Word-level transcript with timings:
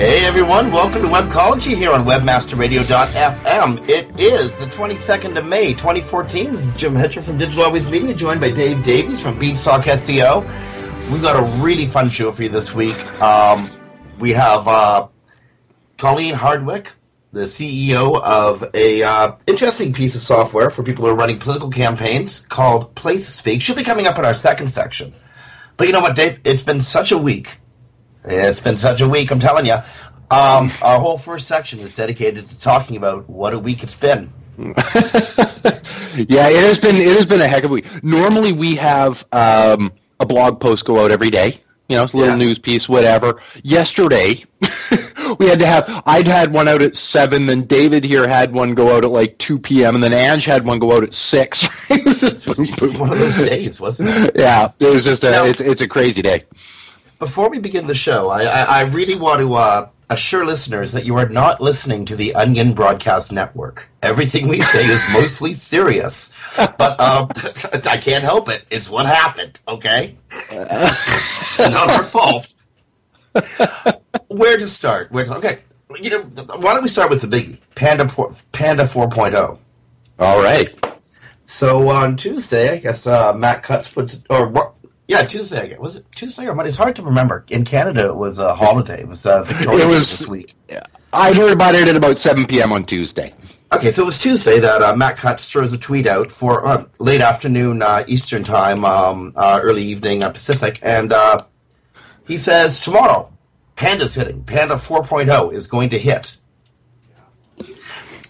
Hey 0.00 0.24
everyone, 0.24 0.72
welcome 0.72 1.02
to 1.02 1.08
Webcology 1.08 1.76
here 1.76 1.92
on 1.92 2.06
WebmasterRadio.fm. 2.06 3.86
It 3.86 4.18
is 4.18 4.56
the 4.56 4.64
22nd 4.64 5.36
of 5.36 5.44
May, 5.44 5.74
2014. 5.74 6.52
This 6.52 6.68
is 6.68 6.72
Jim 6.72 6.94
Hedger 6.94 7.20
from 7.20 7.36
Digital 7.36 7.64
Always 7.64 7.86
Media, 7.86 8.14
joined 8.14 8.40
by 8.40 8.50
Dave 8.50 8.82
Davies 8.82 9.22
from 9.22 9.38
Beanstalk 9.38 9.82
SEO. 9.82 10.40
We've 11.12 11.20
got 11.20 11.36
a 11.36 11.62
really 11.62 11.84
fun 11.84 12.08
show 12.08 12.32
for 12.32 12.42
you 12.42 12.48
this 12.48 12.74
week. 12.74 13.04
Um, 13.20 13.70
we 14.18 14.32
have 14.32 14.66
uh, 14.66 15.08
Colleen 15.98 16.32
Hardwick, 16.32 16.94
the 17.32 17.42
CEO 17.42 18.22
of 18.22 18.64
a 18.72 19.02
uh, 19.02 19.36
interesting 19.46 19.92
piece 19.92 20.14
of 20.14 20.22
software 20.22 20.70
for 20.70 20.82
people 20.82 21.04
who 21.04 21.10
are 21.10 21.14
running 21.14 21.38
political 21.38 21.68
campaigns 21.68 22.40
called 22.40 22.94
Place 22.94 23.28
Speak. 23.28 23.60
She'll 23.60 23.76
be 23.76 23.84
coming 23.84 24.06
up 24.06 24.18
in 24.18 24.24
our 24.24 24.32
second 24.32 24.68
section. 24.68 25.12
But 25.76 25.88
you 25.88 25.92
know 25.92 26.00
what, 26.00 26.16
Dave? 26.16 26.40
It's 26.44 26.62
been 26.62 26.80
such 26.80 27.12
a 27.12 27.18
week 27.18 27.60
it's 28.24 28.60
been 28.60 28.76
such 28.76 29.00
a 29.00 29.08
week, 29.08 29.30
I'm 29.30 29.38
telling 29.38 29.66
you. 29.66 29.76
Um, 30.30 30.70
our 30.80 31.00
whole 31.00 31.18
first 31.18 31.48
section 31.48 31.80
is 31.80 31.92
dedicated 31.92 32.48
to 32.48 32.58
talking 32.58 32.96
about 32.96 33.28
what 33.28 33.52
a 33.52 33.58
week 33.58 33.82
it's 33.82 33.96
been. 33.96 34.32
yeah, 34.58 34.74
it 36.48 36.62
has 36.62 36.78
been 36.78 36.94
it 36.96 37.16
has 37.16 37.26
been 37.26 37.40
a 37.40 37.48
heck 37.48 37.64
of 37.64 37.70
a 37.70 37.74
week. 37.74 38.04
Normally, 38.04 38.52
we 38.52 38.76
have 38.76 39.24
um, 39.32 39.92
a 40.20 40.26
blog 40.26 40.60
post 40.60 40.84
go 40.84 41.02
out 41.02 41.10
every 41.10 41.30
day. 41.30 41.60
You 41.88 41.96
know, 41.96 42.04
a 42.04 42.04
little 42.04 42.26
yeah. 42.26 42.36
news 42.36 42.58
piece, 42.60 42.88
whatever. 42.88 43.42
Yesterday, 43.64 44.44
we 45.40 45.46
had 45.46 45.58
to 45.58 45.66
have. 45.66 46.02
I'd 46.06 46.28
had 46.28 46.52
one 46.52 46.68
out 46.68 46.82
at 46.82 46.96
seven, 46.96 47.46
then 47.46 47.62
David 47.62 48.04
here 48.04 48.28
had 48.28 48.52
one 48.52 48.74
go 48.74 48.96
out 48.96 49.02
at 49.02 49.10
like 49.10 49.36
two 49.38 49.58
p.m., 49.58 49.96
and 49.96 50.04
then 50.04 50.12
Ange 50.12 50.44
had 50.44 50.64
one 50.64 50.78
go 50.78 50.92
out 50.92 51.02
at 51.02 51.12
six. 51.12 51.66
it 51.90 52.04
was 52.04 52.20
just 52.20 52.98
one 52.98 53.12
of 53.12 53.18
those 53.18 53.38
days, 53.38 53.80
wasn't 53.80 54.10
it? 54.10 54.36
Yeah, 54.36 54.70
it 54.78 54.94
was 54.94 55.02
just 55.02 55.24
a. 55.24 55.30
Now, 55.32 55.44
it's 55.44 55.60
it's 55.60 55.80
a 55.80 55.88
crazy 55.88 56.22
day 56.22 56.44
before 57.20 57.50
we 57.50 57.60
begin 57.60 57.86
the 57.86 57.94
show, 57.94 58.30
I, 58.30 58.42
I, 58.44 58.62
I 58.62 58.80
really 58.80 59.14
want 59.14 59.40
to 59.40 59.54
uh, 59.54 59.88
assure 60.08 60.44
listeners 60.44 60.92
that 60.92 61.04
you 61.04 61.16
are 61.16 61.28
not 61.28 61.60
listening 61.60 62.06
to 62.06 62.16
the 62.16 62.34
Onion 62.34 62.72
Broadcast 62.72 63.30
Network. 63.30 63.90
Everything 64.02 64.48
we 64.48 64.60
say 64.62 64.84
is 64.86 65.02
mostly 65.12 65.52
serious, 65.52 66.32
but 66.56 66.98
um, 66.98 67.28
I 67.84 67.98
can't 67.98 68.24
help 68.24 68.48
it. 68.48 68.64
It's 68.70 68.90
what 68.90 69.06
happened. 69.06 69.60
Okay, 69.68 70.16
it's 70.50 71.58
not 71.58 71.90
our 71.90 72.02
fault. 72.02 72.52
Where 74.28 74.56
to 74.56 74.66
start? 74.66 75.12
Where 75.12 75.24
to, 75.24 75.36
okay, 75.36 75.58
you 76.00 76.10
know, 76.10 76.22
why 76.22 76.72
don't 76.72 76.82
we 76.82 76.88
start 76.88 77.10
with 77.10 77.20
the 77.20 77.28
biggie, 77.28 77.58
Panda 77.74 78.06
Panda 78.52 78.84
4.0. 78.84 79.58
All 80.18 80.38
right. 80.40 80.74
So 81.44 81.88
on 81.88 82.16
Tuesday, 82.16 82.70
I 82.70 82.78
guess 82.78 83.06
uh, 83.06 83.32
Matt 83.34 83.62
Cutts 83.62 83.88
puts 83.88 84.22
or 84.30 84.48
what 84.48 84.74
yeah, 85.10 85.24
Tuesday. 85.24 85.74
I. 85.74 85.78
Was 85.80 85.96
it 85.96 86.06
Tuesday 86.12 86.46
or 86.46 86.54
Monday? 86.54 86.68
It's 86.68 86.76
hard 86.76 86.94
to 86.96 87.02
remember. 87.02 87.44
In 87.48 87.64
Canada, 87.64 88.06
it 88.06 88.16
was 88.16 88.38
a 88.38 88.54
holiday. 88.54 89.00
It 89.00 89.08
was 89.08 89.26
uh, 89.26 89.42
Victoria 89.42 89.84
it 89.84 89.88
was, 89.88 90.08
this 90.08 90.28
week. 90.28 90.54
I 91.12 91.32
heard 91.32 91.52
about 91.52 91.74
it 91.74 91.88
at 91.88 91.96
about 91.96 92.18
7 92.18 92.46
p.m. 92.46 92.72
on 92.72 92.84
Tuesday. 92.84 93.34
Okay, 93.72 93.90
so 93.90 94.02
it 94.02 94.04
was 94.04 94.18
Tuesday 94.18 94.60
that 94.60 94.82
uh, 94.82 94.94
Matt 94.94 95.16
Cutts 95.16 95.50
throws 95.50 95.72
a 95.72 95.78
tweet 95.78 96.06
out 96.06 96.30
for 96.30 96.64
uh, 96.64 96.84
late 97.00 97.22
afternoon 97.22 97.82
uh, 97.82 98.04
Eastern 98.06 98.44
time, 98.44 98.84
um, 98.84 99.32
uh, 99.34 99.58
early 99.60 99.82
evening 99.82 100.22
uh, 100.22 100.30
Pacific, 100.30 100.78
and 100.80 101.12
uh, 101.12 101.38
he 102.28 102.36
says 102.36 102.78
tomorrow, 102.78 103.32
Panda's 103.74 104.14
hitting. 104.14 104.44
Panda 104.44 104.74
4.0 104.74 105.52
is 105.52 105.66
going 105.66 105.90
to 105.90 105.98
hit, 105.98 106.36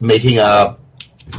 making 0.01 0.39
about 0.39 0.79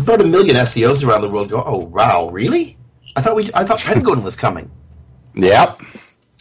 a 0.06 0.24
million 0.24 0.56
SEOs 0.58 1.04
around 1.04 1.22
the 1.22 1.30
world 1.30 1.50
go, 1.50 1.64
"Oh 1.66 1.80
wow, 1.80 2.30
really? 2.30 2.78
I 3.16 3.22
thought 3.22 3.36
we, 3.36 3.50
I 3.56 3.64
thought 3.64 3.80
Penguin 3.80 4.22
was 4.22 4.36
coming." 4.36 4.70
Yep. 5.36 5.82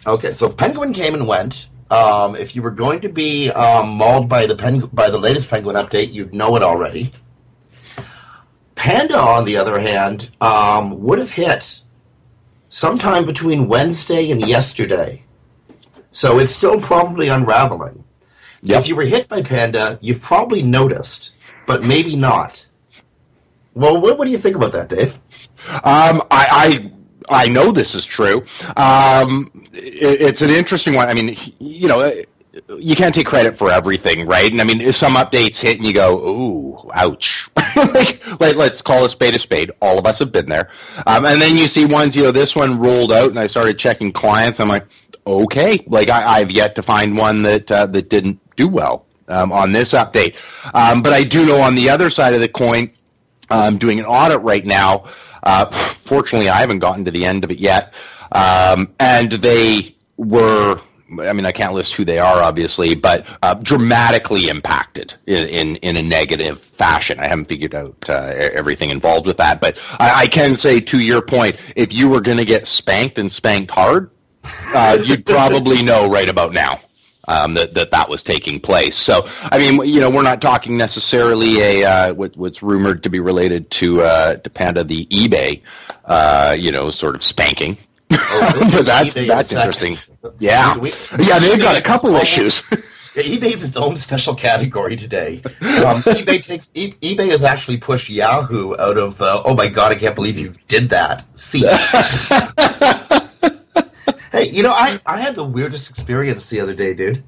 Okay, 0.06 0.32
so 0.32 0.48
Penguin 0.48 0.92
came 0.92 1.14
and 1.14 1.26
went. 1.26 1.68
Um, 1.90 2.36
if 2.36 2.54
you 2.54 2.62
were 2.62 2.70
going 2.70 3.00
to 3.00 3.08
be 3.08 3.50
um, 3.50 3.90
mauled 3.90 4.28
by 4.28 4.46
the 4.46 4.56
pen- 4.56 4.88
by 4.92 5.10
the 5.10 5.18
latest 5.18 5.50
Penguin 5.50 5.76
update, 5.76 6.12
you'd 6.12 6.32
know 6.32 6.56
it 6.56 6.62
already. 6.62 7.12
Panda, 8.74 9.18
on 9.18 9.44
the 9.44 9.56
other 9.56 9.78
hand, 9.78 10.30
um, 10.40 11.02
would 11.02 11.18
have 11.18 11.32
hit 11.32 11.82
sometime 12.68 13.26
between 13.26 13.68
Wednesday 13.68 14.30
and 14.30 14.46
yesterday. 14.46 15.24
So 16.12 16.38
it's 16.38 16.52
still 16.52 16.80
probably 16.80 17.28
unraveling. 17.28 18.04
Yep. 18.62 18.78
If 18.80 18.88
you 18.88 18.96
were 18.96 19.02
hit 19.02 19.28
by 19.28 19.42
Panda, 19.42 19.98
you've 20.00 20.22
probably 20.22 20.62
noticed, 20.62 21.34
but 21.66 21.84
maybe 21.84 22.16
not. 22.16 22.66
Well, 23.74 24.00
what, 24.00 24.18
what 24.18 24.24
do 24.24 24.30
you 24.30 24.38
think 24.38 24.56
about 24.56 24.72
that, 24.72 24.88
Dave? 24.88 25.20
Um, 25.68 26.22
I, 26.30 26.46
I 26.50 26.92
I 27.30 27.48
know 27.48 27.72
this 27.72 27.94
is 27.94 28.04
true. 28.04 28.44
Um, 28.76 29.50
it, 29.72 30.20
it's 30.20 30.42
an 30.42 30.50
interesting 30.50 30.94
one. 30.94 31.08
I 31.08 31.14
mean, 31.14 31.36
you 31.58 31.88
know, 31.88 32.12
you 32.78 32.96
can't 32.96 33.14
take 33.14 33.26
credit 33.26 33.56
for 33.56 33.70
everything, 33.70 34.26
right? 34.26 34.50
And 34.50 34.60
I 34.60 34.64
mean, 34.64 34.92
some 34.92 35.14
updates 35.14 35.56
hit 35.56 35.78
and 35.78 35.86
you 35.86 35.92
go, 35.94 36.18
"Ooh, 36.18 36.90
ouch!" 36.92 37.48
like, 37.76 38.20
let, 38.40 38.56
us 38.56 38.82
call 38.82 39.04
a 39.04 39.10
spade 39.10 39.34
a 39.34 39.38
spade. 39.38 39.70
All 39.80 39.98
of 39.98 40.06
us 40.06 40.18
have 40.18 40.32
been 40.32 40.48
there. 40.48 40.70
Um, 41.06 41.24
and 41.24 41.40
then 41.40 41.56
you 41.56 41.68
see 41.68 41.84
ones, 41.84 42.16
you 42.16 42.24
know, 42.24 42.32
this 42.32 42.56
one 42.56 42.78
rolled 42.78 43.12
out, 43.12 43.30
and 43.30 43.38
I 43.38 43.46
started 43.46 43.78
checking 43.78 44.12
clients. 44.12 44.58
I'm 44.58 44.68
like, 44.68 44.86
okay, 45.26 45.84
like 45.86 46.10
I, 46.10 46.40
have 46.40 46.50
yet 46.50 46.74
to 46.74 46.82
find 46.82 47.16
one 47.16 47.42
that 47.42 47.70
uh, 47.70 47.86
that 47.86 48.10
didn't 48.10 48.40
do 48.56 48.66
well 48.66 49.06
um, 49.28 49.52
on 49.52 49.72
this 49.72 49.92
update. 49.92 50.34
Um, 50.74 51.02
but 51.02 51.12
I 51.12 51.22
do 51.22 51.46
know 51.46 51.60
on 51.60 51.76
the 51.76 51.88
other 51.88 52.10
side 52.10 52.34
of 52.34 52.40
the 52.40 52.48
coin, 52.48 52.92
I'm 53.48 53.78
doing 53.78 54.00
an 54.00 54.06
audit 54.06 54.40
right 54.40 54.66
now 54.66 55.08
uh, 55.42 55.94
fortunately, 56.04 56.48
I 56.48 56.60
haven't 56.60 56.80
gotten 56.80 57.04
to 57.04 57.10
the 57.10 57.24
end 57.24 57.44
of 57.44 57.50
it 57.50 57.58
yet. 57.58 57.94
Um, 58.32 58.94
and 59.00 59.32
they 59.32 59.96
were 60.16 60.80
I 61.18 61.32
mean, 61.32 61.44
I 61.44 61.50
can't 61.50 61.74
list 61.74 61.94
who 61.94 62.04
they 62.04 62.20
are, 62.20 62.38
obviously, 62.40 62.94
but 62.94 63.26
uh, 63.42 63.54
dramatically 63.54 64.48
impacted 64.48 65.14
in, 65.26 65.48
in, 65.48 65.76
in, 65.76 65.96
a 65.96 66.02
negative 66.02 66.60
fashion. 66.78 67.18
I 67.18 67.26
haven't 67.26 67.46
figured 67.46 67.74
out 67.74 67.96
uh, 68.08 68.32
everything 68.36 68.90
involved 68.90 69.26
with 69.26 69.36
that, 69.38 69.60
but 69.60 69.76
I, 69.98 70.22
I, 70.22 70.26
can 70.28 70.56
say, 70.56 70.78
to 70.80 71.00
your 71.00 71.20
point, 71.20 71.56
if 71.74 71.92
you 71.92 72.08
were 72.08 72.20
going 72.20 72.38
to 72.38 72.44
get 72.44 72.68
spanked 72.68 73.18
and 73.18 73.32
spanked 73.32 73.72
hard, 73.72 74.10
uh, 74.68 74.98
you'd 75.02 75.26
probably 75.26 75.82
know 75.82 76.08
right 76.08 76.28
about 76.28 76.52
now 76.52 76.80
um, 77.30 77.54
that, 77.54 77.74
that 77.74 77.92
that 77.92 78.08
was 78.08 78.22
taking 78.22 78.58
place. 78.58 78.96
So, 78.96 79.26
I 79.42 79.58
mean, 79.58 79.86
you 79.86 80.00
know, 80.00 80.10
we're 80.10 80.22
not 80.22 80.40
talking 80.40 80.76
necessarily 80.76 81.60
a 81.60 81.84
uh, 81.84 82.14
what, 82.14 82.36
what's 82.36 82.62
rumored 82.62 83.02
to 83.04 83.10
be 83.10 83.20
related 83.20 83.70
to 83.72 84.02
uh, 84.02 84.34
to 84.36 84.50
Panda 84.50 84.82
the 84.82 85.06
eBay, 85.06 85.62
uh, 86.06 86.56
you 86.58 86.72
know, 86.72 86.90
sort 86.90 87.14
of 87.14 87.22
spanking. 87.22 87.78
Oh, 88.10 88.68
but 88.72 88.84
that's 88.84 89.14
that's 89.14 89.52
interesting. 89.52 89.96
Yeah, 90.40 90.76
we, 90.76 90.92
yeah, 91.18 91.38
they've 91.38 91.58
got 91.58 91.78
a 91.78 91.82
couple 91.82 92.14
issues. 92.16 92.62
Yeah, 93.12 93.24
eBay's 93.24 93.64
its 93.64 93.76
own 93.76 93.96
special 93.96 94.36
category 94.36 94.94
today. 94.94 95.42
Um, 95.44 95.52
eBay 96.14 96.44
takes 96.44 96.70
e- 96.74 96.92
eBay 96.92 97.28
has 97.32 97.42
actually 97.42 97.78
pushed 97.78 98.08
Yahoo 98.08 98.76
out 98.78 98.98
of. 98.98 99.20
Uh, 99.20 99.42
oh 99.44 99.56
my 99.56 99.66
god, 99.66 99.90
I 99.90 99.96
can't 99.96 100.14
believe 100.14 100.38
you 100.38 100.54
did 100.68 100.90
that. 100.90 101.24
See. 101.36 101.64
Hey, 104.40 104.50
you 104.50 104.62
know, 104.62 104.72
I, 104.72 104.98
I 105.04 105.20
had 105.20 105.34
the 105.34 105.44
weirdest 105.44 105.90
experience 105.90 106.48
the 106.48 106.60
other 106.60 106.74
day, 106.74 106.94
dude. 106.94 107.22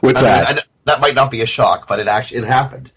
What's 0.00 0.18
I 0.18 0.22
that? 0.22 0.48
Mean, 0.48 0.58
I, 0.58 0.62
that 0.86 1.00
might 1.00 1.14
not 1.14 1.30
be 1.30 1.40
a 1.40 1.46
shock, 1.46 1.86
but 1.86 2.00
it 2.00 2.08
actually 2.08 2.38
it 2.38 2.44
happened. 2.44 2.90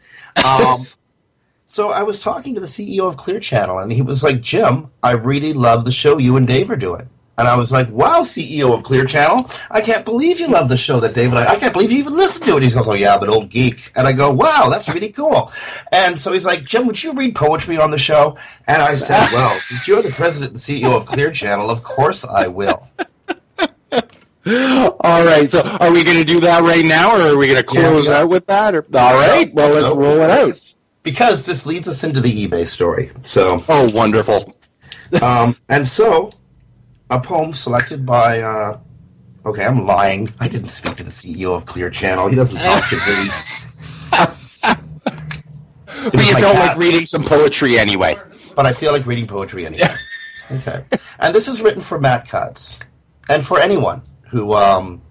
Um, 0.44 0.88
so 1.68 1.92
I 1.92 2.02
was 2.02 2.20
talking 2.20 2.56
to 2.56 2.60
the 2.60 2.66
CEO 2.66 3.02
of 3.02 3.18
Clear 3.18 3.40
Channel, 3.40 3.78
and 3.78 3.92
he 3.92 4.02
was 4.02 4.24
like, 4.24 4.42
"Jim, 4.42 4.90
I 5.04 5.12
really 5.12 5.54
love 5.54 5.86
the 5.86 5.92
show 5.92 6.18
you 6.18 6.38
and 6.38 6.48
Dave 6.48 6.72
are 6.72 6.76
doing." 6.76 7.08
And 7.38 7.50
I 7.50 7.58
was 7.58 7.70
like, 7.70 7.90
wow, 7.90 8.22
CEO 8.22 8.74
of 8.74 8.84
Clear 8.84 9.04
Channel, 9.04 9.52
I 9.70 9.82
can't 9.82 10.06
believe 10.06 10.40
you 10.40 10.48
love 10.48 10.70
the 10.70 10.78
show 10.78 11.02
that 11.02 11.14
David, 11.14 11.36
I, 11.38 11.48
I 11.48 11.56
can't 11.58 11.74
believe 11.74 11.92
you 11.92 12.00
even 12.00 12.16
listen 12.16 12.48
to 12.48 12.56
it. 12.56 12.64
He 12.64 12.70
goes, 12.70 12.88
oh 12.88 12.94
yeah, 12.94 13.18
but 13.18 13.28
old 13.28 13.50
geek. 13.50 13.92
And 13.94 14.08
I 14.08 14.14
go, 14.14 14.32
wow, 14.32 14.70
that's 14.70 14.88
really 14.88 15.10
cool. 15.10 15.52
And 15.92 16.18
so 16.18 16.32
he's 16.32 16.46
like, 16.46 16.64
Jim, 16.64 16.88
would 16.88 17.04
you 17.04 17.12
read 17.12 17.36
poetry 17.36 17.78
on 17.78 17.92
the 17.92 17.98
show? 17.98 18.38
And 18.68 18.82
I 18.82 18.96
said, 18.96 19.34
well, 19.34 19.60
since 19.60 19.86
you're 19.86 20.02
the 20.02 20.12
president 20.12 20.52
and 20.52 20.60
CEO 20.62 20.96
of 20.96 21.08
Clear 21.08 21.30
Channel, 21.30 21.70
of 21.70 21.84
course 21.84 22.24
I 22.24 22.48
will. 22.48 22.88
All 24.48 25.26
right. 25.26 25.50
So 25.50 25.62
are 25.62 25.92
we 25.92 26.04
going 26.04 26.18
to 26.18 26.24
do 26.24 26.40
that 26.42 26.62
right 26.62 26.86
now 26.86 27.18
or 27.18 27.22
are 27.22 27.38
we 27.38 27.48
going 27.48 27.58
to 27.58 27.64
close 27.64 28.06
yeah, 28.06 28.12
yeah. 28.12 28.20
out 28.20 28.30
with 28.30 28.46
that? 28.46 28.76
Or, 28.76 28.86
all 28.94 29.16
right. 29.16 29.52
Well, 29.54 29.72
let's 29.72 29.96
roll 29.96 30.22
it 30.22 30.30
out. 30.30 30.62
Because 31.02 31.48
this 31.48 31.66
leads 31.66 31.88
us 31.88 32.04
into 32.04 32.22
the 32.22 32.48
eBay 32.48 32.68
story. 32.68 33.12
So. 33.24 33.64
Oh, 33.68 33.90
wonderful. 33.92 34.56
um, 35.22 35.58
and 35.68 35.88
so 35.88 36.30
a 37.10 37.20
poem 37.20 37.54
selected 37.54 38.06
by. 38.06 38.42
Uh, 38.42 38.80
okay, 39.48 39.66
I'm 39.66 39.86
lying. 39.86 40.32
I 40.40 40.48
didn't 40.48 40.70
speak 40.70 40.96
to 40.98 41.04
the 41.04 41.12
CEO 41.12 41.56
of 41.56 41.66
Clear 41.66 41.90
Channel. 41.90 42.28
He 42.28 42.36
doesn't 42.36 42.60
talk 42.60 42.88
to 42.90 42.98
me. 42.98 43.30
but 46.12 46.26
you 46.26 46.36
don't 46.36 46.56
like 46.56 46.78
reading 46.78 47.08
some 47.08 47.24
poetry 47.24 47.80
anyway. 47.80 48.16
But 48.56 48.68
I 48.68 48.74
feel 48.74 48.92
like 48.92 49.08
reading 49.08 49.26
poetry 49.26 49.66
anyway. 49.66 49.90
okay, 50.52 50.86
and 51.20 51.34
this 51.34 51.48
is 51.48 51.62
written 51.62 51.82
for 51.82 52.00
Matt 52.00 52.28
Cutts 52.28 52.80
and 53.28 53.46
for 53.46 53.60
anyone 53.60 54.04
who 54.30 54.54
um, 54.54 55.02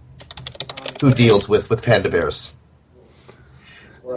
who 1.00 1.12
deals 1.12 1.48
with 1.48 1.70
with 1.70 1.82
panda 1.82 2.08
bears. 2.08 2.52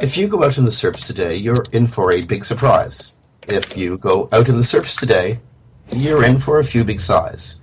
If 0.01 0.17
you 0.17 0.27
go 0.27 0.44
out 0.44 0.57
in 0.57 0.65
the 0.65 0.69
SERPs 0.69 1.07
today, 1.07 1.35
you're 1.35 1.65
in 1.71 1.88
for 1.88 2.11
a 2.11 2.21
big 2.21 2.44
surprise. 2.44 3.13
If 3.47 3.77
you 3.77 3.97
go 3.97 4.27
out 4.31 4.49
in 4.49 4.57
the 4.57 4.61
SERPs 4.61 4.99
today, 4.99 5.39
you're 5.91 6.23
in 6.23 6.38
for 6.38 6.59
a 6.59 6.63
few 6.63 6.83
big 6.83 6.99
sighs. 6.99 7.55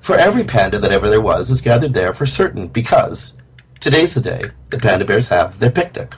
For 0.00 0.16
every 0.16 0.44
panda 0.44 0.78
that 0.78 0.92
ever 0.92 1.08
there 1.08 1.20
was 1.20 1.50
is 1.50 1.60
gathered 1.60 1.94
there 1.94 2.12
for 2.12 2.26
certain, 2.26 2.68
because 2.68 3.36
today's 3.80 4.14
the 4.14 4.20
day 4.20 4.42
the 4.70 4.78
panda 4.78 5.04
bears 5.04 5.28
have 5.28 5.58
their 5.58 5.70
picnic. 5.70 6.14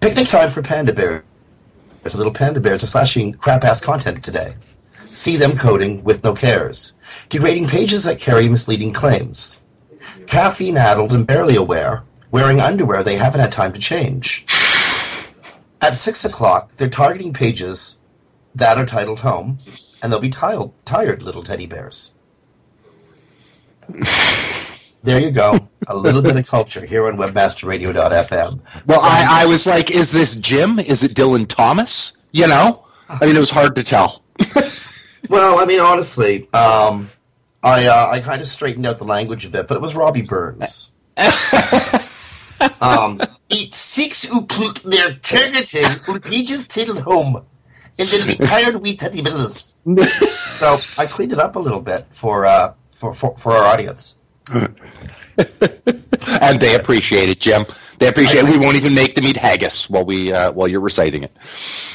Picnic 0.00 0.28
time 0.28 0.50
for 0.50 0.62
panda 0.62 0.92
bears. 0.92 1.24
There's 2.02 2.14
a 2.14 2.18
little 2.18 2.32
panda 2.32 2.60
bears 2.60 2.84
are 2.84 2.86
slashing 2.86 3.34
crap 3.34 3.64
ass 3.64 3.80
content 3.80 4.22
today. 4.22 4.54
See 5.10 5.36
them 5.36 5.56
coding 5.56 6.04
with 6.04 6.22
no 6.22 6.34
cares, 6.34 6.92
degrading 7.28 7.66
pages 7.66 8.04
that 8.04 8.20
carry 8.20 8.48
misleading 8.48 8.92
claims. 8.92 9.60
Caffeine 10.30 10.76
addled 10.76 11.12
and 11.12 11.26
barely 11.26 11.56
aware, 11.56 12.04
wearing 12.30 12.60
underwear 12.60 13.02
they 13.02 13.16
haven't 13.16 13.40
had 13.40 13.50
time 13.50 13.72
to 13.72 13.80
change. 13.80 14.46
At 15.80 15.96
six 15.96 16.24
o'clock, 16.24 16.76
they're 16.76 16.88
targeting 16.88 17.32
pages 17.32 17.98
that 18.54 18.78
are 18.78 18.86
titled 18.86 19.20
home, 19.20 19.58
and 20.00 20.12
they'll 20.12 20.20
be 20.20 20.30
tired, 20.30 20.70
tired 20.84 21.22
little 21.24 21.42
teddy 21.42 21.66
bears. 21.66 22.14
There 25.02 25.18
you 25.18 25.32
go. 25.32 25.68
A 25.88 25.96
little 25.96 26.22
bit 26.22 26.36
of 26.36 26.46
culture 26.46 26.86
here 26.86 27.08
on 27.08 27.16
webmasterradio.fm. 27.16 28.60
Well, 28.86 29.00
I, 29.00 29.42
I 29.42 29.46
was 29.46 29.66
like, 29.66 29.90
is 29.90 30.12
this 30.12 30.36
Jim? 30.36 30.78
Is 30.78 31.02
it 31.02 31.14
Dylan 31.14 31.48
Thomas? 31.48 32.12
You 32.30 32.46
know? 32.46 32.86
I 33.08 33.26
mean, 33.26 33.34
it 33.34 33.40
was 33.40 33.50
hard 33.50 33.74
to 33.74 33.82
tell. 33.82 34.22
well, 35.28 35.58
I 35.58 35.64
mean, 35.64 35.80
honestly, 35.80 36.48
um, 36.52 37.10
I 37.62 37.86
uh, 37.86 38.08
I 38.10 38.20
kind 38.20 38.40
of 38.40 38.46
straightened 38.46 38.86
out 38.86 38.98
the 38.98 39.04
language 39.04 39.44
a 39.44 39.50
bit, 39.50 39.68
but 39.68 39.76
it 39.76 39.80
was 39.80 39.94
Robbie 39.94 40.22
Burns. 40.22 40.92
um, 42.80 43.20
it 43.50 43.74
six 43.74 44.24
o'clock 44.24 44.80
they're 44.82 45.14
targeting 45.14 45.84
on 46.08 46.20
pages 46.20 46.66
titled 46.66 47.00
home, 47.00 47.44
and 47.98 48.08
then 48.08 48.26
be 48.26 48.36
tired 48.36 48.80
with 48.80 48.98
teddy 48.98 49.22
bears. 49.22 49.72
so 50.52 50.80
I 50.96 51.06
cleaned 51.06 51.32
it 51.32 51.38
up 51.38 51.56
a 51.56 51.58
little 51.58 51.82
bit 51.82 52.06
for 52.10 52.46
uh, 52.46 52.72
for, 52.92 53.12
for, 53.12 53.36
for 53.36 53.52
our 53.52 53.64
audience. 53.64 54.16
and 54.48 54.74
they 56.60 56.74
appreciate 56.74 57.28
it, 57.28 57.40
Jim. 57.40 57.66
They 57.98 58.08
appreciate 58.08 58.44
I, 58.44 58.48
it. 58.48 58.52
We 58.52 58.58
won't 58.58 58.76
even 58.76 58.94
make 58.94 59.14
them 59.14 59.26
eat 59.26 59.36
haggis 59.36 59.90
while 59.90 60.06
we 60.06 60.32
uh, 60.32 60.52
while 60.52 60.66
you're 60.66 60.80
reciting 60.80 61.24
it. 61.24 61.36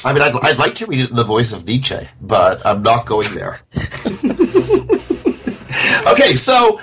I 0.04 0.12
mean, 0.12 0.22
I'd, 0.22 0.36
I'd 0.42 0.58
like 0.58 0.76
to 0.76 0.86
read 0.86 1.00
it 1.00 1.10
in 1.10 1.16
the 1.16 1.24
voice 1.24 1.52
of 1.52 1.66
Nietzsche, 1.66 2.08
but 2.20 2.64
I'm 2.64 2.82
not 2.82 3.06
going 3.06 3.34
there. 3.34 3.58
Okay, 6.06 6.34
so 6.34 6.80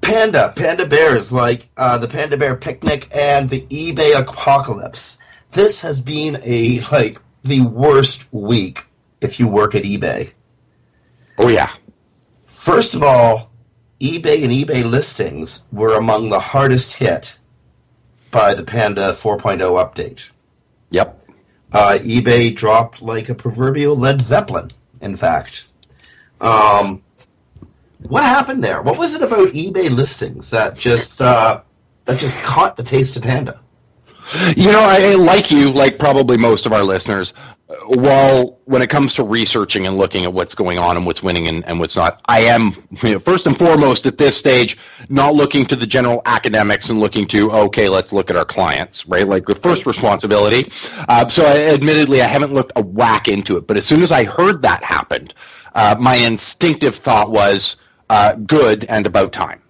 Panda, 0.00 0.52
Panda 0.54 0.86
Bears, 0.86 1.32
like 1.32 1.68
uh, 1.76 1.98
the 1.98 2.08
Panda 2.08 2.36
Bear 2.36 2.56
Picnic 2.56 3.08
and 3.14 3.48
the 3.48 3.62
eBay 3.66 4.18
Apocalypse. 4.18 5.18
This 5.52 5.80
has 5.82 6.00
been 6.00 6.40
a 6.44 6.80
like 6.92 7.20
the 7.42 7.60
worst 7.60 8.26
week 8.32 8.86
if 9.20 9.38
you 9.38 9.48
work 9.48 9.74
at 9.74 9.84
eBay. 9.84 10.32
Oh 11.38 11.48
yeah. 11.48 11.72
First 12.44 12.94
of 12.94 13.02
all, 13.02 13.50
eBay 14.00 14.42
and 14.42 14.52
eBay 14.52 14.84
listings 14.84 15.64
were 15.70 15.96
among 15.96 16.30
the 16.30 16.40
hardest 16.40 16.94
hit 16.94 17.38
by 18.30 18.54
the 18.54 18.64
Panda 18.64 19.12
4.0 19.12 19.58
update. 19.58 20.30
Yep. 20.90 21.24
Uh, 21.72 21.98
eBay 22.02 22.54
dropped 22.54 23.00
like 23.00 23.28
a 23.28 23.34
proverbial 23.34 23.96
Led 23.96 24.20
Zeppelin, 24.20 24.72
in 25.00 25.16
fact. 25.16 25.68
Um, 26.40 27.02
what 28.08 28.24
happened 28.24 28.62
there? 28.62 28.82
What 28.82 28.98
was 28.98 29.14
it 29.14 29.22
about 29.22 29.48
eBay 29.48 29.90
listings 29.90 30.50
that 30.50 30.76
just 30.76 31.20
uh, 31.20 31.62
that 32.04 32.18
just 32.18 32.36
caught 32.38 32.76
the 32.76 32.82
taste 32.82 33.16
of 33.16 33.22
Panda? 33.22 33.60
You 34.56 34.72
know, 34.72 34.80
I 34.80 35.14
like 35.14 35.50
you, 35.50 35.70
like 35.70 35.98
probably 35.98 36.38
most 36.38 36.64
of 36.64 36.72
our 36.72 36.82
listeners 36.82 37.34
while 37.86 38.58
when 38.64 38.82
it 38.82 38.90
comes 38.90 39.14
to 39.14 39.22
researching 39.22 39.86
and 39.86 39.96
looking 39.96 40.24
at 40.24 40.32
what's 40.32 40.54
going 40.54 40.78
on 40.78 40.96
and 40.96 41.06
what's 41.06 41.22
winning 41.22 41.48
and, 41.48 41.64
and 41.66 41.78
what's 41.78 41.96
not, 41.96 42.20
I 42.26 42.40
am 42.40 42.88
you 43.02 43.14
know, 43.14 43.18
first 43.18 43.46
and 43.46 43.58
foremost 43.58 44.06
at 44.06 44.18
this 44.18 44.36
stage 44.36 44.76
not 45.08 45.34
looking 45.34 45.66
to 45.66 45.76
the 45.76 45.86
general 45.86 46.22
academics 46.26 46.90
and 46.90 47.00
looking 47.00 47.26
to 47.28 47.50
okay, 47.52 47.88
let's 47.88 48.12
look 48.12 48.30
at 48.30 48.36
our 48.36 48.44
clients, 48.44 49.06
right? 49.06 49.26
Like 49.26 49.46
the 49.46 49.54
first 49.56 49.86
responsibility. 49.86 50.70
Uh, 51.08 51.28
so, 51.28 51.44
I, 51.44 51.68
admittedly, 51.68 52.22
I 52.22 52.26
haven't 52.26 52.52
looked 52.52 52.72
a 52.76 52.82
whack 52.82 53.28
into 53.28 53.56
it, 53.56 53.66
but 53.66 53.76
as 53.76 53.86
soon 53.86 54.02
as 54.02 54.12
I 54.12 54.24
heard 54.24 54.62
that 54.62 54.82
happened, 54.84 55.34
uh, 55.74 55.96
my 55.98 56.16
instinctive 56.16 56.96
thought 56.96 57.30
was 57.30 57.76
uh, 58.10 58.34
good 58.34 58.84
and 58.88 59.06
about 59.06 59.32
time. 59.32 59.60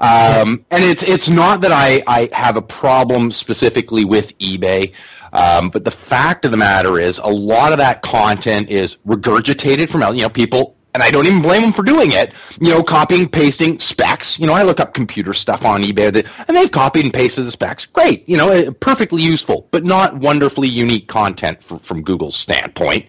Um, 0.00 0.64
and 0.70 0.84
it's 0.84 1.02
it's 1.02 1.28
not 1.28 1.60
that 1.62 1.72
I, 1.72 2.02
I 2.06 2.28
have 2.32 2.56
a 2.56 2.62
problem 2.62 3.30
specifically 3.30 4.04
with 4.04 4.36
eBay. 4.38 4.92
Um, 5.32 5.70
but 5.70 5.84
the 5.84 5.90
fact 5.90 6.44
of 6.44 6.50
the 6.50 6.58
matter 6.58 6.98
is, 6.98 7.18
a 7.18 7.28
lot 7.28 7.72
of 7.72 7.78
that 7.78 8.02
content 8.02 8.68
is 8.68 8.96
regurgitated 9.06 9.88
from 9.88 10.02
you 10.14 10.22
know 10.22 10.28
people, 10.28 10.76
and 10.94 11.02
I 11.02 11.10
don't 11.10 11.26
even 11.26 11.42
blame 11.42 11.62
them 11.62 11.72
for 11.72 11.82
doing 11.82 12.12
it. 12.12 12.32
You 12.60 12.70
know, 12.70 12.82
copying, 12.82 13.28
pasting 13.28 13.78
specs. 13.78 14.38
You 14.38 14.46
know, 14.46 14.52
I 14.52 14.62
look 14.62 14.80
up 14.80 14.94
computer 14.94 15.34
stuff 15.34 15.64
on 15.64 15.82
eBay, 15.82 16.26
and 16.48 16.56
they've 16.56 16.70
copied 16.70 17.04
and 17.04 17.14
pasted 17.14 17.46
the 17.46 17.52
specs. 17.52 17.86
Great, 17.86 18.28
you 18.28 18.36
know, 18.36 18.48
eh, 18.48 18.70
perfectly 18.80 19.22
useful, 19.22 19.68
but 19.70 19.84
not 19.84 20.16
wonderfully 20.18 20.68
unique 20.68 21.08
content 21.08 21.62
for, 21.62 21.78
from 21.80 22.02
Google's 22.02 22.36
standpoint. 22.36 23.06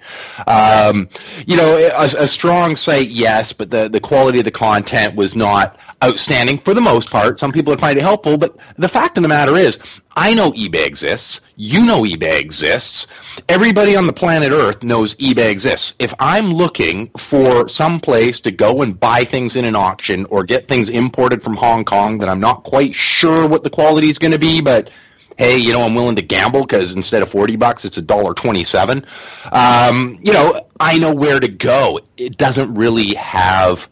Um, 0.47 1.09
you 1.45 1.57
know, 1.57 1.77
a, 1.77 2.24
a 2.24 2.27
strong 2.27 2.75
site, 2.75 3.09
yes, 3.09 3.52
but 3.52 3.69
the 3.69 3.90
the 3.90 3.99
quality 3.99 4.40
of 4.40 4.45
the 4.45 4.52
content 4.52 5.16
was 5.16 5.35
not 5.35 5.78
outstanding 6.04 6.60
for 6.60 6.74
the 6.74 6.81
most 6.81 7.10
part. 7.10 7.40
Some 7.40 7.52
people 7.52 7.72
would 7.72 7.80
find 7.80 7.98
it 7.98 8.02
helpful, 8.02 8.38
but 8.38 8.56
the 8.78 8.90
fact 8.90 9.18
of 9.18 9.24
the 9.24 9.30
matter 9.30 9.56
is, 9.56 9.78
I 10.16 10.33
know 10.33 10.52
eBay 10.52 10.86
exists. 10.86 11.42
You 11.56 11.83
know 11.86 12.04
eBay 12.04 12.40
exists. 12.40 13.07
Everybody 13.50 13.95
on 13.95 14.06
the 14.06 14.14
planet 14.14 14.52
Earth 14.52 14.83
knows 14.83 15.16
eBay 15.16 15.50
exists. 15.50 15.94
If 16.00 16.14
I'm 16.19 16.54
looking 16.54 17.10
for 17.18 17.68
some 17.68 18.00
place 18.00 18.40
to 18.42 18.52
go 18.52 18.81
and 18.81 19.00
buy 19.00 19.24
things 19.24 19.56
in 19.56 19.66
an 19.66 19.76
auction 19.76 20.26
or 20.26 20.44
get 20.44 20.68
things 20.68 20.90
imported 20.90 21.42
from 21.42 21.56
Hong 21.56 21.86
Kong 21.86 22.19
that 22.19 22.30
I'm 22.30 22.42
not 22.42 22.64
quite 22.64 22.94
sure 22.94 23.48
what 23.48 23.64
the 23.64 23.69
quality 23.69 24.10
is 24.10 24.19
going 24.19 24.33
to 24.33 24.40
be, 24.40 24.62
but 24.62 24.90
hey, 25.38 25.57
you 25.57 25.72
know, 25.72 25.81
I'm 25.81 25.95
willing 25.95 26.16
to 26.18 26.22
gamble 26.22 26.62
because 26.62 26.94
instead 26.94 27.24
of 27.24 27.31
40 27.31 27.56
bucks, 27.56 27.86
it's 27.86 27.98
a 27.98 28.02
dollar 28.02 28.33
27. 28.33 29.06
Um, 29.52 30.19
you 30.22 30.33
know, 30.33 30.68
I 30.80 31.00
know 31.00 31.14
where 31.14 31.40
to 31.40 31.48
go. 31.48 32.00
It 32.18 32.38
doesn't 32.38 32.74
really 32.76 33.16
have 33.16 33.88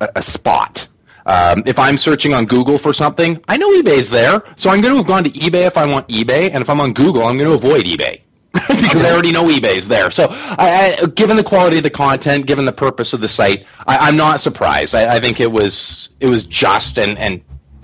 a, 0.00 0.08
a 0.16 0.22
spot. 0.22 0.88
Um, 1.28 1.62
if 1.66 1.78
I'm 1.78 1.98
searching 1.98 2.32
on 2.32 2.46
Google 2.46 2.78
for 2.78 2.94
something, 2.94 3.38
I 3.48 3.58
know 3.58 3.70
eBay's 3.70 4.08
there, 4.08 4.42
so 4.56 4.70
I'm 4.70 4.80
going 4.80 4.94
to 4.94 4.96
have 4.96 5.06
gone 5.06 5.24
to 5.24 5.30
eBay 5.30 5.66
if 5.66 5.76
I 5.76 5.86
want 5.86 6.08
eBay, 6.08 6.50
and 6.50 6.62
if 6.62 6.70
I'm 6.70 6.80
on 6.80 6.94
Google, 6.94 7.24
I'm 7.24 7.36
going 7.36 7.50
to 7.50 7.66
avoid 7.66 7.84
eBay. 7.84 8.22
because 8.54 9.04
I 9.04 9.12
already 9.12 9.30
know 9.30 9.44
eBay's 9.44 9.86
there. 9.86 10.10
So, 10.10 10.28
I, 10.30 10.96
I, 11.02 11.06
given 11.06 11.36
the 11.36 11.44
quality 11.44 11.76
of 11.76 11.82
the 11.82 11.90
content, 11.90 12.46
given 12.46 12.64
the 12.64 12.72
purpose 12.72 13.12
of 13.12 13.20
the 13.20 13.28
site, 13.28 13.66
I, 13.86 14.08
am 14.08 14.16
not 14.16 14.40
surprised. 14.40 14.94
I, 14.94 15.16
I, 15.16 15.20
think 15.20 15.38
it 15.38 15.52
was 15.52 16.08
it 16.18 16.30
was 16.30 16.44
just 16.44 16.98
and, 16.98 17.18
and 17.18 17.42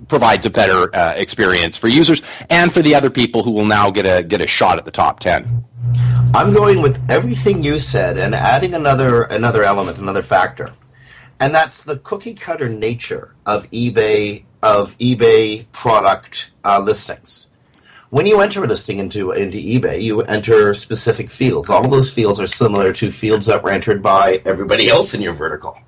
provides 0.09 0.47
a 0.47 0.51
better 0.51 0.95
uh, 0.97 1.13
experience 1.17 1.77
for 1.77 1.89
users 1.89 2.23
and 2.49 2.73
for 2.73 2.81
the 2.81 2.95
other 2.95 3.11
people 3.11 3.43
who 3.43 3.51
will 3.51 3.67
now 3.67 3.91
get 3.91 4.07
a 4.07 4.23
get 4.23 4.41
a 4.41 4.47
shot 4.47 4.79
at 4.79 4.87
the 4.87 4.91
top 4.91 5.21
ten. 5.21 5.65
I'm 6.35 6.53
going 6.55 6.81
with 6.81 6.99
everything 7.11 7.63
you 7.63 7.79
said 7.79 8.17
and 8.17 8.35
adding 8.35 8.75
another 8.75 9.25
another 9.25 9.65
element, 9.65 9.99
another 9.99 10.23
factor 10.23 10.73
and 11.41 11.55
that's 11.55 11.83
the 11.83 11.99
cookie 11.99 12.35
cutter 12.35 12.69
nature 12.69 13.35
of 13.47 13.71
eBay 13.71 14.45
of 14.63 14.97
eBay 14.99 15.67
product 15.73 16.51
uh, 16.65 16.81
listings. 16.81 17.51
When 18.11 18.27
you 18.27 18.41
enter 18.41 18.63
a 18.65 18.67
listing 18.67 18.99
into 18.99 19.33
into 19.33 19.59
eBay, 19.59 20.01
you 20.01 20.23
enter 20.23 20.73
specific 20.73 21.31
fields. 21.31 21.69
All 21.69 21.85
of 21.85 21.91
those 21.91 22.13
fields 22.13 22.41
are 22.41 22.47
similar 22.47 22.93
to 22.95 23.11
fields 23.11 23.47
that 23.47 23.63
were 23.63 23.71
entered 23.71 24.03
by 24.03 24.41
everybody 24.47 24.89
else 24.89 25.15
in 25.15 25.21
your 25.21 25.33
vertical. 25.35 25.79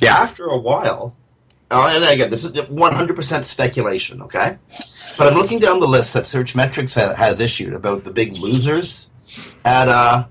Yeah. 0.00 0.16
After 0.16 0.46
a 0.46 0.58
while, 0.58 1.14
uh, 1.70 1.92
and 1.94 2.04
again, 2.04 2.30
this 2.30 2.44
is 2.44 2.52
100% 2.52 3.44
speculation, 3.44 4.22
okay? 4.22 4.58
But 5.18 5.30
I'm 5.30 5.38
looking 5.38 5.58
down 5.58 5.80
the 5.80 5.86
list 5.86 6.14
that 6.14 6.24
Searchmetrics 6.24 6.98
ha- 6.98 7.14
has 7.14 7.40
issued 7.40 7.74
about 7.74 8.04
the 8.04 8.10
big 8.10 8.36
losers 8.38 9.10
at 9.64 9.88
uh, 9.88 10.26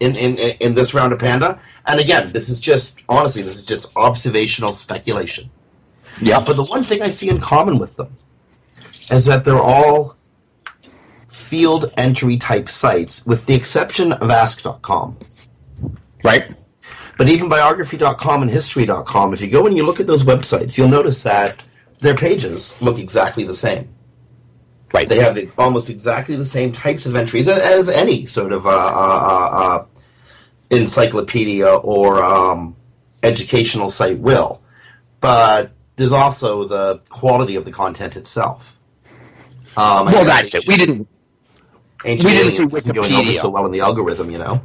in, 0.00 0.16
in 0.16 0.36
in 0.38 0.74
this 0.74 0.94
round 0.94 1.12
of 1.12 1.18
Panda. 1.18 1.60
And 1.86 2.00
again, 2.00 2.32
this 2.32 2.48
is 2.48 2.60
just 2.60 3.02
honestly, 3.08 3.42
this 3.42 3.56
is 3.56 3.64
just 3.64 3.90
observational 3.96 4.72
speculation. 4.72 5.50
Yeah. 6.20 6.40
But 6.40 6.56
the 6.56 6.64
one 6.64 6.84
thing 6.84 7.02
I 7.02 7.08
see 7.08 7.28
in 7.28 7.40
common 7.40 7.78
with 7.78 7.96
them 7.96 8.16
is 9.10 9.26
that 9.26 9.44
they're 9.44 9.58
all 9.58 10.16
field 11.28 11.92
entry 11.96 12.36
type 12.36 12.68
sites, 12.68 13.26
with 13.26 13.46
the 13.46 13.54
exception 13.54 14.12
of 14.12 14.30
Ask.com. 14.30 15.18
right. 16.22 16.56
But 17.16 17.28
even 17.28 17.48
biography.com 17.48 18.42
and 18.42 18.50
history.com, 18.50 19.32
if 19.32 19.40
you 19.40 19.48
go 19.48 19.66
and 19.66 19.76
you 19.76 19.86
look 19.86 20.00
at 20.00 20.06
those 20.06 20.24
websites, 20.24 20.76
you'll 20.76 20.88
notice 20.88 21.22
that 21.22 21.62
their 22.00 22.14
pages 22.14 22.74
look 22.82 22.98
exactly 22.98 23.44
the 23.44 23.54
same. 23.54 23.88
Right. 24.92 25.08
They 25.08 25.20
have 25.20 25.34
the, 25.34 25.50
almost 25.58 25.90
exactly 25.90 26.36
the 26.36 26.44
same 26.44 26.72
types 26.72 27.06
of 27.06 27.14
entries 27.14 27.48
as, 27.48 27.58
as 27.58 27.88
any 27.88 28.26
sort 28.26 28.52
of 28.52 28.66
uh, 28.66 28.70
uh, 28.70 29.48
uh, 29.52 29.86
encyclopedia 30.70 31.68
or 31.68 32.22
um, 32.22 32.76
educational 33.22 33.90
site 33.90 34.18
will. 34.18 34.62
But 35.20 35.72
there's 35.96 36.12
also 36.12 36.64
the 36.64 37.00
quality 37.08 37.56
of 37.56 37.64
the 37.64 37.72
content 37.72 38.16
itself. 38.16 38.76
Um, 39.76 40.06
well, 40.06 40.24
that's 40.24 40.54
it. 40.54 40.66
We 40.66 40.76
didn't. 40.76 41.08
Ancient 42.04 42.30
we 42.30 42.38
didn't 42.38 42.68
see 42.68 42.76
isn't 42.76 42.94
going 42.94 43.12
over 43.12 43.22
Wikipedia. 43.22 43.40
so 43.40 43.48
well 43.48 43.64
in 43.64 43.72
the 43.72 43.80
algorithm, 43.80 44.30
you 44.30 44.38
know. 44.38 44.60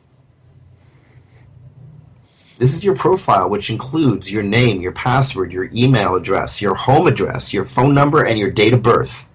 This 2.58 2.75
is 2.75 2.84
your 2.84 2.94
profile, 2.96 3.49
which 3.50 3.68
includes 3.70 4.30
your 4.30 4.42
name, 4.44 4.80
your 4.80 4.92
password, 4.92 5.52
your 5.52 5.68
email 5.75 6.14
address, 6.14 6.62
your 6.62 6.75
home 6.76 7.06
address, 7.08 7.52
your 7.52 7.64
phone 7.64 7.94
number, 7.94 8.25
and 8.25 8.38
your 8.38 8.50
date 8.50 8.73
of 8.75 8.82
birth 8.82 9.26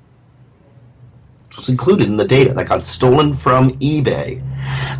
It 1.51 1.57
was 1.57 1.69
included 1.69 2.07
in 2.07 2.17
the 2.17 2.25
data 2.27 2.53
that 2.53 2.67
got 2.67 2.85
stolen 2.85 3.33
from 3.33 3.71
eBay. 3.79 4.41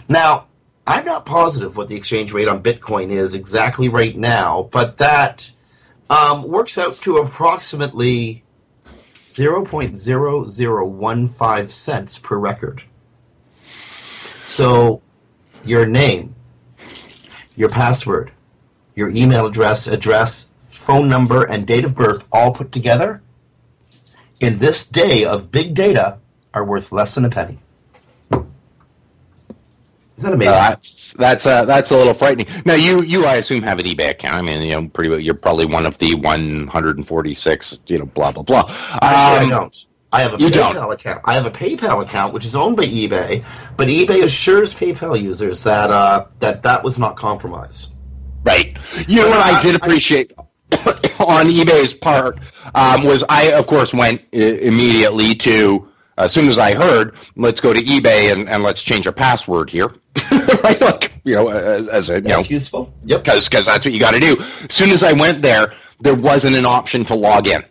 Now, 0.08 0.46
I'm 0.86 1.04
not 1.04 1.26
positive 1.26 1.76
what 1.76 1.88
the 1.88 1.96
exchange 1.96 2.32
rate 2.32 2.48
on 2.48 2.62
Bitcoin 2.62 3.10
is 3.10 3.34
exactly 3.34 3.90
right 3.90 4.16
now, 4.16 4.70
but 4.72 4.96
that 4.96 5.50
um, 6.08 6.48
works 6.48 6.78
out 6.78 6.94
to 7.02 7.18
approximately 7.18 8.42
0.0015 9.38 11.70
cents 11.70 12.18
per 12.18 12.36
record. 12.36 12.82
So, 14.42 15.00
your 15.64 15.86
name, 15.86 16.34
your 17.54 17.68
password, 17.68 18.32
your 18.94 19.10
email 19.10 19.46
address, 19.46 19.86
address, 19.86 20.50
phone 20.66 21.08
number, 21.08 21.44
and 21.44 21.66
date 21.66 21.84
of 21.84 21.94
birth 21.94 22.26
all 22.32 22.52
put 22.52 22.72
together 22.72 23.22
in 24.40 24.58
this 24.58 24.86
day 24.86 25.24
of 25.24 25.50
big 25.50 25.74
data 25.74 26.18
are 26.54 26.64
worth 26.64 26.92
less 26.92 27.14
than 27.14 27.24
a 27.24 27.30
penny. 27.30 27.58
Isn't 30.18 30.30
that 30.30 30.34
amazing? 30.34 30.52
that's 30.52 31.12
that's 31.14 31.46
uh, 31.46 31.64
that's 31.64 31.90
a 31.92 31.96
little 31.96 32.12
frightening. 32.14 32.46
Now 32.66 32.74
you 32.74 33.00
you 33.02 33.24
I 33.24 33.36
assume 33.36 33.62
have 33.62 33.78
an 33.78 33.86
eBay 33.86 34.10
account. 34.10 34.34
I 34.34 34.42
mean, 34.42 34.62
you 34.62 34.72
know, 34.72 34.88
pretty 34.88 35.10
well, 35.10 35.18
you're 35.20 35.34
probably 35.34 35.64
one 35.66 35.86
of 35.86 35.96
the 35.98 36.14
146. 36.16 37.78
You 37.86 37.98
know, 37.98 38.06
blah 38.06 38.32
blah 38.32 38.42
blah. 38.42 38.64
Actually, 39.00 39.04
Um, 39.04 39.46
I 39.46 39.48
don't. 39.48 39.86
I 40.10 40.22
have 40.22 40.34
a 40.34 40.38
you 40.38 40.48
PayPal 40.48 40.72
don't. 40.74 40.92
account. 40.92 41.20
I 41.24 41.34
have 41.34 41.46
a 41.46 41.50
PayPal 41.50 42.02
account 42.02 42.32
which 42.32 42.46
is 42.46 42.56
owned 42.56 42.76
by 42.76 42.86
eBay, 42.86 43.44
but 43.76 43.88
eBay 43.88 44.24
assures 44.24 44.72
PayPal 44.74 45.20
users 45.20 45.62
that 45.64 45.90
uh, 45.90 46.26
that 46.40 46.62
that 46.62 46.82
was 46.82 46.98
not 46.98 47.16
compromised. 47.16 47.92
Right. 48.42 48.76
You 49.06 49.20
know 49.20 49.28
what 49.28 49.38
I 49.40 49.60
did 49.60 49.74
appreciate 49.74 50.32
on 50.72 51.46
eBay's 51.46 51.92
part 51.92 52.38
um, 52.74 53.04
was 53.04 53.22
I, 53.28 53.52
of 53.52 53.66
course, 53.66 53.92
went 53.92 54.22
I- 54.32 54.36
immediately 54.36 55.34
to 55.36 55.86
as 56.18 56.32
soon 56.32 56.48
as 56.48 56.58
I 56.58 56.74
heard, 56.74 57.16
let's 57.36 57.60
go 57.60 57.72
to 57.72 57.80
eBay 57.80 58.32
and, 58.32 58.48
and 58.48 58.62
let's 58.62 58.82
change 58.82 59.06
our 59.06 59.12
password 59.12 59.70
here. 59.70 59.94
right, 60.64 60.80
like 60.80 61.20
you 61.24 61.34
know, 61.34 61.48
as, 61.48 61.88
as 61.88 62.10
a 62.10 62.14
you 62.14 62.20
know, 62.22 62.36
That's 62.36 62.50
useful. 62.50 62.92
Yep. 63.04 63.24
because 63.24 63.48
because 63.48 63.66
that's 63.66 63.84
what 63.84 63.94
you 63.94 64.00
got 64.00 64.12
to 64.12 64.20
do. 64.20 64.36
As 64.68 64.74
soon 64.74 64.90
as 64.90 65.02
I 65.02 65.12
went 65.12 65.42
there, 65.42 65.74
there 66.00 66.14
wasn't 66.14 66.56
an 66.56 66.66
option 66.66 67.04
to 67.06 67.14
log 67.14 67.46
in. 67.46 67.64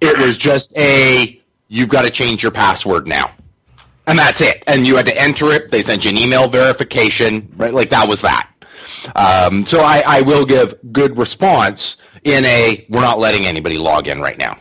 It 0.00 0.18
was 0.18 0.38
just 0.38 0.76
a 0.76 1.40
you've 1.68 1.88
got 1.88 2.02
to 2.02 2.10
change 2.10 2.42
your 2.42 2.52
password 2.52 3.06
now, 3.06 3.32
and 4.06 4.18
that's 4.18 4.40
it. 4.40 4.62
And 4.66 4.86
you 4.86 4.96
had 4.96 5.06
to 5.06 5.20
enter 5.20 5.50
it. 5.52 5.70
They 5.70 5.82
sent 5.82 6.04
you 6.04 6.10
an 6.10 6.16
email 6.16 6.48
verification, 6.48 7.52
right? 7.56 7.74
Like 7.74 7.90
that 7.90 8.08
was 8.08 8.20
that. 8.22 8.50
Um, 9.14 9.66
so 9.66 9.80
I, 9.80 10.02
I 10.06 10.20
will 10.22 10.44
give 10.44 10.74
good 10.92 11.16
response 11.18 11.96
in 12.24 12.44
a 12.44 12.86
we're 12.88 13.00
not 13.00 13.18
letting 13.18 13.46
anybody 13.46 13.78
log 13.78 14.08
in 14.08 14.20
right 14.20 14.38
now, 14.38 14.58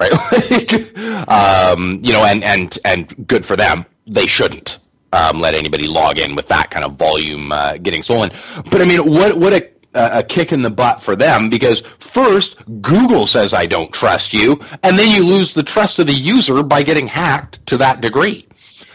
right? 0.00 0.12
Like, 0.50 0.98
um, 1.28 2.00
you 2.02 2.12
know, 2.12 2.24
and 2.24 2.42
and 2.42 2.78
and 2.84 3.26
good 3.26 3.46
for 3.46 3.56
them. 3.56 3.84
They 4.06 4.26
shouldn't 4.26 4.78
um, 5.12 5.40
let 5.40 5.54
anybody 5.54 5.86
log 5.86 6.18
in 6.18 6.34
with 6.34 6.48
that 6.48 6.70
kind 6.70 6.84
of 6.84 6.96
volume 6.96 7.52
uh, 7.52 7.76
getting 7.76 8.02
stolen. 8.02 8.30
But 8.70 8.80
I 8.80 8.84
mean, 8.84 9.08
what 9.08 9.36
what 9.36 9.52
a 9.52 9.70
a 9.94 10.22
kick 10.22 10.52
in 10.52 10.62
the 10.62 10.70
butt 10.70 11.02
for 11.02 11.16
them 11.16 11.50
because 11.50 11.82
first 11.98 12.56
Google 12.80 13.26
says 13.26 13.52
I 13.52 13.66
don't 13.66 13.92
trust 13.92 14.32
you, 14.32 14.60
and 14.82 14.98
then 14.98 15.10
you 15.10 15.24
lose 15.24 15.54
the 15.54 15.62
trust 15.62 15.98
of 15.98 16.06
the 16.06 16.14
user 16.14 16.62
by 16.62 16.82
getting 16.82 17.06
hacked 17.06 17.64
to 17.66 17.76
that 17.78 18.00
degree. 18.00 18.46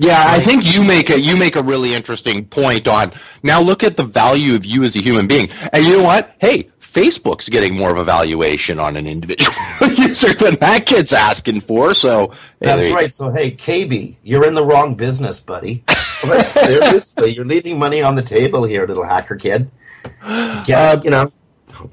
Yeah, 0.02 0.24
I 0.28 0.40
think 0.40 0.64
you 0.64 0.82
make 0.82 1.10
a 1.10 1.20
you 1.20 1.36
make 1.36 1.56
a 1.56 1.62
really 1.62 1.92
interesting 1.92 2.46
point 2.46 2.88
on 2.88 3.12
now 3.42 3.60
look 3.60 3.84
at 3.84 3.98
the 3.98 4.02
value 4.02 4.54
of 4.54 4.64
you 4.64 4.82
as 4.84 4.96
a 4.96 5.02
human 5.02 5.26
being. 5.26 5.50
And 5.74 5.84
you 5.84 5.98
know 5.98 6.04
what? 6.04 6.34
Hey, 6.38 6.70
Facebook's 6.80 7.50
getting 7.50 7.76
more 7.76 7.90
of 7.90 7.98
a 7.98 8.04
valuation 8.04 8.80
on 8.80 8.96
an 8.96 9.06
individual 9.06 9.52
user 9.94 10.32
than 10.32 10.54
that 10.60 10.86
kid's 10.86 11.12
asking 11.12 11.60
for. 11.60 11.94
So 11.94 12.28
hey, 12.28 12.36
That's 12.60 12.90
right. 12.92 13.14
So 13.14 13.30
hey, 13.30 13.50
KB, 13.50 14.16
you're 14.22 14.46
in 14.46 14.54
the 14.54 14.64
wrong 14.64 14.94
business, 14.94 15.38
buddy. 15.38 15.84
Like, 16.24 16.50
Seriously, 16.50 17.30
you're 17.30 17.44
leaving 17.46 17.78
money 17.78 18.02
on 18.02 18.14
the 18.14 18.22
table 18.22 18.64
here, 18.64 18.86
little 18.86 19.04
hacker 19.04 19.36
kid. 19.36 19.70
Get, 20.64 20.70
Uh, 20.70 21.00
you 21.04 21.10
know, 21.10 21.30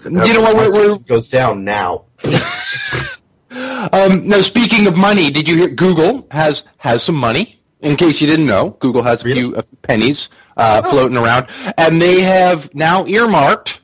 you 0.04 0.34
know 0.34 0.42
what, 0.42 0.56
we're- 0.72 0.98
goes 1.00 1.28
down 1.28 1.66
now. 1.66 2.06
Um, 3.94 4.28
now, 4.28 4.42
speaking 4.42 4.88
of 4.88 4.98
money, 4.98 5.30
did 5.30 5.48
you 5.48 5.56
hear 5.58 5.68
Google 5.68 6.28
has 6.32 6.64
has 6.78 7.04
some 7.04 7.16
money? 7.16 7.60
In 7.82 7.96
case 7.96 8.20
you 8.20 8.26
didn't 8.28 8.48
know, 8.48 8.72
Google 8.80 9.04
has 9.04 9.22
a 9.22 9.26
few, 9.26 9.34
Really? 9.36 9.54
few 9.54 9.64
pennies 9.84 10.30
uh, 10.58 10.82
floating 10.82 11.16
around, 11.16 11.48
and 11.78 12.02
they 12.02 12.22
have 12.22 12.74
now 12.74 13.06
earmarked 13.06 13.82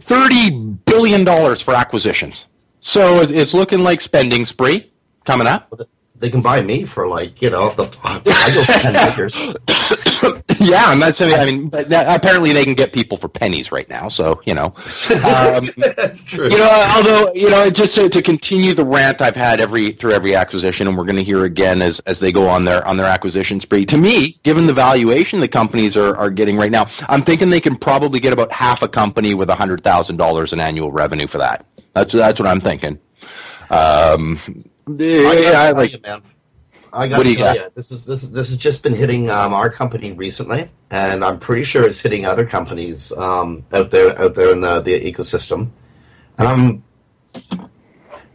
thirty 0.00 0.50
billion 0.50 1.24
dollars 1.24 1.60
for 1.60 1.74
acquisitions. 1.74 2.46
So 2.80 3.20
it's 3.22 3.52
looking 3.52 3.80
like 3.80 4.00
spending 4.00 4.46
spree 4.46 4.92
coming 5.24 5.46
up. 5.48 5.72
They 6.14 6.30
can 6.30 6.40
buy 6.40 6.62
me 6.62 6.84
for 6.84 7.08
like 7.08 7.42
you 7.42 7.50
know 7.50 7.72
the 7.74 7.84
I 8.04 8.54
go 8.54 8.64
for 8.64 8.72
ten 8.72 8.94
acres. 8.94 9.40
yeah, 10.60 10.92
and 10.92 11.02
that's 11.02 11.20
I 11.20 11.44
mean, 11.44 11.68
but 11.68 11.88
that, 11.88 12.14
apparently 12.14 12.52
they 12.52 12.64
can 12.64 12.74
get 12.74 12.92
people 12.92 13.16
for 13.16 13.28
pennies 13.28 13.72
right 13.72 13.88
now. 13.88 14.08
So 14.08 14.40
you 14.44 14.54
know, 14.54 14.66
um, 14.66 15.64
true. 16.26 16.48
you 16.48 16.58
know, 16.58 16.92
although 16.94 17.32
you 17.34 17.50
know, 17.50 17.68
just 17.70 17.94
to, 17.96 18.08
to 18.08 18.22
continue 18.22 18.72
the 18.72 18.84
rant 18.84 19.20
I've 19.20 19.34
had 19.34 19.60
every 19.60 19.92
through 19.92 20.12
every 20.12 20.36
acquisition, 20.36 20.86
and 20.86 20.96
we're 20.96 21.06
going 21.06 21.16
to 21.16 21.24
hear 21.24 21.44
again 21.44 21.82
as 21.82 21.98
as 22.00 22.20
they 22.20 22.30
go 22.30 22.46
on 22.46 22.64
their 22.64 22.86
on 22.86 22.96
their 22.96 23.06
acquisition 23.06 23.60
spree. 23.60 23.84
To 23.86 23.98
me, 23.98 24.38
given 24.44 24.66
the 24.66 24.74
valuation 24.74 25.40
the 25.40 25.48
companies 25.48 25.96
are, 25.96 26.16
are 26.16 26.30
getting 26.30 26.56
right 26.56 26.70
now, 26.70 26.86
I'm 27.08 27.22
thinking 27.22 27.50
they 27.50 27.60
can 27.60 27.76
probably 27.76 28.20
get 28.20 28.32
about 28.32 28.52
half 28.52 28.82
a 28.82 28.88
company 28.88 29.34
with 29.34 29.48
hundred 29.50 29.82
thousand 29.82 30.18
dollars 30.18 30.52
in 30.52 30.60
annual 30.60 30.92
revenue 30.92 31.26
for 31.26 31.38
that. 31.38 31.66
That's 31.94 32.12
that's 32.12 32.38
what 32.38 32.48
I'm 32.48 32.60
thinking. 32.60 33.00
Um, 33.70 34.38
I 35.00 35.38
yeah, 35.38 35.60
I 35.60 35.70
like 35.72 35.92
you, 35.92 36.00
man. 36.02 36.22
I 36.92 37.08
What 37.08 37.22
do 37.22 37.30
you 37.30 37.38
got? 37.38 37.56
you, 37.56 37.70
this 37.74 37.90
is 37.90 38.04
this 38.04 38.22
this 38.22 38.50
has 38.50 38.58
just 38.58 38.82
been 38.82 38.94
hitting 38.94 39.30
um, 39.30 39.54
our 39.54 39.70
company 39.70 40.12
recently, 40.12 40.70
and 40.90 41.24
I'm 41.24 41.38
pretty 41.38 41.64
sure 41.64 41.84
it's 41.84 42.00
hitting 42.00 42.26
other 42.26 42.46
companies 42.46 43.12
um, 43.12 43.64
out 43.72 43.90
there 43.90 44.20
out 44.20 44.34
there 44.34 44.52
in 44.52 44.60
the, 44.60 44.80
the 44.80 45.00
ecosystem. 45.00 45.70
And 46.38 46.48
I'm 46.48 46.84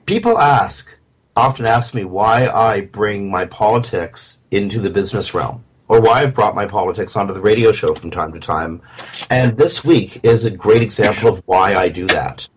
people 0.05 0.39
ask 0.39 0.97
often 1.35 1.65
ask 1.65 1.93
me 1.93 2.03
why 2.03 2.47
I 2.47 2.81
bring 2.81 3.29
my 3.29 3.45
politics 3.45 4.41
into 4.49 4.79
the 4.79 4.89
business 4.89 5.35
realm, 5.35 5.63
or 5.87 6.01
why 6.01 6.21
I've 6.23 6.33
brought 6.33 6.55
my 6.55 6.65
politics 6.65 7.15
onto 7.15 7.33
the 7.33 7.41
radio 7.41 7.71
show 7.71 7.93
from 7.93 8.09
time 8.09 8.33
to 8.33 8.39
time. 8.39 8.81
And 9.29 9.55
this 9.55 9.85
week 9.85 10.19
is 10.23 10.45
a 10.45 10.51
great 10.51 10.81
example 10.81 11.29
of 11.29 11.43
why 11.45 11.75
I 11.75 11.89
do 11.89 12.07
that. 12.07 12.47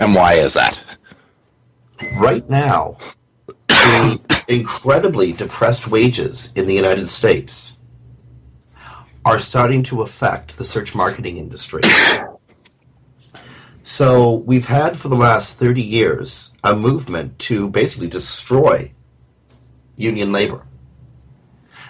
and 0.00 0.14
why 0.14 0.34
is 0.34 0.54
that? 0.54 0.80
Right 2.14 2.48
now, 2.48 2.96
the 3.68 4.20
incredibly 4.48 5.32
depressed 5.32 5.88
wages 5.88 6.52
in 6.54 6.66
the 6.66 6.74
United 6.74 7.08
States 7.08 7.78
are 9.24 9.38
starting 9.38 9.82
to 9.84 10.02
affect 10.02 10.58
the 10.58 10.64
search 10.64 10.94
marketing 10.94 11.38
industry. 11.38 11.80
So, 13.82 14.36
we've 14.36 14.66
had 14.66 14.96
for 14.96 15.08
the 15.08 15.16
last 15.16 15.58
30 15.58 15.82
years 15.82 16.54
a 16.62 16.74
movement 16.74 17.38
to 17.40 17.68
basically 17.68 18.06
destroy 18.08 18.92
union 19.96 20.32
labor. 20.32 20.66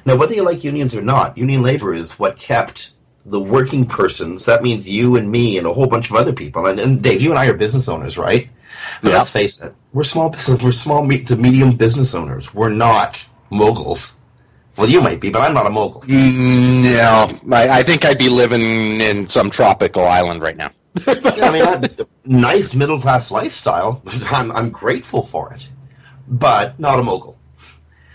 Now, 0.05 0.17
whether 0.17 0.35
you 0.35 0.43
like 0.43 0.65
unions 0.65 0.95
or 0.95 1.03
not, 1.03 1.39
union 1.39 1.63
labor 1.63 1.95
is 1.95 2.19
what 2.19 2.39
kept 2.39 2.93
the 3.25 3.41
working 3.41 3.87
persons, 3.87 4.45
that 4.45 4.63
means 4.63 4.89
you 4.89 5.17
and 5.17 5.31
me 5.31 5.57
and 5.57 5.67
a 5.67 5.73
whole 5.73 5.87
bunch 5.87 6.11
of 6.11 6.17
other 6.17 6.33
people, 6.33 6.67
and, 6.67 6.79
and 6.79 7.01
Dave, 7.01 7.23
you 7.23 7.31
and 7.31 7.39
I 7.39 7.47
are 7.47 7.55
business 7.55 7.89
owners, 7.89 8.19
right? 8.19 8.51
But 9.01 9.13
Yeah. 9.13 9.19
let's 9.19 9.31
face 9.31 9.63
it, 9.63 9.75
we're 9.95 10.05
small 10.05 10.29
business, 10.29 10.63
we're 10.63 10.73
small 10.73 11.05
me- 11.05 11.23
to 11.25 11.37
medium 11.37 11.77
business 11.77 12.15
owners. 12.15 12.53
We're 12.53 12.69
not 12.69 13.27
moguls. 13.51 14.21
Well, 14.77 14.89
you 14.91 15.01
might 15.01 15.21
be, 15.21 15.31
but 15.31 15.41
I'm 15.41 15.55
not 15.55 15.67
a 15.67 15.71
mogul. 15.71 16.03
Mm, 16.03 16.83
No, 17.47 17.57
I, 17.57 17.79
I 17.79 17.83
think 17.85 18.05
I'd 18.05 18.19
be 18.19 18.29
living 18.29 19.01
in 19.01 19.29
some 19.29 19.49
tropical 19.51 20.05
island 20.05 20.43
right 20.43 20.57
now. 20.57 20.71
Yeah, 21.07 21.15
I 21.43 21.51
mean, 21.51 21.63
I, 21.65 21.89
nice 22.25 22.75
middle 22.75 23.01
class 23.01 23.31
lifestyle. 23.31 24.03
I'm, 24.33 24.51
I'm 24.51 24.71
grateful 24.71 25.23
for 25.23 25.53
it, 25.55 25.69
but 26.29 26.79
not 26.81 26.99
a 26.99 27.03
mogul. 27.05 27.39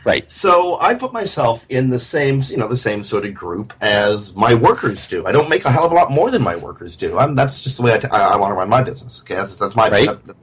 Right. 0.06 0.30
So 0.32 0.80
I 0.82 0.96
put 0.96 1.14
myself 1.14 1.66
in 1.70 1.90
the 1.92 2.00
same, 2.00 2.42
you 2.50 2.58
know, 2.58 2.68
the 2.68 2.76
same 2.76 3.04
sort 3.04 3.26
of 3.26 3.34
group 3.34 3.74
as 3.82 4.34
my 4.36 4.54
workers 4.54 5.06
do. 5.08 5.26
I 5.26 5.32
don't 5.32 5.50
make 5.50 5.64
a 5.66 5.72
hell 5.72 5.86
of 5.86 5.92
a 5.92 5.96
lot 5.96 6.10
more 6.12 6.30
than 6.32 6.42
my 6.42 6.56
workers 6.56 6.96
do. 6.98 7.18
I'm, 7.20 7.36
that's 7.36 7.62
just 7.62 7.78
the 7.78 7.84
way 7.84 7.94
I, 7.94 7.98
t- 8.00 8.08
I, 8.10 8.30
I 8.34 8.36
want 8.38 8.52
to 8.52 8.56
run 8.56 8.70
my 8.70 8.82
business. 8.82 9.22
Okay, 9.22 9.36
that's, 9.36 9.58
that's 9.58 9.76
my. 9.78 9.90
Right. 9.90 10.08
that- 10.26 10.36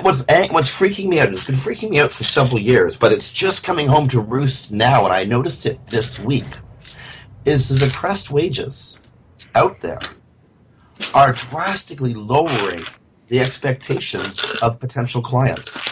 what's 0.00 0.24
what's 0.50 0.70
freaking 0.70 1.08
me 1.08 1.20
out? 1.20 1.32
It's 1.32 1.44
been 1.44 1.54
freaking 1.54 1.90
me 1.90 2.00
out 2.00 2.12
for 2.12 2.24
several 2.24 2.60
years, 2.60 2.96
but 2.96 3.12
it's 3.12 3.32
just 3.32 3.64
coming 3.64 3.88
home 3.88 4.08
to 4.08 4.20
roost 4.20 4.70
now, 4.70 5.04
and 5.04 5.12
I 5.12 5.24
noticed 5.24 5.66
it 5.66 5.84
this 5.88 6.18
week. 6.18 6.46
Is 7.44 7.68
the 7.68 7.78
depressed 7.78 8.30
wages 8.30 8.98
out 9.54 9.80
there 9.80 10.00
are 11.14 11.32
drastically 11.32 12.14
lowering 12.14 12.84
the 13.28 13.40
expectations 13.40 14.50
of 14.60 14.78
potential 14.78 15.22
clients. 15.22 15.84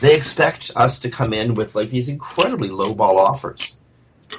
They 0.00 0.16
expect 0.16 0.70
us 0.74 0.98
to 1.00 1.10
come 1.10 1.32
in 1.32 1.54
with 1.54 1.74
like 1.74 1.90
these 1.90 2.08
incredibly 2.08 2.70
lowball 2.70 3.16
offers 3.16 3.80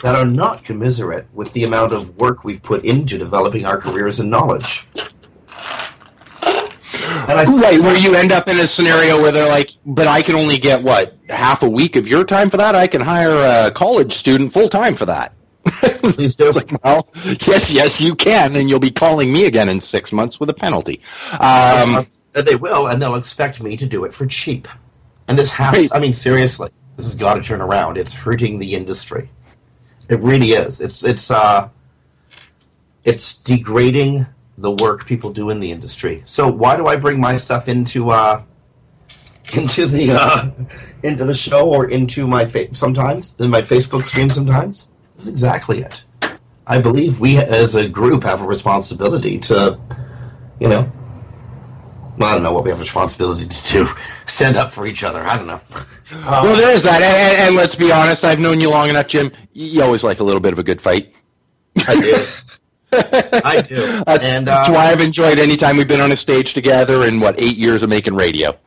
that 0.01 0.15
are 0.15 0.25
not 0.25 0.63
commiserate 0.63 1.27
with 1.33 1.53
the 1.53 1.63
amount 1.63 1.93
of 1.93 2.17
work 2.17 2.43
we've 2.43 2.63
put 2.63 2.83
into 2.83 3.17
developing 3.17 3.65
our 3.65 3.77
careers 3.77 4.19
and 4.19 4.29
knowledge. 4.29 4.87
Right, 7.27 7.79
where 7.79 7.97
you 7.97 8.15
end 8.15 8.31
up 8.31 8.47
in 8.47 8.59
a 8.59 8.67
scenario 8.67 9.21
where 9.21 9.31
they're 9.31 9.47
like, 9.49 9.71
but 9.85 10.07
I 10.07 10.21
can 10.21 10.35
only 10.35 10.57
get 10.57 10.81
what 10.81 11.17
half 11.29 11.63
a 11.63 11.69
week 11.69 11.95
of 11.95 12.07
your 12.07 12.23
time 12.23 12.49
for 12.49 12.57
that. 12.57 12.75
I 12.75 12.87
can 12.87 13.01
hire 13.01 13.67
a 13.67 13.71
college 13.71 14.13
student 14.13 14.53
full 14.53 14.69
time 14.69 14.95
for 14.95 15.05
that. 15.05 15.33
please 16.03 16.35
do. 16.35 16.51
Like, 16.51 16.71
well, 16.83 17.07
yes, 17.47 17.71
yes, 17.71 18.01
you 18.01 18.15
can, 18.15 18.55
and 18.55 18.69
you'll 18.69 18.79
be 18.79 18.91
calling 18.91 19.31
me 19.31 19.45
again 19.45 19.69
in 19.69 19.79
six 19.79 20.11
months 20.11 20.39
with 20.39 20.49
a 20.49 20.53
penalty. 20.53 21.01
Um, 21.39 22.07
And 22.35 22.47
they 22.47 22.55
will, 22.55 22.87
and 22.87 23.01
they'll 23.01 23.15
expect 23.15 23.61
me 23.61 23.77
to 23.77 23.85
do 23.85 24.03
it 24.05 24.13
for 24.13 24.25
cheap. 24.25 24.67
And 25.27 25.37
this 25.37 25.51
has, 25.51 25.73
Right. 25.73 25.89
I 25.93 25.99
mean, 25.99 26.13
seriously, 26.13 26.69
this 26.97 27.05
has 27.05 27.15
got 27.15 27.35
to 27.35 27.41
turn 27.41 27.61
around. 27.61 27.97
It's 27.97 28.13
hurting 28.13 28.59
the 28.59 28.73
industry. 28.75 29.29
It 30.09 30.19
really 30.19 30.49
is. 30.49 30.81
It's 30.81 31.03
it's 31.03 31.31
uh, 31.31 31.69
it's 33.05 33.35
degrading 33.37 34.25
the 34.57 34.71
work 34.71 35.05
people 35.05 35.31
do 35.31 35.49
in 35.49 35.59
the 35.59 35.71
industry. 35.71 36.21
So 36.25 36.47
why 36.47 36.77
do 36.77 36.87
I 36.87 36.95
bring 36.95 37.19
my 37.19 37.35
stuff 37.35 37.67
into 37.67 38.11
uh, 38.11 38.43
into 39.53 39.85
the 39.85 40.11
uh, 40.11 40.51
into 41.03 41.25
the 41.25 41.33
show 41.33 41.69
or 41.69 41.85
into 41.85 42.27
my 42.27 42.45
fa- 42.45 42.73
sometimes 42.73 43.35
in 43.39 43.49
my 43.49 43.61
Facebook 43.61 44.05
stream? 44.05 44.29
Sometimes 44.29 44.89
this 45.15 45.23
is 45.25 45.29
exactly 45.29 45.81
it. 45.81 46.03
I 46.65 46.79
believe 46.79 47.19
we 47.19 47.37
as 47.37 47.75
a 47.75 47.89
group 47.89 48.23
have 48.23 48.41
a 48.41 48.45
responsibility 48.45 49.37
to, 49.39 49.77
you 50.61 50.69
know, 50.69 50.89
well, 52.17 52.29
I 52.29 52.33
don't 52.35 52.43
know 52.43 52.53
what 52.53 52.63
we 52.63 52.69
have 52.69 52.79
a 52.79 52.81
responsibility 52.81 53.47
to 53.47 53.71
do. 53.71 53.87
Stand 54.25 54.55
up 54.55 54.71
for 54.71 54.85
each 54.85 55.03
other. 55.03 55.21
I 55.23 55.35
don't 55.35 55.47
know. 55.47 55.61
well, 56.11 56.55
there 56.55 56.69
is 56.69 56.83
that, 56.83 57.01
and, 57.01 57.03
and, 57.03 57.47
and 57.47 57.55
let's 57.55 57.75
be 57.75 57.91
honest. 57.91 58.23
I've 58.23 58.39
known 58.39 58.61
you 58.61 58.69
long 58.69 58.89
enough, 58.89 59.07
Jim. 59.07 59.31
You 59.53 59.81
always 59.83 60.03
like 60.03 60.19
a 60.19 60.23
little 60.23 60.39
bit 60.39 60.53
of 60.53 60.59
a 60.59 60.63
good 60.63 60.81
fight. 60.81 61.13
I 61.87 61.99
do. 61.99 62.25
I 63.45 63.61
do. 63.61 63.75
That's, 64.03 64.23
and 64.23 64.47
that's 64.47 64.69
uh, 64.69 64.73
why 64.73 64.91
I've 64.91 65.01
enjoyed 65.01 65.39
any 65.39 65.57
time 65.57 65.77
we've 65.77 65.87
been 65.87 66.01
on 66.01 66.11
a 66.11 66.17
stage 66.17 66.53
together 66.53 67.05
in 67.07 67.19
what 67.19 67.39
eight 67.39 67.57
years 67.57 67.81
of 67.81 67.89
making 67.89 68.15
radio. 68.15 68.57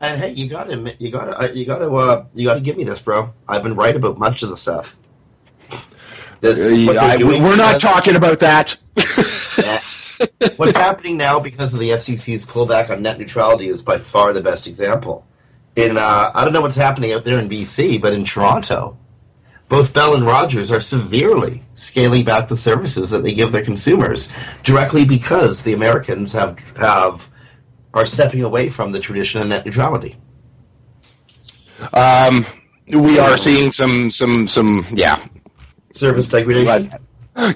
and 0.00 0.20
hey, 0.20 0.32
you 0.32 0.48
gotta 0.48 0.72
admit, 0.72 0.96
you 0.98 1.10
gotta, 1.10 1.38
uh, 1.38 1.48
you 1.52 1.64
gotta, 1.64 1.90
uh, 1.90 2.24
you 2.34 2.46
gotta 2.46 2.60
give 2.60 2.76
me 2.76 2.84
this, 2.84 2.98
bro. 3.00 3.32
I've 3.48 3.62
been 3.62 3.74
right 3.74 3.94
about 3.94 4.18
much 4.18 4.42
of 4.42 4.48
the 4.48 4.56
stuff. 4.56 4.96
This, 6.40 6.58
they're 6.58 6.98
I- 6.98 7.16
we're 7.18 7.56
not 7.56 7.80
talking 7.80 8.16
about 8.16 8.40
that. 8.40 8.76
Yeah. 9.58 9.80
What's 10.56 10.76
happening 10.76 11.16
now 11.16 11.40
because 11.40 11.72
of 11.72 11.80
the 11.80 11.90
FCC's 11.90 12.44
pullback 12.44 12.90
on 12.90 13.02
net 13.02 13.18
neutrality 13.18 13.68
is 13.68 13.80
by 13.82 13.98
far 13.98 14.32
the 14.32 14.42
best 14.42 14.66
example. 14.66 15.26
In 15.76 15.96
uh, 15.96 16.30
I 16.34 16.44
don't 16.44 16.52
know 16.52 16.60
what's 16.60 16.76
happening 16.76 17.12
out 17.12 17.24
there 17.24 17.38
in 17.38 17.48
BC, 17.48 18.00
but 18.02 18.12
in 18.12 18.24
Toronto, 18.24 18.98
both 19.70 19.94
Bell 19.94 20.14
and 20.14 20.26
Rogers 20.26 20.72
are 20.72 20.80
severely 20.80 21.62
scaling 21.74 22.24
back 22.24 22.48
the 22.48 22.56
services 22.56 23.10
that 23.10 23.22
they 23.22 23.32
give 23.32 23.52
their 23.52 23.64
consumers 23.64 24.28
directly 24.64 25.04
because 25.04 25.62
the 25.62 25.72
Americans 25.72 26.32
have 26.32 26.76
have 26.76 27.30
are 27.94 28.04
stepping 28.04 28.42
away 28.42 28.68
from 28.68 28.90
the 28.90 28.98
tradition 28.98 29.40
of 29.40 29.48
net 29.48 29.64
neutrality. 29.64 30.16
Um, 31.94 32.44
we 32.88 33.20
are 33.20 33.38
seeing 33.38 33.70
some 33.70 34.10
some 34.10 34.48
some 34.48 34.84
yeah 34.90 35.24
service 35.92 36.26
degradation. 36.26 36.90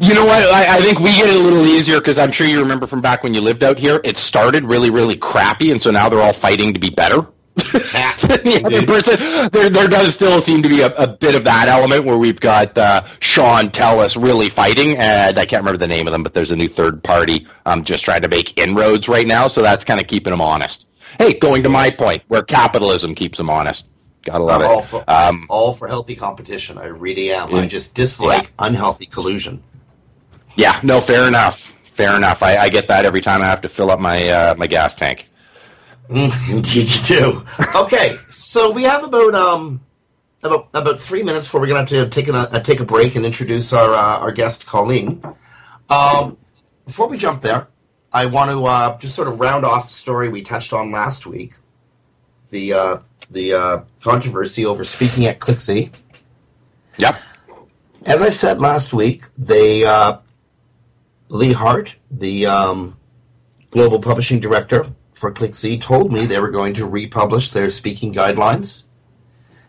You 0.00 0.14
know 0.14 0.24
what? 0.24 0.44
I, 0.44 0.77
I, 0.77 0.81
think 0.81 1.00
we 1.00 1.11
get 1.11 1.29
it 1.29 1.35
a 1.35 1.38
little 1.38 1.66
easier 1.66 1.98
because 1.98 2.16
I'm 2.16 2.31
sure 2.31 2.46
you 2.46 2.61
remember 2.61 2.87
from 2.87 3.03
back 3.03 3.22
when 3.24 3.35
you 3.35 3.40
lived 3.40 3.64
out 3.64 3.77
here. 3.77 4.00
It 4.05 4.16
started 4.16 4.64
really, 4.64 4.88
really 4.88 5.16
crappy, 5.16 5.72
and 5.72 5.83
so 5.83 5.90
now 5.90 6.09
they're 6.09 6.22
all 6.22 6.33
fighting 6.33 6.72
to 6.72 6.81
be 6.81 6.90
better. 6.90 7.27
the 7.55 8.62
other 8.64 8.85
person, 8.85 9.51
there, 9.51 9.71
there 9.71 9.88
does 9.88 10.12
still 10.12 10.40
seem 10.40 10.62
to 10.62 10.69
be 10.69 10.81
a, 10.81 10.88
a 10.97 11.07
bit 11.07 11.37
of 11.37 11.45
that 11.45 11.69
element 11.69 12.05
where 12.05 12.19
we've 12.19 12.40
got 12.40 12.77
uh, 12.77 13.05
Shaw 13.21 13.62
Telus 13.62 14.21
really 14.21 14.51
fighting, 14.51 14.97
and 14.99 15.38
I 15.38 15.47
can't 15.47 15.61
remember 15.62 15.79
the 15.79 15.87
name 15.87 16.09
of 16.09 16.12
them, 16.12 16.25
but 16.25 16.35
there's 16.35 16.51
a 16.51 16.57
new 16.57 16.69
third 16.69 17.03
party 17.03 17.47
um, 17.64 17.85
just 17.85 18.05
trying 18.05 18.23
to 18.23 18.29
make 18.29 18.59
inroads 18.59 19.09
right 19.09 19.27
now, 19.27 19.47
so 19.47 19.61
that's 19.61 19.85
kind 19.85 20.01
of 20.01 20.09
keeping 20.09 20.33
them 20.33 20.40
honest. 20.40 20.87
Hey, 21.19 21.35
going 21.35 21.62
to 21.62 21.69
my 21.69 21.90
point, 21.90 22.25
where 22.27 22.43
capitalism 22.43 23.14
keeps 23.14 23.38
them 23.38 23.49
honest. 23.49 23.85
Gotta 24.23 24.43
love 24.43 24.62
I'm 24.62 24.67
it. 24.67 24.75
All 24.75 24.83
for, 24.83 25.05
um, 25.07 25.47
all 25.49 25.73
for 25.73 25.87
healthy 25.87 26.17
competition. 26.17 26.79
I 26.79 26.87
really 26.87 27.31
am. 27.31 27.51
Yeah. 27.51 27.59
I 27.59 27.67
just 27.67 27.95
dislike 27.95 28.45
yeah. 28.45 28.67
unhealthy 28.67 29.07
collusion. 29.07 29.62
Yeah, 30.57 30.81
no, 30.83 31.01
fair 31.01 31.29
enough. 31.29 31.73
Fair 31.93 32.17
enough. 32.17 32.43
I, 32.43 32.57
I 32.57 32.69
get 32.69 32.88
that 32.88 33.05
every 33.05 33.21
time 33.21 33.43
I 33.43 33.45
have 33.45 33.61
to 33.61 33.69
fill 33.69 33.90
up 33.90 34.01
my 34.01 34.29
uh, 34.29 34.55
my 34.57 34.67
gas 34.67 34.95
tank. 34.95 35.29
Indeed, 36.09 36.88
you 36.88 37.03
do. 37.05 37.45
Okay, 37.75 38.19
so 38.29 38.71
we 38.71 38.83
have 38.83 39.05
about 39.05 39.35
um 39.35 39.81
about 40.43 40.69
about 40.75 41.01
three 41.01 41.23
minutes 41.23 41.47
before 41.47 41.62
we're 41.62 41.69
gonna 41.69 41.81
have 41.81 41.88
to 41.88 42.09
take 42.11 42.29
a 42.29 42.35
uh, 42.35 42.61
take 42.61 42.81
a 42.81 42.85
break 42.85 43.17
and 43.17 43.25
introduce 43.25 43.73
our 43.73 43.95
uh, 43.95 44.19
our 44.19 44.31
guest 44.31 44.67
Colleen. 44.67 45.23
Um, 45.88 46.37
before 46.85 47.09
we 47.09 47.17
jump 47.17 47.40
there, 47.40 47.69
I 48.12 48.27
want 48.27 48.51
to 48.51 48.64
uh, 48.67 48.99
just 48.99 49.14
sort 49.14 49.29
of 49.29 49.40
round 49.40 49.64
off 49.64 49.85
the 49.85 49.95
story 49.95 50.29
we 50.29 50.43
touched 50.43 50.75
on 50.75 50.93
last 50.93 51.27
week. 51.27 51.55
The 52.51 52.75
uh, 52.75 52.99
the 53.31 53.55
uh, 53.55 53.81
controversy 54.03 54.67
over 54.67 54.85
speaking 54.85 55.25
at 55.25 55.38
ClickZ. 55.38 55.90
Yep. 56.99 57.21
As 58.05 58.21
I 58.21 58.29
said 58.29 58.61
last 58.61 58.93
week, 58.93 59.25
they 59.38 59.87
uh, 59.87 60.19
Lee 61.31 61.55
Hart, 61.55 61.97
the 62.11 62.45
um, 62.45 62.99
global 63.71 64.01
publishing 64.01 64.38
director 64.38 64.93
for 65.25 65.33
ClickZ, 65.33 65.81
told 65.81 66.13
me 66.13 66.27
they 66.27 66.39
were 66.39 66.51
going 66.51 66.75
to 66.75 66.85
republish 66.85 67.51
their 67.51 67.71
speaking 67.71 68.13
guidelines. 68.13 68.89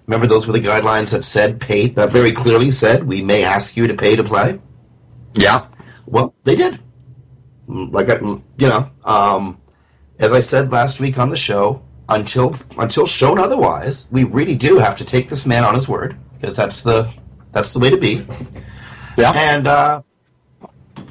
Remember, 0.06 0.28
those 0.28 0.46
were 0.46 0.52
the 0.52 0.60
guidelines 0.60 1.12
that 1.12 1.24
said 1.24 1.62
pay, 1.62 1.88
that 1.88 2.10
very 2.10 2.34
clearly 2.34 2.70
said 2.70 3.06
we 3.06 3.22
may 3.22 3.46
ask 3.46 3.78
you 3.78 3.88
to 3.88 3.94
pay 3.94 4.18
to 4.18 4.24
play. 4.26 4.60
Yeah. 5.34 5.68
Well, 6.06 6.36
they 6.44 6.58
did. 6.58 6.82
Like 7.70 8.10
I, 8.10 8.18
you 8.20 8.44
know, 8.60 8.91
um, 9.06 9.62
as 10.20 10.34
I 10.34 10.41
said 10.41 10.74
last 10.74 11.00
week 11.00 11.18
on 11.18 11.30
the 11.30 11.38
show, 11.38 11.82
until 12.10 12.58
until 12.78 13.06
shown 13.06 13.39
otherwise, 13.39 14.10
we 14.12 14.26
really 14.26 14.58
do 14.58 14.78
have 14.80 14.98
to 14.98 15.06
take 15.06 15.30
this 15.30 15.46
man 15.46 15.63
on 15.63 15.74
his 15.74 15.88
word 15.88 16.18
because 16.34 16.58
that's 16.58 16.84
the 16.84 17.10
that's 17.54 17.72
the 17.72 17.80
way 17.80 17.89
to 17.89 17.98
be. 17.98 18.28
Yeah. 19.18 19.32
And 19.34 19.68
uh, 19.68 20.02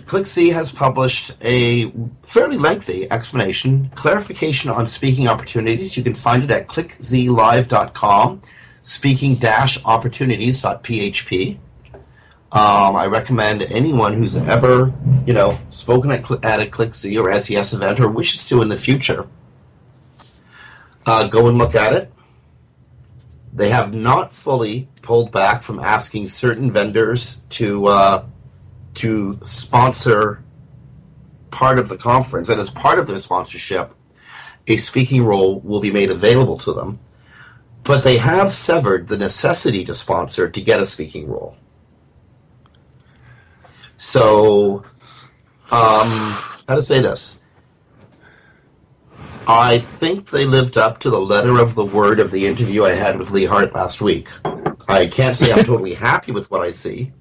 ClickZ 0.06 0.52
has 0.52 0.70
published 0.70 1.32
a 1.40 1.90
fairly 2.22 2.58
lengthy 2.58 3.10
explanation, 3.10 3.90
clarification 3.94 4.70
on 4.70 4.86
speaking 4.86 5.26
opportunities. 5.28 5.96
You 5.96 6.02
can 6.02 6.14
find 6.14 6.44
it 6.44 6.50
at 6.50 6.66
clickzlive.com, 6.66 8.42
speaking-opportunities.php. 8.82 11.58
Um, 12.52 12.96
I 12.96 13.06
recommend 13.06 13.62
anyone 13.62 14.12
who's 14.12 14.36
ever, 14.36 14.92
you 15.26 15.32
know, 15.32 15.58
spoken 15.68 16.10
at, 16.12 16.30
at 16.44 16.60
a 16.60 16.66
ClickZ 16.66 17.18
or 17.20 17.36
SES 17.38 17.72
event 17.74 18.00
or 18.00 18.08
wishes 18.08 18.46
to 18.48 18.60
in 18.62 18.68
the 18.68 18.76
future– 18.76 19.26
uh, 21.06 21.28
go 21.28 21.48
and 21.48 21.58
look 21.58 21.74
at 21.74 21.92
it. 21.92 22.12
They 23.52 23.70
have 23.70 23.94
not 23.94 24.32
fully 24.32 24.88
pulled 25.02 25.30
back 25.30 25.62
from 25.62 25.78
asking 25.78 26.28
certain 26.28 26.72
vendors 26.72 27.42
to 27.50 27.86
uh, 27.86 28.24
to 28.94 29.38
sponsor 29.42 30.42
part 31.50 31.78
of 31.78 31.88
the 31.88 31.96
conference, 31.96 32.48
and 32.48 32.60
as 32.60 32.70
part 32.70 32.98
of 32.98 33.06
their 33.06 33.16
sponsorship, 33.16 33.94
a 34.66 34.76
speaking 34.76 35.24
role 35.24 35.60
will 35.60 35.80
be 35.80 35.90
made 35.90 36.10
available 36.10 36.58
to 36.58 36.72
them. 36.72 36.98
But 37.82 38.02
they 38.02 38.16
have 38.16 38.54
severed 38.54 39.08
the 39.08 39.18
necessity 39.18 39.84
to 39.84 39.94
sponsor 39.94 40.48
to 40.48 40.60
get 40.60 40.80
a 40.80 40.86
speaking 40.86 41.28
role. 41.28 41.56
So, 43.96 44.84
um, 45.70 46.38
how 46.66 46.74
to 46.74 46.82
say 46.82 47.00
this? 47.00 47.42
I 49.46 49.78
think 49.78 50.30
they 50.30 50.46
lived 50.46 50.78
up 50.78 51.00
to 51.00 51.10
the 51.10 51.20
letter 51.20 51.58
of 51.58 51.74
the 51.74 51.84
word 51.84 52.18
of 52.18 52.30
the 52.30 52.46
interview 52.46 52.84
I 52.84 52.92
had 52.92 53.18
with 53.18 53.30
Lee 53.30 53.44
Hart 53.44 53.74
last 53.74 54.00
week. 54.00 54.28
I 54.88 55.06
can't 55.06 55.36
say 55.36 55.52
I'm 55.52 55.64
totally 55.64 55.94
happy 55.94 56.32
with 56.32 56.50
what 56.50 56.62
I 56.62 56.70
see, 56.70 57.12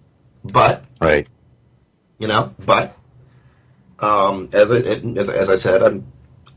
but 0.43 0.85
right, 1.01 1.27
you 2.23 2.29
know, 2.29 2.55
but 2.57 2.95
um, 3.99 4.47
as 4.53 4.71
I 4.71 4.77
as, 4.77 5.27
as 5.27 5.49
I 5.49 5.57
said, 5.57 5.83
I'm, 5.83 6.07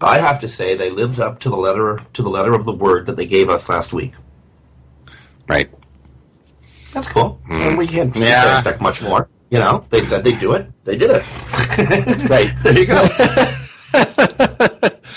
I 0.01 0.19
have 0.19 0.39
to 0.43 0.49
say 0.49 0.77
they 0.77 0.91
lived 0.91 1.19
up 1.19 1.41
to 1.41 1.51
the 1.51 1.57
letter 1.57 2.01
to 2.13 2.23
the 2.23 2.29
letter 2.29 2.55
of 2.55 2.65
the 2.65 2.73
word 2.73 3.07
that 3.07 3.17
they 3.17 3.27
gave 3.27 3.51
us 3.51 3.69
last 3.69 3.93
week. 3.93 4.13
Right. 5.49 5.69
That's 6.95 7.09
cool, 7.09 7.41
mm. 7.51 7.67
and 7.67 7.77
we 7.77 7.89
can't 7.89 8.15
yeah. 8.15 8.53
expect 8.53 8.81
much 8.81 9.03
more. 9.03 9.29
You 9.51 9.59
know, 9.59 9.85
they 9.91 10.03
said 10.03 10.23
they'd 10.23 10.39
do 10.39 10.53
it. 10.53 10.71
They 10.85 10.97
did 10.97 11.11
it. 11.11 11.25
right. 12.31 12.55
there 12.63 12.79
you 12.79 12.87
go. 12.87 13.03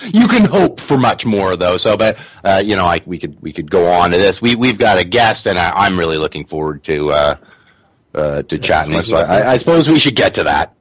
you 0.12 0.28
can 0.28 0.46
hope 0.46 0.80
for 0.80 0.98
much 0.98 1.28
more 1.28 1.58
though. 1.58 1.78
So, 1.78 1.96
but 1.96 2.18
uh, 2.44 2.64
you 2.66 2.76
know, 2.76 2.86
I, 2.86 3.04
we 3.06 3.20
could 3.20 3.40
we 3.44 3.54
could 3.54 3.70
go 3.70 3.86
on 3.86 4.10
to 4.10 4.18
this. 4.18 4.42
We 4.42 4.56
we've 4.56 4.80
got 4.80 4.98
a 4.98 5.04
guest, 5.04 5.46
and 5.46 5.60
I, 5.60 5.86
am 5.86 6.00
really 6.00 6.18
looking 6.18 6.44
forward 6.44 6.84
to 6.86 7.12
uh, 7.12 7.36
uh, 8.13 8.43
to 8.43 8.58
chat 8.58 8.88
with. 8.88 9.06
So 9.06 9.17
I, 9.17 9.52
I, 9.52 9.58
suppose 9.58 9.88
we 9.88 10.00
should 10.00 10.15
get 10.15 10.36
to 10.36 10.43
that. 10.43 10.76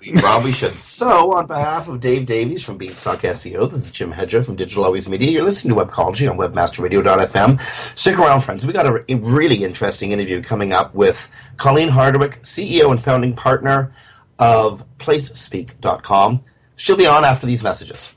We 0.00 0.18
probably 0.18 0.50
should. 0.50 0.78
So, 0.78 1.34
on 1.34 1.46
behalf 1.46 1.86
of 1.86 2.00
Dave 2.00 2.26
Davies 2.26 2.64
from 2.64 2.76
Beanstalk 2.76 3.20
SEO, 3.20 3.70
this 3.70 3.84
is 3.84 3.90
Jim 3.92 4.10
Hedger 4.10 4.42
from 4.42 4.56
Digital 4.56 4.84
Always 4.84 5.08
Media. 5.08 5.30
You're 5.30 5.44
listening 5.44 5.76
to 5.76 5.84
Webcology 5.84 6.28
on 6.28 6.36
WebmasterRadio.fm. 6.36 7.96
Stick 7.96 8.18
around, 8.18 8.40
friends. 8.40 8.66
We 8.66 8.72
got 8.72 8.86
a, 8.86 9.04
a 9.08 9.14
really 9.14 9.62
interesting 9.62 10.10
interview 10.10 10.42
coming 10.42 10.72
up 10.72 10.92
with 10.92 11.28
Colleen 11.56 11.88
Hardwick, 11.88 12.42
CEO 12.42 12.90
and 12.90 13.00
founding 13.00 13.34
partner 13.36 13.92
of 14.40 14.84
PlaceSpeak.com. 14.98 16.42
She'll 16.74 16.96
be 16.96 17.06
on 17.06 17.24
after 17.24 17.46
these 17.46 17.62
messages. 17.62 18.12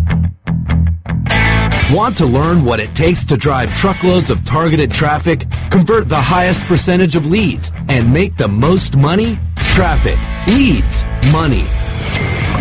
Want 1.93 2.17
to 2.19 2.25
learn 2.25 2.63
what 2.63 2.79
it 2.79 2.95
takes 2.95 3.25
to 3.25 3.35
drive 3.35 3.75
truckloads 3.75 4.29
of 4.29 4.45
targeted 4.45 4.91
traffic, 4.91 5.45
convert 5.69 6.07
the 6.07 6.15
highest 6.15 6.63
percentage 6.63 7.17
of 7.17 7.25
leads, 7.25 7.73
and 7.89 8.13
make 8.13 8.37
the 8.37 8.47
most 8.47 8.95
money? 8.95 9.37
Traffic, 9.57 10.17
leads, 10.47 11.03
money. 11.33 11.65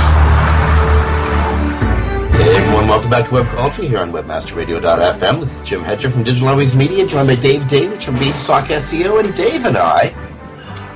Hey 2.42 2.56
everyone, 2.56 2.88
welcome 2.88 3.10
back 3.10 3.28
to 3.28 3.34
Webcology 3.36 3.88
here 3.88 4.00
on 4.00 4.10
WebmasterRadio.fm. 4.12 5.40
This 5.40 5.56
is 5.56 5.62
Jim 5.62 5.82
Hedger 5.84 6.10
from 6.10 6.24
Digital 6.24 6.48
Always 6.48 6.74
Media, 6.74 7.06
joined 7.06 7.28
by 7.28 7.36
Dave 7.36 7.66
Davies 7.68 8.02
from 8.04 8.16
Beanstalk 8.16 8.64
SEO, 8.64 9.24
and 9.24 9.34
Dave 9.36 9.64
and 9.64 9.76
I 9.78 10.12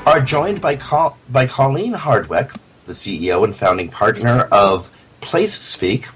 are 0.05 0.21
joined 0.21 0.61
by 0.61 0.75
Col- 0.77 1.17
by 1.31 1.47
Colleen 1.47 1.93
Hardwick, 1.95 2.51
the 2.87 2.93
CEO 2.93 3.45
and 3.45 3.55
founding 3.57 3.89
partner 3.89 4.49
of 4.51 4.91
PlaceSpeak, 5.21 6.09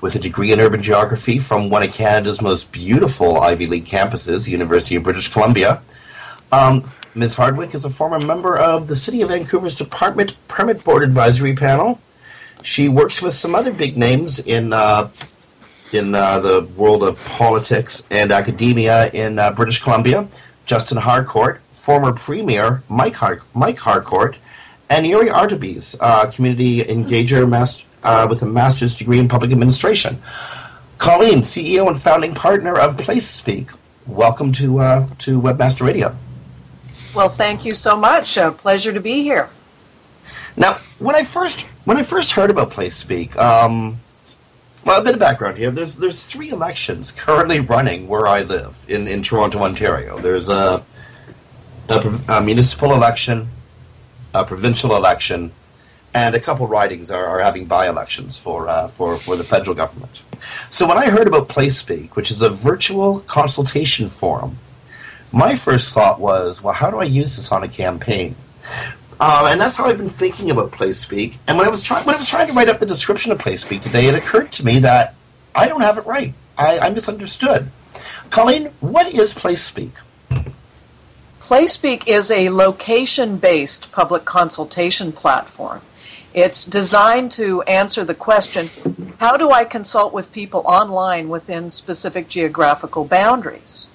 with 0.00 0.14
a 0.14 0.18
degree 0.18 0.52
in 0.52 0.60
urban 0.60 0.82
geography 0.82 1.38
from 1.38 1.70
one 1.70 1.82
of 1.82 1.92
Canada's 1.92 2.40
most 2.40 2.72
beautiful 2.72 3.40
Ivy 3.40 3.66
League 3.66 3.84
campuses, 3.84 4.48
University 4.48 4.96
of 4.96 5.02
British 5.02 5.28
Columbia. 5.28 5.82
Um, 6.52 6.90
Ms. 7.14 7.34
Hardwick 7.34 7.74
is 7.74 7.84
a 7.84 7.90
former 7.90 8.18
member 8.18 8.56
of 8.56 8.88
the 8.88 8.94
City 8.94 9.22
of 9.22 9.30
Vancouver's 9.30 9.74
Development 9.74 10.34
Permit 10.48 10.84
Board 10.84 11.02
Advisory 11.02 11.54
Panel. 11.54 11.98
She 12.62 12.88
works 12.88 13.22
with 13.22 13.32
some 13.32 13.54
other 13.54 13.72
big 13.72 13.96
names 13.96 14.38
in 14.38 14.72
uh, 14.72 15.10
in 15.92 16.14
uh, 16.14 16.40
the 16.40 16.62
world 16.76 17.02
of 17.02 17.18
politics 17.24 18.02
and 18.10 18.32
academia 18.32 19.08
in 19.12 19.38
uh, 19.38 19.52
British 19.52 19.82
Columbia. 19.82 20.28
Justin 20.66 20.98
Harcourt, 20.98 21.60
former 21.70 22.12
Premier 22.12 22.82
Mike, 22.88 23.14
Har- 23.14 23.42
Mike 23.54 23.78
Harcourt, 23.78 24.36
and 24.90 25.06
Yuri 25.06 25.28
Artibise, 25.28 25.96
uh, 26.00 26.30
community 26.30 26.82
engager 26.82 27.48
master, 27.48 27.85
uh, 28.06 28.26
with 28.28 28.40
a 28.42 28.46
master's 28.46 28.96
degree 28.96 29.18
in 29.18 29.28
public 29.28 29.52
administration. 29.52 30.22
Colleen, 30.98 31.40
CEO 31.40 31.88
and 31.88 32.00
founding 32.00 32.34
partner 32.34 32.78
of 32.78 32.96
PlaceSpeak. 32.96 33.74
Welcome 34.06 34.52
to 34.52 34.78
uh, 34.78 35.08
to 35.18 35.40
Webmaster 35.40 35.84
Radio. 35.84 36.16
Well, 37.14 37.28
thank 37.28 37.64
you 37.64 37.74
so 37.74 37.96
much. 37.98 38.36
A 38.36 38.52
pleasure 38.52 38.92
to 38.92 39.00
be 39.00 39.22
here. 39.22 39.50
Now, 40.56 40.78
when 40.98 41.16
I 41.16 41.24
first 41.24 41.62
when 41.84 41.96
I 41.96 42.02
first 42.02 42.32
heard 42.32 42.50
about 42.50 42.70
PlaceSpeak, 42.70 43.36
um, 43.36 44.00
well, 44.84 45.00
a 45.00 45.04
bit 45.04 45.14
of 45.14 45.20
background 45.20 45.58
here. 45.58 45.70
There's 45.70 45.96
there's 45.96 46.26
three 46.26 46.50
elections 46.50 47.10
currently 47.10 47.60
running 47.60 48.06
where 48.06 48.26
I 48.26 48.42
live 48.42 48.84
in, 48.88 49.08
in 49.08 49.22
Toronto, 49.22 49.58
Ontario. 49.58 50.18
There's 50.20 50.48
a, 50.48 50.82
a, 51.88 52.20
a 52.28 52.40
municipal 52.40 52.94
election, 52.94 53.48
a 54.32 54.44
provincial 54.44 54.94
election, 54.94 55.50
and 56.16 56.34
a 56.34 56.40
couple 56.40 56.66
ridings 56.66 57.10
are, 57.10 57.26
are 57.26 57.40
having 57.40 57.66
by-elections 57.66 58.38
for 58.38 58.68
uh, 58.70 58.88
for 58.88 59.18
for 59.18 59.36
the 59.36 59.44
federal 59.44 59.76
government. 59.76 60.22
So 60.70 60.88
when 60.88 60.96
I 60.96 61.10
heard 61.10 61.26
about 61.26 61.48
PlaceSpeak, 61.48 62.16
which 62.16 62.30
is 62.30 62.40
a 62.40 62.48
virtual 62.48 63.20
consultation 63.20 64.08
forum, 64.08 64.56
my 65.30 65.56
first 65.56 65.92
thought 65.92 66.18
was, 66.18 66.62
well, 66.62 66.72
how 66.72 66.90
do 66.90 66.98
I 66.98 67.04
use 67.04 67.36
this 67.36 67.52
on 67.52 67.62
a 67.62 67.68
campaign? 67.68 68.34
Uh, 69.20 69.48
and 69.50 69.60
that's 69.60 69.76
how 69.76 69.84
I've 69.84 69.98
been 69.98 70.08
thinking 70.08 70.50
about 70.50 70.70
PlaceSpeak. 70.70 71.36
And 71.46 71.58
when 71.58 71.66
I 71.66 71.70
was 71.70 71.82
trying, 71.82 72.06
when 72.06 72.14
I 72.14 72.18
was 72.18 72.30
trying 72.30 72.46
to 72.46 72.54
write 72.54 72.70
up 72.70 72.80
the 72.80 72.86
description 72.86 73.30
of 73.30 73.38
PlaceSpeak 73.38 73.82
today, 73.82 74.06
it 74.06 74.14
occurred 74.14 74.50
to 74.52 74.64
me 74.64 74.78
that 74.80 75.14
I 75.54 75.68
don't 75.68 75.82
have 75.82 75.98
it 75.98 76.06
right. 76.06 76.32
I, 76.56 76.78
I 76.78 76.88
misunderstood. 76.90 77.70
Colleen, 78.30 78.66
what 78.80 79.06
is 79.12 79.34
PlaceSpeak? 79.34 79.92
PlaySpeak 81.40 82.08
is 82.08 82.30
a 82.30 82.48
location 82.48 83.36
based 83.36 83.92
public 83.92 84.24
consultation 84.24 85.12
platform. 85.12 85.82
It's 86.36 86.66
designed 86.66 87.32
to 87.32 87.62
answer 87.62 88.04
the 88.04 88.14
question 88.14 88.68
how 89.18 89.38
do 89.38 89.52
I 89.52 89.64
consult 89.64 90.12
with 90.12 90.32
people 90.32 90.64
online 90.66 91.30
within 91.30 91.70
specific 91.70 92.28
geographical 92.28 93.06
boundaries? 93.06 93.86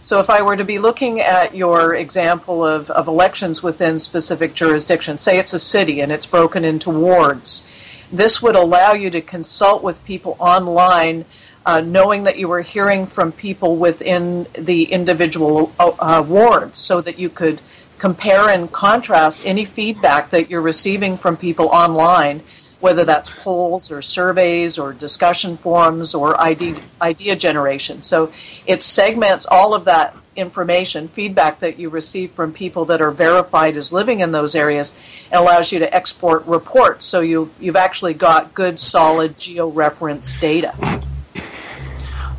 So, 0.00 0.18
if 0.18 0.30
I 0.30 0.40
were 0.40 0.56
to 0.56 0.64
be 0.64 0.78
looking 0.78 1.20
at 1.20 1.54
your 1.54 1.94
example 1.94 2.66
of, 2.66 2.90
of 2.90 3.08
elections 3.08 3.62
within 3.62 4.00
specific 4.00 4.54
jurisdictions, 4.54 5.20
say 5.20 5.38
it's 5.38 5.52
a 5.52 5.58
city 5.58 6.00
and 6.00 6.10
it's 6.10 6.24
broken 6.24 6.64
into 6.64 6.88
wards, 6.88 7.68
this 8.10 8.40
would 8.40 8.56
allow 8.56 8.94
you 8.94 9.10
to 9.10 9.20
consult 9.20 9.82
with 9.82 10.02
people 10.06 10.34
online 10.38 11.26
uh, 11.66 11.82
knowing 11.82 12.22
that 12.22 12.38
you 12.38 12.48
were 12.48 12.62
hearing 12.62 13.04
from 13.04 13.32
people 13.32 13.76
within 13.76 14.46
the 14.54 14.84
individual 14.84 15.70
uh, 15.78 16.24
wards 16.26 16.78
so 16.78 17.02
that 17.02 17.18
you 17.18 17.28
could 17.28 17.60
compare 18.02 18.48
and 18.48 18.72
contrast 18.72 19.46
any 19.46 19.64
feedback 19.64 20.30
that 20.30 20.50
you're 20.50 20.60
receiving 20.60 21.16
from 21.16 21.36
people 21.36 21.66
online, 21.68 22.42
whether 22.80 23.04
that's 23.04 23.30
polls 23.30 23.92
or 23.92 24.02
surveys 24.02 24.76
or 24.76 24.92
discussion 24.92 25.56
forums 25.56 26.12
or 26.12 26.36
idea, 26.40 26.74
idea 27.00 27.36
generation. 27.36 28.02
So 28.02 28.32
it 28.66 28.82
segments 28.82 29.46
all 29.46 29.72
of 29.72 29.84
that 29.84 30.16
information, 30.34 31.06
feedback 31.06 31.60
that 31.60 31.78
you 31.78 31.90
receive 31.90 32.32
from 32.32 32.52
people 32.52 32.86
that 32.86 33.00
are 33.00 33.12
verified 33.12 33.76
as 33.76 33.92
living 33.92 34.18
in 34.18 34.32
those 34.32 34.56
areas, 34.56 34.98
and 35.30 35.40
allows 35.40 35.70
you 35.70 35.78
to 35.78 35.94
export 35.94 36.44
reports. 36.46 37.06
So 37.06 37.20
you, 37.20 37.52
you've 37.60 37.76
actually 37.76 38.14
got 38.14 38.52
good, 38.52 38.80
solid 38.80 39.38
geo-reference 39.38 40.40
data. 40.40 40.74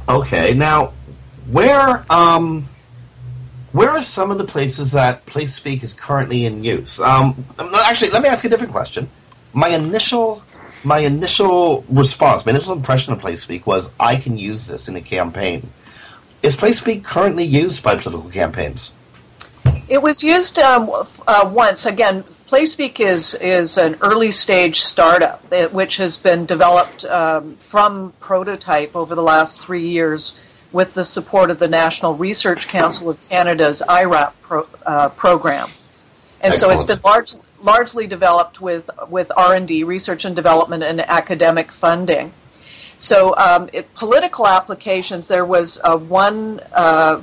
Okay, 0.10 0.54
now 0.56 0.91
where 1.49 2.06
um, 2.10 2.67
where 3.73 3.89
are 3.89 4.03
some 4.03 4.31
of 4.31 4.38
the 4.38 4.45
places 4.45 4.91
that 4.91 5.25
PlaceSpeak 5.25 5.83
is 5.83 5.93
currently 5.93 6.45
in 6.45 6.63
use? 6.63 6.99
Um, 6.99 7.43
actually, 7.59 8.12
let 8.12 8.21
me 8.21 8.29
ask 8.29 8.45
a 8.45 8.49
different 8.49 8.71
question. 8.71 9.09
My 9.53 9.69
initial 9.69 10.43
my 10.83 10.99
initial 10.99 11.83
response, 11.89 12.45
my 12.45 12.51
initial 12.51 12.73
impression 12.73 13.13
of 13.13 13.19
PlaceSpeak 13.19 13.65
was 13.65 13.93
I 13.99 14.17
can 14.17 14.38
use 14.38 14.67
this 14.67 14.88
in 14.88 14.95
a 14.95 15.01
campaign. 15.01 15.69
Is 16.41 16.57
PlaceSpeak 16.57 17.03
currently 17.03 17.45
used 17.45 17.83
by 17.83 17.95
political 17.95 18.29
campaigns? 18.29 18.93
It 19.88 20.01
was 20.01 20.23
used 20.23 20.59
um, 20.59 20.89
uh, 21.27 21.49
once. 21.53 21.86
Again, 21.86 22.23
PlaceSpeak 22.23 22.99
is 22.99 23.33
is 23.36 23.77
an 23.77 23.95
early 24.01 24.31
stage 24.31 24.81
startup 24.81 25.41
which 25.71 25.97
has 25.97 26.15
been 26.17 26.45
developed 26.45 27.05
um, 27.05 27.55
from 27.55 28.13
prototype 28.19 28.95
over 28.95 29.15
the 29.15 29.23
last 29.23 29.62
three 29.62 29.88
years 29.88 30.38
with 30.73 30.93
the 30.93 31.05
support 31.05 31.49
of 31.49 31.59
the 31.59 31.67
National 31.67 32.15
Research 32.15 32.67
Council 32.67 33.09
of 33.09 33.29
Canada's 33.29 33.81
IRAP 33.88 34.33
pro, 34.41 34.67
uh, 34.86 35.09
program, 35.09 35.69
and 36.41 36.53
Excellent. 36.53 36.81
so 36.81 36.93
it's 36.93 37.01
been 37.01 37.09
large, 37.09 37.31
largely 37.62 38.07
developed 38.07 38.59
with 38.59 38.89
with 39.09 39.31
R 39.38 39.55
and 39.55 39.67
D, 39.67 39.86
research 39.86 40.25
and 40.25 40.36
development, 40.36 40.83
and 40.83 40.99
academic 40.99 41.71
funding. 41.71 42.33
So, 42.97 43.36
um, 43.38 43.69
it, 43.71 43.93
political 43.95 44.47
applications. 44.47 45.27
There 45.27 45.45
was 45.45 45.79
uh, 45.83 45.97
one 45.97 46.59
uh, 46.73 47.21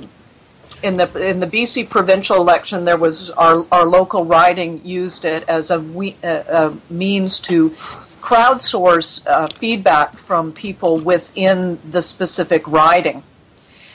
in 0.83 0.97
the 0.97 1.29
in 1.29 1.39
the 1.39 1.47
BC 1.47 1.89
provincial 1.89 2.37
election, 2.37 2.85
there 2.85 2.97
was 2.97 3.29
our 3.31 3.65
our 3.71 3.85
local 3.85 4.25
riding 4.25 4.81
used 4.85 5.25
it 5.25 5.43
as 5.47 5.71
a, 5.71 5.79
we, 5.79 6.15
a 6.23 6.73
means 6.89 7.39
to 7.41 7.75
crowdsource 8.21 9.25
uh, 9.27 9.47
feedback 9.47 10.15
from 10.17 10.53
people 10.53 10.97
within 10.97 11.79
the 11.89 12.01
specific 12.01 12.67
riding. 12.67 13.23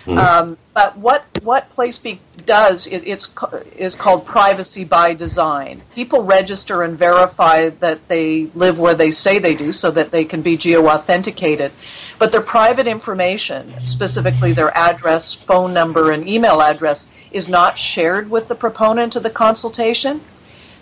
Mm-hmm. 0.07 0.19
Um, 0.19 0.59
but 0.73 0.97
what 0.97 1.25
what 1.43 1.75
PlaceSpeak 1.75 2.21
does 2.45 2.87
is 2.87 3.03
it's 3.05 3.35
is 3.77 3.97
called 3.97 4.25
privacy 4.25 4.85
by 4.85 5.15
design. 5.15 5.83
People 5.93 6.23
register 6.23 6.85
and 6.85 6.97
verify 6.97 7.71
that 7.71 8.07
they 8.07 8.47
live 8.55 8.79
where 8.79 8.95
they 8.95 9.11
say 9.11 9.41
they 9.41 9.57
do, 9.57 9.73
so 9.73 9.91
that 9.91 10.13
they 10.13 10.25
can 10.25 10.43
be 10.43 10.57
geo 10.57 10.87
authenticated. 10.87 11.73
But 12.21 12.31
their 12.31 12.41
private 12.41 12.87
information, 12.87 13.75
specifically 13.85 14.53
their 14.53 14.77
address, 14.79 15.35
phone 15.35 15.75
number, 15.75 16.13
and 16.13 16.29
email 16.29 16.63
address, 16.63 17.13
is 17.33 17.49
not 17.49 17.77
shared 17.77 18.31
with 18.31 18.47
the 18.47 18.55
proponent 18.55 19.17
of 19.17 19.25
the 19.25 19.31
consultation. 19.31 20.21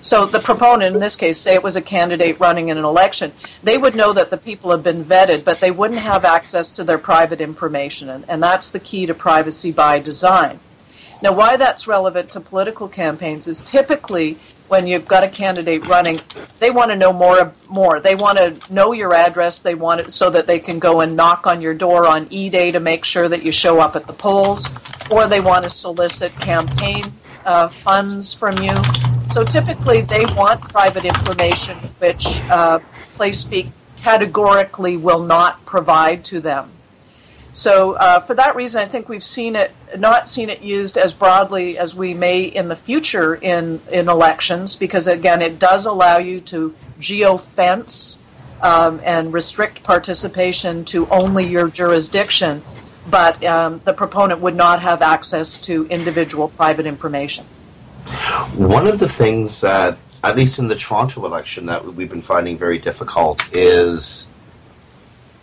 So 0.04 0.26
the 0.26 0.38
proponent, 0.38 0.94
in 0.94 1.00
this 1.00 1.16
case, 1.16 1.38
say 1.38 1.54
it 1.54 1.62
was 1.62 1.76
a 1.76 1.80
candidate 1.80 2.38
running 2.38 2.68
in 2.68 2.76
an 2.76 2.84
election, 2.84 3.32
they 3.62 3.78
would 3.78 3.94
know 3.94 4.12
that 4.12 4.28
the 4.28 4.36
people 4.36 4.70
have 4.70 4.82
been 4.82 5.02
vetted, 5.02 5.44
but 5.44 5.60
they 5.60 5.70
wouldn't 5.70 5.98
have 5.98 6.26
access 6.26 6.68
to 6.72 6.84
their 6.84 6.98
private 6.98 7.40
information. 7.40 8.10
And, 8.10 8.22
and 8.28 8.42
that's 8.42 8.70
the 8.70 8.80
key 8.80 9.06
to 9.06 9.14
privacy 9.14 9.72
by 9.72 10.00
design. 10.00 10.60
Now, 11.22 11.32
why 11.32 11.56
that's 11.56 11.86
relevant 11.86 12.32
to 12.32 12.40
political 12.40 12.86
campaigns 12.86 13.48
is 13.48 13.60
typically 13.60 14.36
when 14.68 14.86
you've 14.86 15.08
got 15.08 15.24
a 15.24 15.28
candidate 15.28 15.86
running, 15.86 16.20
they 16.58 16.70
want 16.70 16.90
to 16.90 16.98
know 16.98 17.12
more. 17.12 17.54
More, 17.70 17.98
they 17.98 18.14
want 18.14 18.36
to 18.36 18.60
know 18.70 18.92
your 18.92 19.14
address. 19.14 19.56
They 19.56 19.74
want 19.74 20.02
it 20.02 20.12
so 20.12 20.28
that 20.28 20.46
they 20.46 20.58
can 20.58 20.78
go 20.78 21.00
and 21.00 21.16
knock 21.16 21.46
on 21.46 21.62
your 21.62 21.72
door 21.72 22.06
on 22.06 22.26
E-Day 22.28 22.72
to 22.72 22.80
make 22.80 23.06
sure 23.06 23.30
that 23.30 23.42
you 23.42 23.52
show 23.52 23.80
up 23.80 23.96
at 23.96 24.06
the 24.06 24.12
polls, 24.12 24.66
or 25.10 25.28
they 25.28 25.40
want 25.40 25.62
to 25.62 25.70
solicit 25.70 26.32
campaign 26.32 27.04
uh, 27.44 27.68
funds 27.68 28.34
from 28.34 28.58
you. 28.58 28.74
So 29.26 29.44
typically, 29.44 30.02
they 30.02 30.26
want 30.26 30.60
private 30.60 31.04
information, 31.04 31.76
which 31.98 32.40
uh, 32.50 32.80
PlaceSpeak 33.16 33.70
categorically 33.96 34.96
will 34.96 35.22
not 35.22 35.64
provide 35.64 36.24
to 36.26 36.40
them. 36.40 36.70
So 37.52 37.92
uh, 37.92 38.18
for 38.20 38.34
that 38.34 38.56
reason, 38.56 38.80
I 38.80 38.86
think 38.86 39.08
we've 39.08 39.22
seen 39.22 39.54
it 39.54 39.72
not 39.96 40.28
seen 40.28 40.50
it 40.50 40.60
used 40.60 40.98
as 40.98 41.14
broadly 41.14 41.78
as 41.78 41.94
we 41.94 42.12
may 42.12 42.42
in 42.42 42.68
the 42.68 42.76
future 42.76 43.36
in 43.36 43.80
in 43.92 44.08
elections, 44.08 44.74
because 44.74 45.06
again, 45.06 45.40
it 45.40 45.60
does 45.60 45.86
allow 45.86 46.18
you 46.18 46.40
to 46.40 46.74
geofence 46.98 48.22
um, 48.60 49.00
and 49.04 49.32
restrict 49.32 49.84
participation 49.84 50.84
to 50.86 51.06
only 51.10 51.46
your 51.46 51.68
jurisdiction 51.68 52.60
but 53.10 53.42
um, 53.44 53.80
the 53.84 53.92
proponent 53.92 54.40
would 54.40 54.54
not 54.54 54.80
have 54.80 55.02
access 55.02 55.60
to 55.62 55.86
individual 55.88 56.48
private 56.48 56.86
information. 56.86 57.44
One 58.56 58.86
of 58.86 58.98
the 58.98 59.08
things 59.08 59.60
that, 59.62 59.98
at 60.22 60.36
least 60.36 60.58
in 60.58 60.68
the 60.68 60.74
Toronto 60.74 61.24
election, 61.24 61.66
that 61.66 61.84
we've 61.84 62.08
been 62.08 62.22
finding 62.22 62.58
very 62.58 62.78
difficult 62.78 63.42
is 63.52 64.28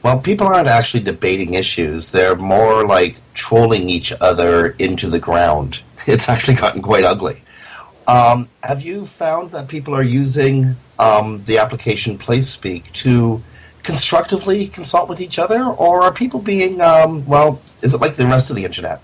well, 0.04 0.20
people 0.20 0.48
aren't 0.48 0.68
actually 0.68 1.04
debating 1.04 1.54
issues. 1.54 2.12
They're 2.12 2.36
more 2.36 2.86
like 2.86 3.18
trolling 3.34 3.90
each 3.90 4.12
other 4.20 4.70
into 4.80 5.10
the 5.10 5.20
ground. 5.20 5.82
It's 6.08 6.28
actually 6.28 6.56
gotten 6.56 6.82
quite 6.82 7.04
ugly. 7.04 7.44
Um, 8.08 8.50
have 8.64 8.82
you 8.82 9.06
found 9.06 9.52
that 9.52 9.68
people 9.68 9.94
are 9.94 10.02
using 10.02 10.76
um, 10.98 11.44
the 11.44 11.60
application 11.60 12.18
PlaceSpeak 12.18 12.92
to 12.94 13.44
constructively 13.84 14.68
consult 14.68 15.10
with 15.10 15.20
each 15.22 15.40
other, 15.40 15.64
or 15.64 16.02
are 16.02 16.12
people 16.14 16.40
being, 16.40 16.82
um, 16.82 17.26
well, 17.26 17.62
is 17.82 17.94
it 17.94 18.02
like 18.02 18.16
the 18.16 18.26
rest 18.26 18.50
of 18.50 18.56
the 18.56 18.66
internet? 18.66 19.02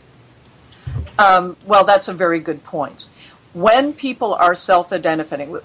Um, 1.19 1.57
well, 1.65 1.83
that's 1.83 2.07
a 2.07 2.13
very 2.13 2.39
good 2.39 2.63
point. 2.63 3.05
When 3.53 3.93
people 3.93 4.35
are 4.35 4.53
self-identifying, 4.53 5.57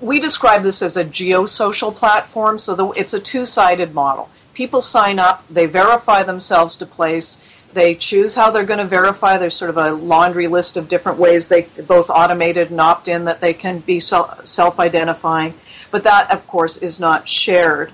we 0.00 0.18
describe 0.18 0.62
this 0.62 0.82
as 0.82 0.96
a 0.96 1.04
geosocial 1.04 1.94
platform, 1.94 2.58
so 2.58 2.74
the, 2.74 2.88
it's 2.90 3.14
a 3.14 3.20
two-sided 3.20 3.94
model. 3.94 4.28
People 4.54 4.82
sign 4.82 5.18
up, 5.20 5.44
they 5.48 5.66
verify 5.66 6.24
themselves 6.24 6.74
to 6.76 6.86
place, 6.86 7.46
they 7.72 7.94
choose 7.94 8.34
how 8.34 8.50
they're 8.50 8.66
going 8.66 8.80
to 8.80 8.84
verify. 8.84 9.38
There's 9.38 9.54
sort 9.54 9.70
of 9.70 9.78
a 9.78 9.92
laundry 9.92 10.46
list 10.46 10.76
of 10.76 10.88
different 10.88 11.18
ways 11.18 11.48
they 11.48 11.68
both 11.86 12.10
automated 12.10 12.70
and 12.70 12.80
opt-in 12.80 13.24
that 13.24 13.40
they 13.40 13.54
can 13.54 13.78
be 13.78 13.98
self-identifying, 13.98 15.54
but 15.90 16.04
that, 16.04 16.30
of 16.30 16.46
course, 16.46 16.76
is 16.78 17.00
not 17.00 17.28
shared. 17.28 17.92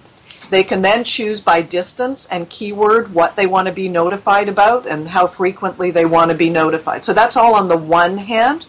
They 0.51 0.63
can 0.63 0.83
then 0.83 1.05
choose 1.05 1.41
by 1.41 1.61
distance 1.61 2.29
and 2.31 2.49
keyword 2.49 3.13
what 3.13 3.37
they 3.37 3.47
want 3.47 3.69
to 3.69 3.75
be 3.75 3.89
notified 3.89 4.49
about 4.49 4.87
and 4.87 5.09
how 5.09 5.27
frequently 5.27 5.91
they 5.91 6.07
want 6.07 6.31
to 6.31 6.37
be 6.37 6.49
notified. 6.49 7.05
So 7.05 7.13
that's 7.13 7.37
all 7.37 7.55
on 7.55 7.69
the 7.69 7.77
one 7.77 8.17
hand. 8.17 8.67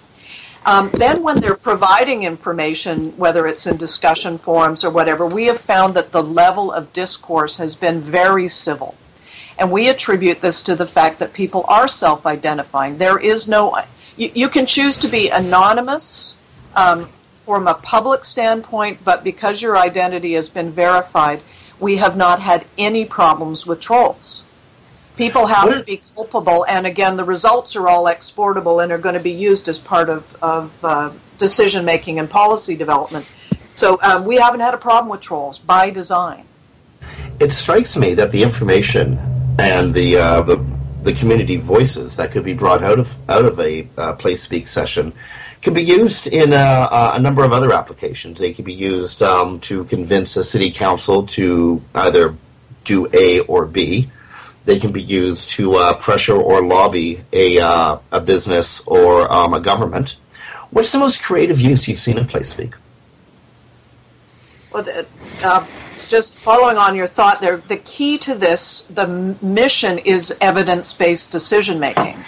Um, 0.66 0.92
then, 0.94 1.24
when 1.24 1.40
they're 1.40 1.56
providing 1.56 2.24
information, 2.24 3.16
whether 3.18 3.48
it's 3.48 3.66
in 3.66 3.78
discussion 3.78 4.38
forums 4.38 4.84
or 4.84 4.90
whatever, 4.90 5.26
we 5.26 5.46
have 5.46 5.60
found 5.60 5.94
that 5.94 6.12
the 6.12 6.22
level 6.22 6.72
of 6.72 6.92
discourse 6.92 7.58
has 7.58 7.76
been 7.76 8.02
very 8.02 8.50
civil. 8.50 8.96
And 9.58 9.72
we 9.72 9.90
attribute 9.90 10.42
this 10.42 10.62
to 10.64 10.76
the 10.76 10.86
fact 10.86 11.20
that 11.20 11.34
people 11.34 11.66
are 11.68 11.88
self 11.88 12.26
identifying. 12.26 12.98
There 12.98 13.18
is 13.18 13.48
no, 13.48 13.78
you, 14.18 14.32
you, 14.34 14.50
can 14.50 14.66
choose 14.66 14.98
to 15.00 15.08
be 15.08 15.30
anonymous 15.30 16.38
um, 16.76 17.10
from 17.42 17.68
a 17.68 17.74
public 17.74 18.26
standpoint, 18.26 19.04
but 19.04 19.24
because 19.24 19.62
your 19.62 19.78
identity 19.78 20.34
has 20.34 20.50
been 20.50 20.72
verified, 20.72 21.42
we 21.80 21.98
have 21.98 22.18
not 22.18 22.40
had 22.42 22.66
any 22.78 23.06
problems 23.06 23.66
with 23.66 23.80
trolls. 23.80 24.44
People 25.16 25.48
have 25.48 25.70
to 25.70 25.84
be 25.84 26.02
culpable, 26.16 26.66
and 26.66 26.88
again, 26.88 27.18
the 27.18 27.26
results 27.26 27.76
are 27.76 27.90
all 27.90 28.08
exportable 28.08 28.80
and 28.80 28.92
are 28.92 28.98
going 28.98 29.16
to 29.16 29.20
be 29.20 29.32
used 29.32 29.68
as 29.68 29.78
part 29.78 30.08
of, 30.08 30.38
of 30.42 30.86
uh, 30.86 31.12
decision 31.38 31.84
making 31.84 32.20
and 32.20 32.30
policy 32.30 32.76
development. 32.78 33.26
So 33.74 34.00
um, 34.02 34.26
we 34.26 34.38
haven't 34.38 34.62
had 34.62 34.74
a 34.74 34.78
problem 34.78 35.10
with 35.10 35.22
trolls 35.22 35.60
by 35.60 35.90
design. 35.90 36.46
It 37.40 37.52
strikes 37.52 37.98
me 37.98 38.14
that 38.16 38.32
the 38.32 38.44
information 38.44 39.18
and 39.58 39.94
the 39.94 40.18
uh, 40.18 40.42
the, 40.42 40.56
the, 41.04 41.14
community 41.14 41.58
voices 41.58 42.16
that 42.18 42.32
could 42.32 42.44
be 42.44 42.54
brought 42.54 42.82
out 42.84 43.00
of 43.00 43.16
out 43.30 43.46
of 43.46 43.60
a 43.60 43.82
uh, 43.98 44.16
PlaceSpeak 44.16 44.68
session 44.68 45.14
can 45.62 45.74
be 45.74 45.84
used 45.84 46.28
in 46.28 46.54
a, 46.54 46.90
a, 47.16 47.20
number 47.20 47.44
of 47.44 47.52
other 47.52 47.74
applications. 47.74 48.40
They 48.40 48.54
can 48.54 48.64
be 48.64 48.74
used 48.74 49.22
um, 49.22 49.60
to 49.62 49.84
convince 49.86 50.38
a 50.38 50.44
city 50.44 50.72
council 50.72 51.26
to 51.28 51.82
either 51.96 52.36
do 52.86 53.10
A 53.14 53.42
or 53.42 53.66
B. 53.66 54.10
They 54.66 54.80
can 54.80 54.92
be 54.92 55.02
used 55.02 55.50
to 55.52 55.76
uh, 55.76 55.94
pressure 55.96 56.36
or 56.36 56.64
lobby 56.64 57.24
a, 57.34 57.60
uh, 57.60 58.00
a 58.12 58.22
business 58.22 58.82
or 58.82 59.32
um, 59.32 59.54
a 59.54 59.60
government. 59.60 60.18
What's 60.72 60.92
the 60.92 61.00
most 61.00 61.22
creative 61.22 61.60
use 61.60 61.88
you've 61.88 62.00
seen 62.00 62.18
of 62.18 62.28
PlaceSpeak? 62.28 62.76
Well, 64.72 64.88
uh, 65.42 65.66
just 66.08 66.38
following 66.38 66.78
on 66.78 66.96
your 66.96 67.08
thought 67.08 67.42
there, 67.42 67.58
the 67.58 67.78
key 67.78 68.18
to 68.20 68.36
this, 68.36 68.84
the 68.86 69.36
mission 69.42 69.98
is 70.00 70.36
evidence 70.42 70.94
based 70.94 71.32
decision 71.32 71.80
making. 71.80 72.24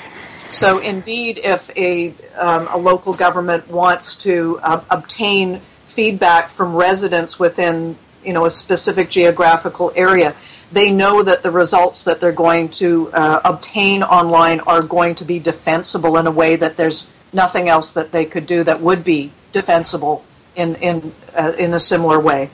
So, 0.52 0.80
indeed, 0.80 1.40
if 1.44 1.76
a, 1.78 2.14
um, 2.36 2.68
a 2.68 2.78
local 2.78 3.14
government 3.14 3.70
wants 3.70 4.18
to 4.24 4.60
uh, 4.62 4.84
obtain 4.90 5.62
feedback 5.86 6.50
from 6.50 6.76
residents 6.76 7.40
within 7.40 7.98
you 8.24 8.34
know 8.34 8.46
a 8.46 8.50
specific 8.50 9.10
geographical 9.10 9.92
area, 9.96 10.36
they 10.72 10.92
know 10.92 11.24
that 11.24 11.42
the 11.42 11.52
results 11.52 12.04
that 12.04 12.20
they're 12.20 12.32
going 12.32 12.70
to 12.70 13.10
uh, 13.14 13.42
obtain 13.46 14.04
online 14.04 14.60
are 14.62 14.82
going 14.82 15.16
to 15.16 15.26
be 15.26 15.40
defensible 15.40 16.18
in 16.18 16.28
a 16.28 16.32
way 16.32 16.56
that 16.58 16.78
there's 16.78 17.10
nothing 17.34 17.70
else 17.70 17.94
that 17.94 18.12
they 18.12 18.26
could 18.26 18.46
do 18.46 18.64
that 18.64 18.82
would 18.82 19.04
be 19.04 19.32
defensible 19.54 20.24
in 20.56 20.76
in 20.76 21.14
uh, 21.34 21.54
in 21.58 21.74
a 21.74 21.80
similar 21.80 22.20
way. 22.20 22.50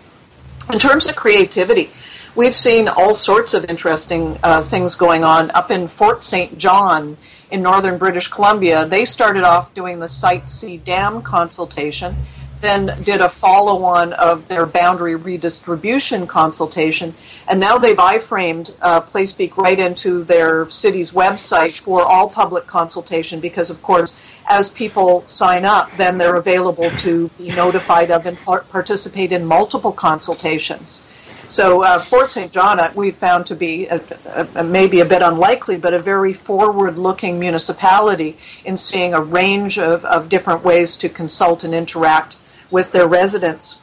In 0.72 0.80
terms 0.80 1.08
of 1.10 1.16
creativity, 1.16 1.90
we've 2.38 2.56
seen 2.56 2.88
all 2.88 3.16
sorts 3.16 3.56
of 3.56 3.66
interesting 3.66 4.38
uh, 4.44 4.62
things 4.62 4.96
going 4.96 5.24
on 5.24 5.50
up 5.52 5.72
in 5.72 5.88
Fort 5.88 6.24
St. 6.24 6.56
John 6.56 7.18
in 7.50 7.64
northern 7.64 7.98
British 7.98 8.28
Columbia. 8.28 8.86
They 8.86 9.06
started 9.06 9.44
off 9.44 9.74
doing 9.74 10.00
the 10.00 10.08
Site 10.08 10.48
C 10.48 10.78
Dam 10.78 11.24
consultation, 11.24 12.16
then 12.62 13.02
did 13.04 13.22
a 13.22 13.30
follow 13.30 13.84
on 13.84 14.14
of 14.14 14.48
their 14.48 14.68
boundary 14.68 15.16
redistribution 15.16 16.28
consultation, 16.28 17.16
and 17.48 17.60
now 17.60 17.80
they've 17.80 17.98
iframed 17.98 18.78
uh, 18.84 19.02
PlaceSpeak 19.02 19.58
right 19.58 19.80
into 19.80 20.24
their 20.24 20.70
city's 20.70 21.14
website 21.14 21.80
for 21.80 22.04
all 22.04 22.30
public 22.30 22.68
consultation 22.68 23.40
because, 23.40 23.72
of 23.72 23.82
course, 23.82 24.16
as 24.48 24.70
people 24.70 25.26
sign 25.26 25.66
up, 25.66 25.90
then 25.98 26.20
they're 26.20 26.36
available 26.36 26.92
to 26.98 27.30
be 27.40 27.50
notified 27.50 28.12
of 28.12 28.28
and 28.28 28.38
participate 28.38 29.32
in 29.32 29.44
multiple 29.44 29.92
consultations. 29.92 31.04
So 31.48 31.82
uh, 31.82 32.00
Fort 32.00 32.32
St. 32.32 32.52
John, 32.52 32.80
uh, 32.80 32.92
we 32.94 33.12
found 33.12 33.48
to 33.48 33.56
be 33.56 33.88
a, 33.88 34.02
a, 34.26 34.48
a, 34.56 34.64
maybe 34.64 35.00
a 35.00 35.06
bit 35.06 35.22
unlikely, 35.22 35.78
but 35.78 35.94
a 35.94 36.00
very 36.00 36.34
forward-looking 36.34 37.40
municipality 37.40 38.38
in 38.66 38.76
seeing 38.76 39.14
a 39.14 39.22
range 39.22 39.80
of, 39.80 40.04
of 40.04 40.28
different 40.28 40.66
ways 40.66 40.98
to 40.98 41.10
consult 41.10 41.64
and 41.64 41.74
interact 41.74 42.38
with 42.70 42.92
their 42.92 43.08
residents. 43.08 43.80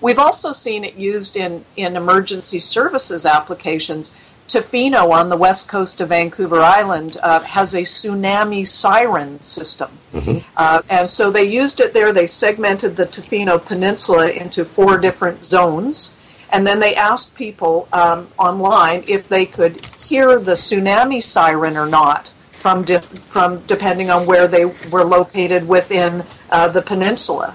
We've 0.00 0.18
also 0.18 0.50
seen 0.50 0.82
it 0.82 0.96
used 0.96 1.36
in, 1.36 1.64
in 1.76 1.96
emergency 1.96 2.58
services 2.58 3.24
applications. 3.24 4.16
Tofino 4.48 5.12
on 5.12 5.28
the 5.28 5.36
west 5.36 5.68
coast 5.68 6.00
of 6.00 6.08
Vancouver 6.08 6.60
Island 6.60 7.16
uh, 7.22 7.40
has 7.40 7.74
a 7.74 7.82
tsunami 7.82 8.66
siren 8.66 9.40
system. 9.40 9.90
Mm-hmm. 10.12 10.38
Uh, 10.56 10.82
and 10.90 11.08
so 11.08 11.30
they 11.30 11.44
used 11.44 11.80
it 11.80 11.94
there. 11.94 12.12
They 12.12 12.26
segmented 12.26 12.96
the 12.96 13.06
Tofino 13.06 13.64
Peninsula 13.64 14.30
into 14.30 14.64
four 14.64 14.98
different 14.98 15.44
zones 15.44 16.16
and 16.54 16.64
then 16.64 16.78
they 16.78 16.94
asked 16.94 17.34
people 17.34 17.88
um, 17.92 18.28
online 18.38 19.02
if 19.08 19.28
they 19.28 19.44
could 19.44 19.84
hear 19.96 20.38
the 20.38 20.52
tsunami 20.52 21.20
siren 21.20 21.76
or 21.76 21.86
not 21.86 22.32
from 22.60 22.84
dif- 22.84 23.04
from 23.04 23.58
depending 23.66 24.08
on 24.08 24.24
where 24.24 24.46
they 24.46 24.64
were 24.90 25.04
located 25.04 25.66
within 25.66 26.24
uh, 26.50 26.68
the 26.68 26.80
peninsula. 26.80 27.54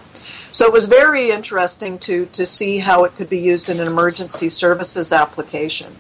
So 0.52 0.66
it 0.66 0.74
was 0.74 0.88
very 0.88 1.32
interesting 1.32 1.98
to 2.00 2.26
to 2.34 2.46
see 2.46 2.80
how 2.80 3.06
it 3.06 3.16
could 3.16 3.30
be 3.30 3.40
used 3.40 3.70
in 3.70 3.80
an 3.80 3.88
emergency 3.88 4.50
services 4.50 5.14
application. 5.14 5.96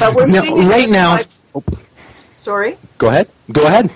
But 0.00 0.14
we're 0.14 0.26
Now, 0.26 0.40
seeing 0.42 0.68
right 0.68 0.90
now- 0.90 1.18
by- 1.54 1.62
sorry. 2.34 2.76
Go 2.98 3.08
ahead. 3.08 3.28
Go 3.52 3.62
ahead. 3.62 3.90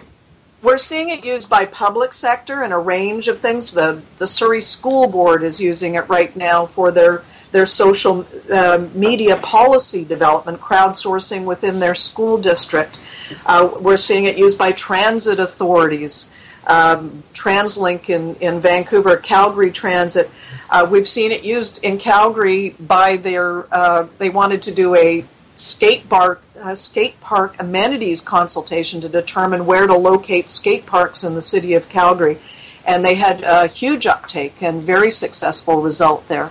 We're 0.63 0.79
seeing 0.79 1.09
it 1.09 1.25
used 1.25 1.49
by 1.49 1.65
public 1.65 2.13
sector 2.13 2.63
and 2.63 2.73
a 2.73 2.79
range 2.79 3.29
of 3.29 3.41
things. 3.41 3.73
The 3.73 4.03
the 4.19 4.27
Surrey 4.27 4.61
School 4.61 5.09
Board 5.09 5.43
is 5.43 5.61
using 5.61 5.95
it 5.97 6.07
right 6.09 6.35
now 6.37 6.67
for 6.67 6.91
their 6.93 7.23
their 7.53 7.67
social 7.67 8.27
uh, 8.53 8.87
media 8.95 9.37
policy 9.37 10.05
development, 10.05 10.61
crowdsourcing 10.61 11.45
within 11.45 11.81
their 11.81 11.95
school 11.95 12.39
district. 12.39 13.01
Uh, 13.47 13.71
we're 13.81 13.97
seeing 13.97 14.25
it 14.25 14.39
used 14.39 14.59
by 14.59 14.73
transit 14.73 15.41
authorities, 15.41 16.33
um, 16.67 17.23
TransLink 17.35 18.09
in, 18.09 18.35
in 18.37 18.61
Vancouver, 18.61 19.17
Calgary 19.17 19.71
Transit. 19.71 20.31
Uh, 20.69 20.87
we've 20.91 21.09
seen 21.09 21.33
it 21.33 21.45
used 21.45 21.85
in 21.85 21.99
Calgary 21.99 22.71
by 22.79 23.17
their, 23.17 23.73
uh, 23.75 24.07
they 24.19 24.31
wanted 24.31 24.63
to 24.63 24.75
do 24.75 24.95
a 24.95 25.25
skate 25.57 26.09
park, 26.09 26.43
skate 26.75 27.21
park 27.21 27.57
amenities 27.59 28.21
consultation 28.21 29.01
to 29.01 29.09
determine 29.09 29.67
where 29.67 29.87
to 29.87 29.97
locate 29.97 30.49
skate 30.49 30.87
parks 30.87 31.25
in 31.25 31.35
the 31.35 31.43
city 31.43 31.75
of 31.75 31.89
Calgary. 31.89 32.39
And 32.87 33.05
they 33.05 33.15
had 33.15 33.43
a 33.43 33.67
huge 33.67 34.07
uptake 34.07 34.63
and 34.63 34.83
very 34.83 35.11
successful 35.11 35.83
result 35.83 36.27
there. 36.29 36.51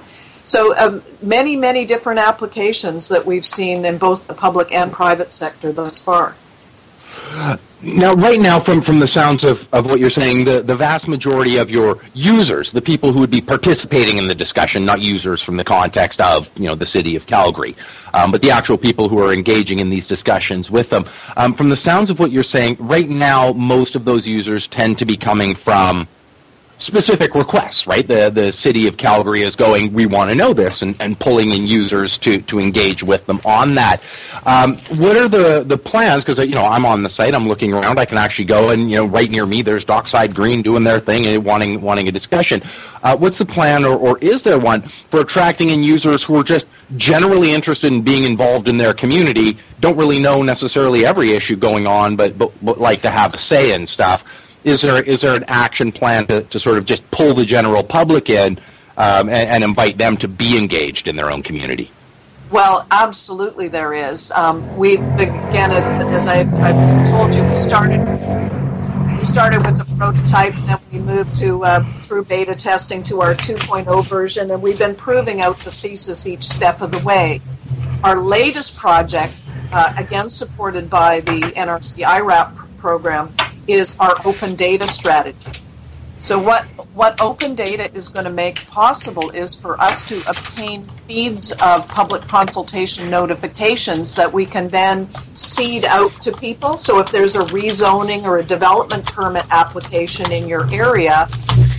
So 0.49 0.75
um, 0.79 1.03
many, 1.21 1.55
many 1.55 1.85
different 1.85 2.19
applications 2.19 3.07
that 3.09 3.23
we've 3.23 3.45
seen 3.45 3.85
in 3.85 3.99
both 3.99 4.25
the 4.25 4.33
public 4.33 4.71
and 4.71 4.91
private 4.91 5.31
sector 5.31 5.71
thus 5.71 6.03
far. 6.03 6.35
Now, 7.83 8.13
right 8.13 8.39
now, 8.39 8.59
from, 8.59 8.81
from 8.81 8.97
the 8.97 9.07
sounds 9.07 9.43
of, 9.43 9.71
of 9.71 9.85
what 9.85 9.99
you're 9.99 10.09
saying, 10.09 10.45
the, 10.45 10.63
the 10.63 10.75
vast 10.75 11.07
majority 11.07 11.57
of 11.57 11.69
your 11.69 11.99
users, 12.15 12.71
the 12.71 12.81
people 12.81 13.13
who 13.13 13.19
would 13.19 13.29
be 13.29 13.41
participating 13.41 14.17
in 14.17 14.27
the 14.27 14.33
discussion, 14.33 14.85
not 14.85 15.01
users 15.01 15.43
from 15.43 15.55
the 15.55 15.63
context 15.63 16.19
of 16.19 16.49
you 16.57 16.65
know 16.65 16.73
the 16.73 16.85
city 16.87 17.15
of 17.15 17.27
Calgary, 17.27 17.75
um, 18.15 18.31
but 18.31 18.41
the 18.41 18.49
actual 18.49 18.77
people 18.77 19.07
who 19.07 19.19
are 19.19 19.31
engaging 19.31 19.77
in 19.77 19.91
these 19.91 20.07
discussions 20.07 20.71
with 20.71 20.89
them. 20.89 21.05
Um, 21.37 21.53
from 21.53 21.69
the 21.69 21.77
sounds 21.77 22.09
of 22.09 22.17
what 22.17 22.31
you're 22.31 22.43
saying, 22.43 22.77
right 22.79 23.07
now, 23.07 23.53
most 23.53 23.95
of 23.95 24.03
those 24.03 24.25
users 24.25 24.65
tend 24.65 24.97
to 24.97 25.05
be 25.05 25.15
coming 25.15 25.53
from 25.53 26.07
specific 26.79 27.35
requests, 27.35 27.85
right? 27.85 28.07
The 28.07 28.29
the 28.29 28.51
city 28.51 28.87
of 28.87 28.97
Calgary 28.97 29.43
is 29.43 29.55
going, 29.55 29.93
we 29.93 30.05
want 30.05 30.29
to 30.29 30.35
know 30.35 30.53
this, 30.53 30.81
and, 30.81 30.95
and 30.99 31.19
pulling 31.19 31.51
in 31.51 31.67
users 31.67 32.17
to, 32.19 32.41
to 32.43 32.59
engage 32.59 33.03
with 33.03 33.25
them 33.25 33.39
on 33.45 33.75
that. 33.75 34.01
Um, 34.45 34.75
what 34.97 35.17
are 35.17 35.27
the, 35.27 35.63
the 35.63 35.77
plans? 35.77 36.23
Because 36.23 36.39
you 36.39 36.55
know 36.55 36.65
I'm 36.65 36.85
on 36.85 37.03
the 37.03 37.09
site, 37.09 37.35
I'm 37.35 37.47
looking 37.47 37.73
around, 37.73 37.99
I 37.99 38.05
can 38.05 38.17
actually 38.17 38.45
go 38.45 38.69
and 38.69 38.89
you 38.89 38.97
know 38.97 39.05
right 39.05 39.29
near 39.29 39.45
me 39.45 39.61
there's 39.61 39.85
Dockside 39.85 40.33
Green 40.33 40.61
doing 40.61 40.83
their 40.83 40.99
thing 40.99 41.25
and 41.27 41.43
wanting 41.43 41.81
wanting 41.81 42.07
a 42.07 42.11
discussion. 42.11 42.63
Uh, 43.03 43.15
what's 43.15 43.37
the 43.37 43.45
plan, 43.45 43.85
or, 43.85 43.97
or 43.97 44.17
is 44.19 44.43
there 44.43 44.59
one 44.59 44.81
for 45.09 45.21
attracting 45.21 45.69
in 45.69 45.83
users 45.83 46.21
who 46.23 46.35
are 46.37 46.43
just 46.43 46.65
generally 46.97 47.51
interested 47.51 47.93
in 47.93 48.01
being 48.01 48.23
involved 48.23 48.67
in 48.67 48.77
their 48.77 48.93
community, 48.93 49.57
don't 49.79 49.95
really 49.95 50.19
know 50.19 50.41
necessarily 50.41 51.05
every 51.05 51.31
issue 51.31 51.55
going 51.55 51.87
on, 51.87 52.15
but 52.15 52.37
but, 52.37 52.51
but 52.63 52.79
like 52.79 53.01
to 53.01 53.09
have 53.09 53.33
a 53.33 53.37
say 53.37 53.73
in 53.73 53.85
stuff? 53.85 54.23
Is 54.63 54.81
there 54.81 55.01
is 55.03 55.21
there 55.21 55.35
an 55.35 55.45
action 55.47 55.91
plan 55.91 56.27
to, 56.27 56.41
to 56.43 56.59
sort 56.59 56.77
of 56.77 56.85
just 56.85 57.09
pull 57.11 57.33
the 57.33 57.45
general 57.45 57.83
public 57.83 58.29
in 58.29 58.59
um, 58.97 59.29
and, 59.29 59.49
and, 59.49 59.63
invite 59.63 59.97
them 59.97 60.17
to 60.17 60.27
be 60.27 60.57
engaged 60.57 61.07
in 61.07 61.15
their 61.15 61.31
own 61.31 61.41
community? 61.41 61.89
Well, 62.51 62.85
absolutely, 62.91 63.69
there 63.69 63.93
is. 63.93 64.31
Um, 64.31 64.75
we 64.75 64.95
again, 64.95 65.71
as 65.71 66.27
I've, 66.27 66.53
I've, 66.55 67.07
told 67.07 67.33
you, 67.33 67.43
we 67.43 67.55
started 67.55 67.99
we 69.17 69.23
started 69.23 69.65
with 69.65 69.77
the 69.77 69.95
prototype, 69.97 70.53
then 70.65 70.79
we 70.91 70.99
moved 70.99 71.35
to 71.37 71.63
uh, 71.63 71.83
through 72.01 72.25
beta 72.25 72.55
testing 72.55 73.03
to 73.03 73.21
our 73.21 73.35
2.0 73.35 74.05
version, 74.05 74.51
and 74.51 74.61
we've 74.61 74.79
been 74.79 74.95
proving 74.95 75.41
out 75.41 75.57
the 75.59 75.71
thesis 75.71 76.27
each 76.27 76.43
step 76.43 76.81
of 76.81 76.91
the 76.91 77.05
way. 77.05 77.41
Our 78.03 78.19
latest 78.19 78.77
project, 78.77 79.39
uh, 79.71 79.93
again 79.97 80.29
supported 80.29 80.89
by 80.89 81.19
the 81.19 81.41
NRC 81.41 82.03
IRAP 82.03 82.55
program, 82.77 83.29
is 83.69 83.99
our 83.99 84.15
open 84.25 84.55
data 84.55 84.87
strategy. 84.87 85.51
So 86.17 86.37
what 86.37 86.65
what 86.93 87.21
open 87.21 87.55
data 87.55 87.89
is 87.95 88.09
going 88.09 88.25
to 88.25 88.31
make 88.31 88.67
possible 88.67 89.29
is 89.29 89.55
for 89.55 89.79
us 89.79 90.03
to 90.05 90.21
obtain 90.29 90.83
feeds 90.83 91.53
of 91.61 91.87
public 91.87 92.23
consultation 92.23 93.09
notifications 93.09 94.15
that 94.15 94.31
we 94.31 94.45
can 94.45 94.67
then 94.67 95.07
seed 95.33 95.85
out 95.85 96.11
to 96.21 96.35
people. 96.35 96.75
So 96.75 96.99
if 96.99 97.09
there's 97.09 97.35
a 97.35 97.45
rezoning 97.45 98.23
or 98.23 98.39
a 98.39 98.43
development 98.43 99.05
permit 99.05 99.45
application 99.49 100.29
in 100.33 100.45
your 100.45 100.69
area, 100.73 101.29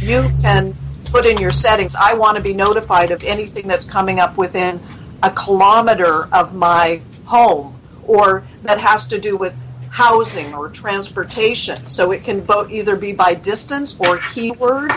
you 0.00 0.30
can 0.40 0.74
put 1.10 1.26
in 1.26 1.36
your 1.36 1.50
settings, 1.50 1.94
I 1.94 2.14
want 2.14 2.38
to 2.38 2.42
be 2.42 2.54
notified 2.54 3.10
of 3.10 3.22
anything 3.24 3.68
that's 3.68 3.84
coming 3.84 4.20
up 4.20 4.38
within 4.38 4.80
a 5.22 5.30
kilometer 5.30 6.28
of 6.32 6.54
my 6.54 7.02
home 7.26 7.78
or 8.06 8.44
that 8.62 8.78
has 8.78 9.06
to 9.08 9.18
do 9.18 9.36
with 9.36 9.54
housing 9.90 10.54
or 10.54 10.68
transportation. 10.68 11.88
So 11.88 12.12
it 12.12 12.24
can 12.24 12.40
both 12.40 12.70
either 12.70 12.96
be 12.96 13.12
by 13.12 13.34
distance 13.34 14.00
or 14.00 14.18
keyword. 14.18 14.92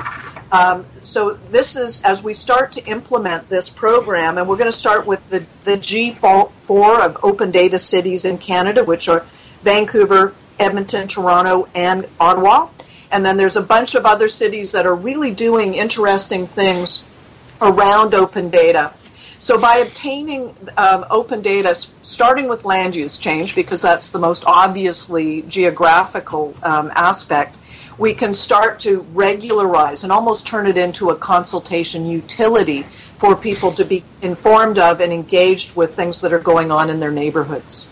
Um, 0.51 0.85
so 1.01 1.33
this 1.49 1.75
is 1.75 2.03
as 2.03 2.23
we 2.23 2.33
start 2.33 2.71
to 2.73 2.85
implement 2.85 3.49
this 3.49 3.69
program, 3.69 4.37
and 4.37 4.47
we're 4.47 4.57
going 4.57 4.71
to 4.71 4.77
start 4.77 5.07
with 5.07 5.27
the, 5.31 5.43
the 5.63 5.77
G4 5.77 7.05
of 7.05 7.17
open 7.23 7.49
data 7.49 7.79
cities 7.79 8.23
in 8.23 8.37
Canada, 8.37 8.83
which 8.83 9.09
are 9.09 9.25
Vancouver, 9.63 10.35
Edmonton, 10.59 11.07
Toronto, 11.07 11.67
and 11.73 12.07
Ottawa. 12.19 12.69
And 13.11 13.25
then 13.25 13.35
there's 13.35 13.57
a 13.57 13.63
bunch 13.63 13.95
of 13.95 14.05
other 14.05 14.27
cities 14.27 14.71
that 14.73 14.85
are 14.85 14.95
really 14.95 15.33
doing 15.33 15.73
interesting 15.73 16.45
things 16.45 17.03
around 17.59 18.13
open 18.13 18.49
data. 18.49 18.93
So 19.43 19.57
by 19.57 19.79
obtaining 19.79 20.55
um, 20.77 21.05
open 21.09 21.41
data, 21.41 21.75
starting 21.75 22.47
with 22.47 22.63
land 22.63 22.95
use 22.95 23.17
change, 23.17 23.55
because 23.55 23.81
that's 23.81 24.07
the 24.07 24.17
most 24.17 24.45
obviously 24.47 25.41
geographical 25.41 26.55
um, 26.63 26.89
aspect, 26.95 27.57
we 27.97 28.13
can 28.13 28.33
start 28.33 28.79
to 28.79 29.01
regularize 29.11 30.03
and 30.03 30.13
almost 30.13 30.47
turn 30.47 30.65
it 30.65 30.77
into 30.77 31.09
a 31.09 31.15
consultation 31.17 32.05
utility 32.05 32.83
for 33.17 33.35
people 33.35 33.73
to 33.73 33.83
be 33.83 34.01
informed 34.21 34.79
of 34.79 35.01
and 35.01 35.11
engaged 35.11 35.75
with 35.75 35.93
things 35.93 36.21
that 36.21 36.31
are 36.31 36.39
going 36.39 36.71
on 36.71 36.89
in 36.89 37.01
their 37.01 37.11
neighborhoods. 37.11 37.89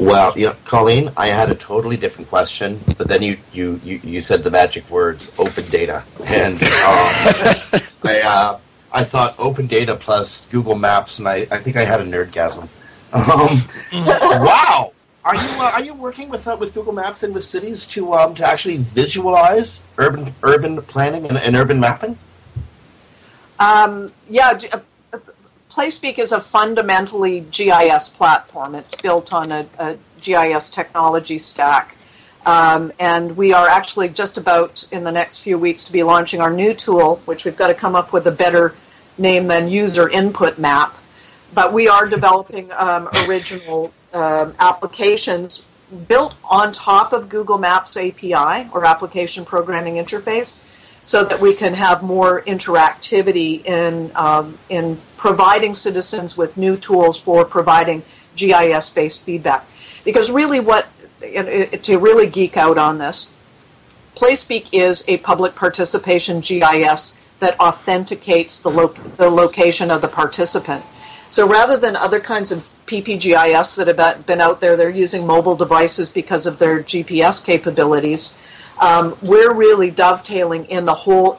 Well, 0.00 0.32
you 0.34 0.46
know, 0.46 0.56
Colleen, 0.64 1.10
I 1.14 1.26
had 1.26 1.50
a 1.50 1.54
totally 1.54 1.98
different 1.98 2.30
question, 2.30 2.80
but 2.96 3.06
then 3.06 3.20
you 3.20 3.36
you, 3.52 3.78
you, 3.84 4.00
you 4.02 4.20
said 4.22 4.42
the 4.42 4.50
magic 4.50 4.88
words, 4.88 5.30
open 5.38 5.68
data, 5.68 6.04
and 6.24 6.54
um, 6.54 6.62
I 8.02 8.22
uh, 8.24 8.58
I 8.94 9.02
thought 9.02 9.34
open 9.38 9.66
data 9.66 9.96
plus 9.96 10.46
Google 10.46 10.76
Maps, 10.76 11.18
and 11.18 11.26
I, 11.26 11.48
I 11.50 11.58
think 11.58 11.76
I 11.76 11.84
had 11.84 12.00
a 12.00 12.04
nerdgasm. 12.04 12.68
Um, 13.12 13.64
wow, 13.92 14.92
are 15.24 15.34
you 15.34 15.48
uh, 15.60 15.70
are 15.72 15.82
you 15.82 15.94
working 15.94 16.28
with 16.28 16.46
uh, 16.46 16.56
with 16.58 16.74
Google 16.74 16.92
Maps 16.92 17.22
and 17.24 17.34
with 17.34 17.42
cities 17.42 17.86
to 17.86 18.14
um, 18.14 18.34
to 18.36 18.46
actually 18.46 18.78
visualize 18.78 19.84
urban 19.98 20.32
urban 20.42 20.80
planning 20.82 21.26
and, 21.26 21.36
and 21.36 21.56
urban 21.56 21.80
mapping? 21.80 22.16
Um, 23.58 24.12
yeah, 24.28 24.58
PlaceSpeak 25.70 26.18
is 26.20 26.32
a 26.32 26.40
fundamentally 26.40 27.40
GIS 27.50 28.08
platform. 28.08 28.76
It's 28.76 28.94
built 28.94 29.32
on 29.32 29.50
a, 29.50 29.66
a 29.78 29.96
GIS 30.20 30.70
technology 30.70 31.38
stack. 31.38 31.96
Um, 32.46 32.92
and 33.00 33.36
we 33.36 33.52
are 33.54 33.66
actually 33.66 34.10
just 34.10 34.36
about 34.36 34.86
in 34.92 35.02
the 35.02 35.10
next 35.10 35.40
few 35.40 35.58
weeks 35.58 35.84
to 35.84 35.92
be 35.92 36.02
launching 36.02 36.40
our 36.40 36.52
new 36.52 36.74
tool, 36.74 37.16
which 37.24 37.44
we've 37.44 37.56
got 37.56 37.68
to 37.68 37.74
come 37.74 37.96
up 37.96 38.12
with 38.12 38.26
a 38.26 38.30
better 38.30 38.74
name 39.18 39.46
than 39.46 39.68
user 39.68 40.08
input 40.08 40.58
map. 40.58 40.96
But 41.52 41.72
we 41.72 41.88
are 41.88 42.06
developing 42.08 42.70
um, 42.72 43.08
original 43.26 43.92
um, 44.12 44.54
applications 44.58 45.66
built 46.08 46.34
on 46.44 46.72
top 46.72 47.12
of 47.12 47.28
Google 47.28 47.58
Maps 47.58 47.96
API 47.96 48.68
or 48.72 48.84
application 48.84 49.44
programming 49.44 49.94
interface 49.94 50.64
so 51.02 51.24
that 51.24 51.38
we 51.38 51.54
can 51.54 51.74
have 51.74 52.02
more 52.02 52.42
interactivity 52.42 53.64
in, 53.64 54.10
um, 54.14 54.58
in 54.70 54.98
providing 55.16 55.74
citizens 55.74 56.36
with 56.36 56.56
new 56.56 56.76
tools 56.76 57.20
for 57.20 57.44
providing 57.44 58.02
GIS 58.36 58.90
based 58.90 59.24
feedback. 59.24 59.66
Because 60.04 60.30
really, 60.30 60.60
what 60.60 60.88
to 61.20 61.98
really 61.98 62.28
geek 62.28 62.56
out 62.56 62.78
on 62.78 62.98
this, 62.98 63.30
PlaceSpeak 64.16 64.68
is 64.72 65.04
a 65.08 65.18
public 65.18 65.54
participation 65.54 66.40
GIS 66.40 67.20
that 67.44 67.60
authenticates 67.60 68.62
the, 68.62 68.70
lo- 68.70 68.94
the 69.16 69.28
location 69.28 69.90
of 69.90 70.00
the 70.00 70.08
participant. 70.08 70.82
So 71.28 71.46
rather 71.46 71.76
than 71.76 71.94
other 71.94 72.20
kinds 72.20 72.50
of 72.52 72.66
PPGIS 72.86 73.76
that 73.76 73.86
have 73.86 74.26
been 74.26 74.40
out 74.40 74.60
there, 74.60 74.76
they're 74.76 74.88
using 74.88 75.26
mobile 75.26 75.56
devices 75.56 76.08
because 76.08 76.46
of 76.46 76.58
their 76.58 76.82
GPS 76.82 77.44
capabilities. 77.44 78.38
Um, 78.80 79.16
we're 79.22 79.52
really 79.52 79.90
dovetailing 79.90 80.64
in 80.66 80.86
the 80.86 80.94
whole 80.94 81.38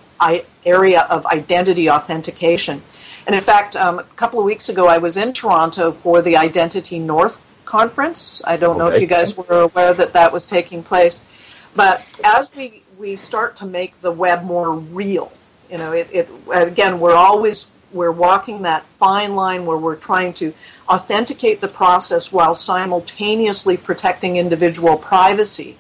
area 0.66 1.02
of 1.10 1.26
identity 1.26 1.90
authentication. 1.90 2.82
And 3.26 3.36
in 3.36 3.42
fact, 3.42 3.76
um, 3.76 4.00
a 4.00 4.04
couple 4.04 4.40
of 4.40 4.46
weeks 4.46 4.70
ago, 4.70 4.88
I 4.88 5.00
was 5.00 5.18
in 5.18 5.34
Toronto 5.34 5.92
for 5.92 6.22
the 6.22 6.38
Identity 6.38 7.00
North 7.00 7.44
conference. 7.66 8.44
I 8.46 8.58
don't 8.58 8.78
know 8.78 8.88
if 8.88 9.02
you 9.02 9.08
guys 9.08 9.36
were 9.36 9.62
aware 9.62 9.94
that 9.94 10.14
that 10.14 10.32
was 10.32 10.46
taking 10.46 10.84
place. 10.84 11.28
But 11.76 12.06
as 12.24 12.56
we, 12.56 12.84
we 12.98 13.16
start 13.16 13.56
to 13.58 13.66
make 13.66 14.00
the 14.02 14.12
web 14.12 14.44
more 14.44 14.76
real, 14.76 15.32
you 15.76 15.80
know, 15.82 15.92
it, 15.92 16.08
it 16.14 16.30
again, 16.54 17.02
we're 17.02 17.16
always 17.16 17.70
we're 17.92 18.10
walking 18.10 18.62
that 18.62 18.86
fine 18.98 19.36
line 19.36 19.66
where 19.66 19.78
we're 19.78 19.98
trying 19.98 20.32
to 20.36 20.54
authenticate 20.88 21.60
the 21.60 21.68
process 21.68 22.32
while 22.32 22.56
simultaneously 22.56 23.76
protecting 23.76 24.38
individual 24.38 24.98
privacy. 24.98 25.76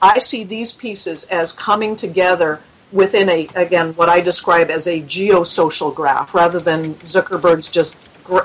I 0.00 0.20
see 0.20 0.44
these 0.44 0.70
pieces 0.70 1.24
as 1.24 1.50
coming 1.50 1.96
together 1.96 2.60
within 2.92 3.28
a 3.28 3.48
again 3.56 3.94
what 3.94 4.08
I 4.08 4.20
describe 4.20 4.70
as 4.70 4.86
a 4.86 5.02
geosocial 5.02 5.92
graph 5.92 6.32
rather 6.32 6.60
than 6.60 6.94
Zuckerberg's 6.94 7.68
just 7.68 7.98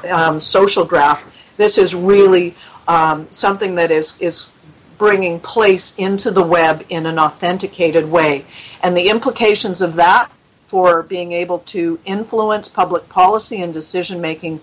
um, 0.09 0.39
social 0.39 0.83
graph. 0.83 1.23
This 1.57 1.77
is 1.77 1.93
really 1.93 2.55
um, 2.87 3.27
something 3.29 3.75
that 3.75 3.91
is 3.91 4.19
is 4.19 4.49
bringing 4.97 5.39
place 5.39 5.95
into 5.97 6.31
the 6.31 6.43
web 6.43 6.83
in 6.89 7.05
an 7.05 7.19
authenticated 7.19 8.09
way, 8.09 8.45
and 8.81 8.97
the 8.97 9.09
implications 9.09 9.83
of 9.83 9.93
that 9.97 10.31
for 10.71 11.03
being 11.03 11.33
able 11.33 11.59
to 11.59 11.99
influence 12.05 12.69
public 12.69 13.09
policy 13.09 13.61
and 13.61 13.73
decision 13.73 14.21
making 14.21 14.61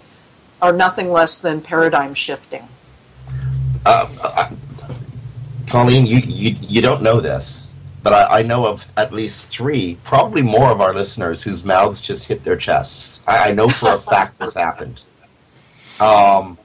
are 0.63 0.73
nothing 0.73 1.13
less 1.13 1.41
than 1.41 1.61
paradigm 1.61 2.15
shifting. 2.15 2.67
Colleen, 5.67 6.07
you, 6.07 6.21
you, 6.21 6.57
you 6.63 6.81
don't 6.81 7.03
know 7.03 7.21
this, 7.21 7.75
but 8.03 8.15
I, 8.15 8.39
I 8.39 8.43
know 8.43 8.67
of 8.67 8.91
at 8.97 9.13
least 9.13 9.51
three, 9.51 9.99
probably 10.03 10.41
more 10.41 10.71
of 10.71 10.81
our 10.81 10.95
listeners 10.95 11.43
whose 11.43 11.63
mouths 11.63 12.01
just 12.01 12.27
hit 12.27 12.43
their 12.43 12.57
chests. 12.57 13.23
I, 13.27 13.51
I 13.51 13.53
know 13.53 13.69
for 13.69 13.93
a 13.93 13.99
fact 13.99 14.39
this 14.39 14.55
happened. 14.55 15.05
Um, 16.01 16.57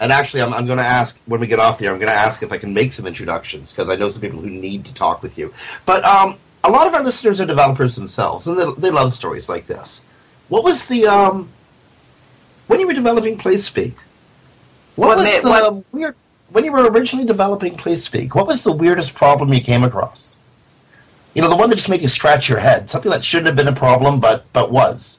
and 0.00 0.10
actually, 0.10 0.40
I'm, 0.40 0.54
I'm 0.54 0.64
going 0.64 0.78
to 0.78 0.84
ask 0.84 1.20
when 1.26 1.38
we 1.38 1.46
get 1.46 1.60
off 1.60 1.78
the 1.78 1.84
air. 1.84 1.92
I'm 1.92 1.98
going 1.98 2.08
to 2.08 2.14
ask 2.14 2.42
if 2.42 2.50
I 2.50 2.56
can 2.56 2.72
make 2.72 2.92
some 2.92 3.06
introductions 3.06 3.74
because 3.74 3.90
I 3.90 3.96
know 3.96 4.08
some 4.08 4.22
people 4.22 4.40
who 4.40 4.48
need 4.48 4.86
to 4.86 4.94
talk 4.94 5.22
with 5.22 5.36
you. 5.36 5.52
But 5.84 6.02
um, 6.02 6.38
a 6.66 6.70
lot 6.70 6.86
of 6.86 6.94
our 6.94 7.02
listeners 7.02 7.40
are 7.40 7.46
developers 7.46 7.96
themselves, 7.96 8.46
and 8.46 8.58
they, 8.58 8.64
they 8.78 8.90
love 8.90 9.12
stories 9.12 9.48
like 9.48 9.66
this. 9.66 10.04
What 10.48 10.64
was 10.64 10.86
the 10.86 11.06
um, 11.06 11.48
when 12.66 12.80
you 12.80 12.86
were 12.86 12.94
developing 12.94 13.38
PlaceSpeak? 13.38 13.94
What 14.96 15.08
What 15.08 15.18
was 15.18 15.26
ma- 15.26 15.40
the 15.42 15.72
what- 15.72 15.84
weird 15.92 16.16
when 16.50 16.64
you 16.64 16.72
were 16.72 16.84
originally 16.90 17.26
developing 17.26 17.76
PlaceSpeak? 17.76 18.34
What 18.34 18.46
was 18.46 18.64
the 18.64 18.72
weirdest 18.72 19.14
problem 19.14 19.52
you 19.52 19.60
came 19.60 19.82
across? 19.84 20.36
You 21.34 21.42
know, 21.42 21.48
the 21.50 21.56
one 21.56 21.68
that 21.70 21.76
just 21.76 21.90
made 21.90 22.00
you 22.00 22.08
scratch 22.08 22.48
your 22.48 22.60
head, 22.60 22.88
something 22.88 23.10
that 23.10 23.24
shouldn't 23.24 23.46
have 23.48 23.56
been 23.56 23.68
a 23.68 23.74
problem, 23.76 24.20
but 24.20 24.50
but 24.52 24.70
was. 24.70 25.18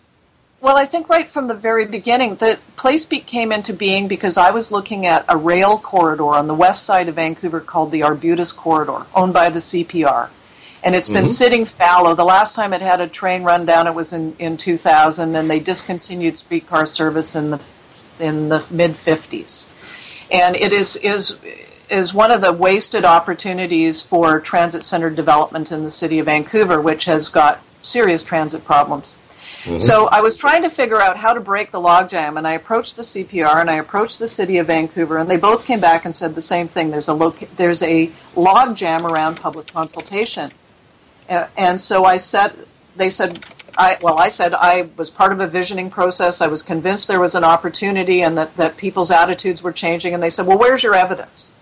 Well, 0.59 0.75
I 0.75 0.85
think 0.85 1.07
right 1.07 1.29
from 1.29 1.47
the 1.47 1.53
very 1.53 1.85
beginning, 1.85 2.35
the 2.35 2.57
PlaceSpeak 2.77 3.27
came 3.27 3.51
into 3.51 3.73
being 3.73 4.07
because 4.07 4.37
I 4.39 4.49
was 4.49 4.71
looking 4.71 5.05
at 5.05 5.23
a 5.29 5.37
rail 5.37 5.77
corridor 5.77 6.29
on 6.29 6.47
the 6.47 6.55
west 6.55 6.83
side 6.83 7.07
of 7.07 7.15
Vancouver 7.15 7.59
called 7.61 7.91
the 7.91 8.01
Arbutus 8.01 8.51
Corridor, 8.51 9.05
owned 9.13 9.33
by 9.33 9.51
the 9.51 9.59
CPR. 9.59 10.29
And 10.87 10.95
it's 10.95 11.09
been 11.09 11.25
mm-hmm. 11.25 11.33
sitting 11.33 11.65
fallow. 11.65 12.15
The 12.15 12.23
last 12.23 12.55
time 12.55 12.71
it 12.71 12.79
had 12.79 13.01
a 13.01 13.07
train 13.07 13.43
run 13.43 13.65
down, 13.65 13.87
it 13.87 13.93
was 13.93 14.13
in, 14.13 14.33
in 14.39 14.55
2000, 14.55 15.35
and 15.35 15.51
they 15.51 15.59
discontinued 15.59 16.37
streetcar 16.37 16.85
service 16.85 17.35
in 17.35 17.49
the 17.49 17.61
in 18.21 18.47
the 18.47 18.65
mid 18.71 18.91
50s. 18.91 19.67
And 20.31 20.55
it 20.55 20.71
is 20.71 20.95
is 20.95 21.43
is 21.89 22.13
one 22.13 22.31
of 22.31 22.39
the 22.39 22.53
wasted 22.53 23.03
opportunities 23.03 24.01
for 24.01 24.39
transit 24.39 24.85
centered 24.85 25.17
development 25.17 25.73
in 25.73 25.83
the 25.83 25.91
city 25.91 26.19
of 26.19 26.27
Vancouver, 26.27 26.79
which 26.79 27.03
has 27.03 27.27
got 27.27 27.61
serious 27.81 28.23
transit 28.23 28.63
problems. 28.63 29.13
Mm-hmm. 29.63 29.79
So 29.79 30.07
I 30.07 30.21
was 30.21 30.37
trying 30.37 30.61
to 30.61 30.69
figure 30.69 31.01
out 31.01 31.17
how 31.17 31.33
to 31.33 31.41
break 31.41 31.71
the 31.71 31.81
logjam, 31.81 32.37
and 32.37 32.47
I 32.47 32.53
approached 32.53 32.95
the 32.95 33.01
CPR 33.01 33.59
and 33.59 33.69
I 33.69 33.75
approached 33.75 34.19
the 34.19 34.27
city 34.29 34.57
of 34.59 34.67
Vancouver, 34.67 35.17
and 35.17 35.29
they 35.29 35.35
both 35.35 35.65
came 35.65 35.81
back 35.81 36.05
and 36.05 36.15
said 36.15 36.33
the 36.33 36.41
same 36.41 36.69
thing. 36.69 36.91
There's 36.91 37.09
a 37.09 37.13
loca- 37.13 37.47
there's 37.57 37.83
a 37.83 38.09
logjam 38.35 39.03
around 39.03 39.35
public 39.35 39.67
consultation, 39.67 40.53
and 41.29 41.79
so 41.79 42.05
I 42.05 42.17
said, 42.17 42.53
they 42.95 43.09
said, 43.09 43.43
I 43.77 43.97
well, 44.01 44.17
I 44.17 44.29
said 44.29 44.53
I 44.53 44.89
was 44.97 45.11
part 45.11 45.31
of 45.31 45.39
a 45.39 45.47
visioning 45.47 45.89
process. 45.89 46.41
I 46.41 46.47
was 46.47 46.63
convinced 46.63 47.07
there 47.07 47.19
was 47.19 47.35
an 47.35 47.43
opportunity 47.43 48.23
and 48.23 48.37
that 48.37 48.55
that 48.57 48.77
people's 48.77 49.11
attitudes 49.11 49.61
were 49.61 49.71
changing, 49.71 50.13
and 50.13 50.23
they 50.23 50.31
said, 50.31 50.47
well, 50.47 50.57
where's 50.57 50.83
your 50.83 50.95
evidence? 50.95 51.57